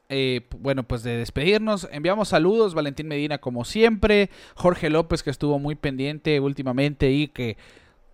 eh, 0.09 0.41
bueno, 0.59 0.83
pues 0.83 1.03
de 1.03 1.17
despedirnos, 1.17 1.87
enviamos 1.91 2.29
saludos, 2.29 2.73
Valentín 2.73 3.07
Medina 3.07 3.37
como 3.37 3.65
siempre, 3.65 4.29
Jorge 4.55 4.89
López 4.89 5.21
que 5.21 5.29
estuvo 5.29 5.59
muy 5.59 5.75
pendiente 5.75 6.39
últimamente 6.39 7.11
y 7.11 7.27
que 7.27 7.57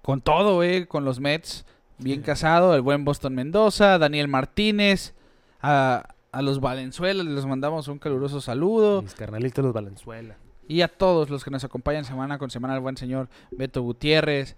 con 0.02 0.20
todo, 0.22 0.64
eh, 0.64 0.88
con 0.88 1.06
los 1.06 1.20
Mets, 1.20 1.66
bien 1.99 2.22
casado, 2.24 2.74
el 2.74 2.82
buen 2.82 3.06
Boston 3.06 3.36
Mendoza, 3.36 3.99
Daniel 3.99 4.28
Martínez, 4.28 5.14
a, 5.62 6.16
a 6.32 6.41
los 6.41 6.60
Valenzuela 6.60 7.24
les 7.24 7.45
mandamos 7.45 7.88
un 7.88 7.99
caluroso 7.99 8.41
saludo. 8.41 9.04
Mis 9.04 9.14
carnalitos 9.14 9.64
los 9.64 9.74
Valenzuela. 9.74 10.38
Y 10.72 10.84
a 10.84 10.88
todos 10.88 11.30
los 11.30 11.43
que 11.43 11.51
nos 11.51 11.65
acompañan 11.65 12.05
semana 12.05 12.38
con 12.38 12.49
semana, 12.49 12.76
el 12.76 12.80
buen 12.80 12.95
señor 12.95 13.28
Beto 13.51 13.82
Gutiérrez, 13.82 14.55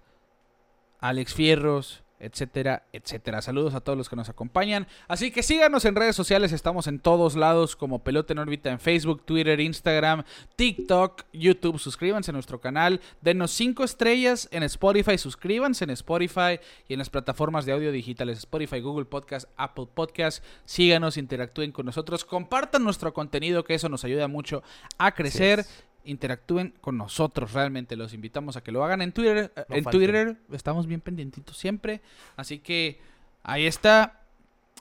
Alex 1.00 1.34
Fierros, 1.34 2.04
etcétera, 2.20 2.84
etcétera. 2.92 3.42
Saludos 3.42 3.74
a 3.74 3.80
todos 3.80 3.98
los 3.98 4.08
que 4.08 4.14
nos 4.14 4.28
acompañan. 4.28 4.86
Así 5.08 5.32
que 5.32 5.42
síganos 5.42 5.84
en 5.84 5.96
redes 5.96 6.14
sociales, 6.14 6.52
estamos 6.52 6.86
en 6.86 7.00
todos 7.00 7.34
lados 7.34 7.74
como 7.74 8.04
Pelota 8.04 8.32
en 8.32 8.38
órbita 8.38 8.70
en 8.70 8.78
Facebook, 8.78 9.24
Twitter, 9.24 9.58
Instagram, 9.58 10.22
TikTok, 10.54 11.24
YouTube. 11.32 11.80
Suscríbanse 11.80 12.30
a 12.30 12.34
nuestro 12.34 12.60
canal, 12.60 13.00
denos 13.20 13.50
5 13.50 13.82
estrellas 13.82 14.48
en 14.52 14.62
Spotify, 14.62 15.18
suscríbanse 15.18 15.82
en 15.82 15.90
Spotify 15.90 16.60
y 16.86 16.92
en 16.92 17.00
las 17.00 17.10
plataformas 17.10 17.66
de 17.66 17.72
audio 17.72 17.90
digitales 17.90 18.38
Spotify, 18.38 18.78
Google 18.78 19.06
Podcast, 19.06 19.48
Apple 19.56 19.88
Podcast. 19.92 20.44
Síganos, 20.64 21.16
interactúen 21.16 21.72
con 21.72 21.86
nosotros, 21.86 22.24
compartan 22.24 22.84
nuestro 22.84 23.12
contenido 23.12 23.64
que 23.64 23.74
eso 23.74 23.88
nos 23.88 24.04
ayuda 24.04 24.28
mucho 24.28 24.62
a 24.96 25.12
crecer. 25.12 25.66
Interactúen 26.04 26.74
con 26.80 26.96
nosotros 26.98 27.52
realmente. 27.52 27.96
Los 27.96 28.14
invitamos 28.14 28.56
a 28.56 28.62
que 28.62 28.72
lo 28.72 28.84
hagan 28.84 29.02
en 29.02 29.12
Twitter. 29.12 29.52
eh, 29.56 29.64
No 29.68 29.76
en 29.76 29.84
falten. 29.84 30.00
Twitter 30.00 30.36
estamos 30.52 30.86
bien 30.86 31.00
pendientitos 31.00 31.56
siempre. 31.56 32.00
Así 32.36 32.58
que 32.58 33.00
ahí 33.42 33.66
está. 33.66 34.20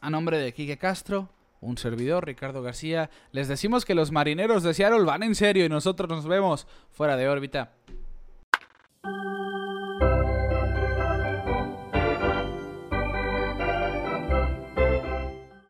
A 0.02 0.10
nombre 0.10 0.38
de 0.38 0.54
Quique 0.54 0.78
Castro, 0.78 1.30
un 1.62 1.78
servidor, 1.78 2.26
Ricardo 2.26 2.62
García. 2.62 3.10
Les 3.32 3.48
decimos 3.48 3.86
que 3.86 3.96
los 3.96 4.12
marineros 4.12 4.64
de 4.64 4.74
Seattle 4.74 5.06
van 5.06 5.24
en 5.24 5.34
serio 5.34 5.64
y 5.64 5.70
nosotros 5.70 6.10
nos 6.10 6.28
vemos 6.28 6.68
fuera 6.92 7.16
de 7.16 7.30
órbita. 7.30 7.72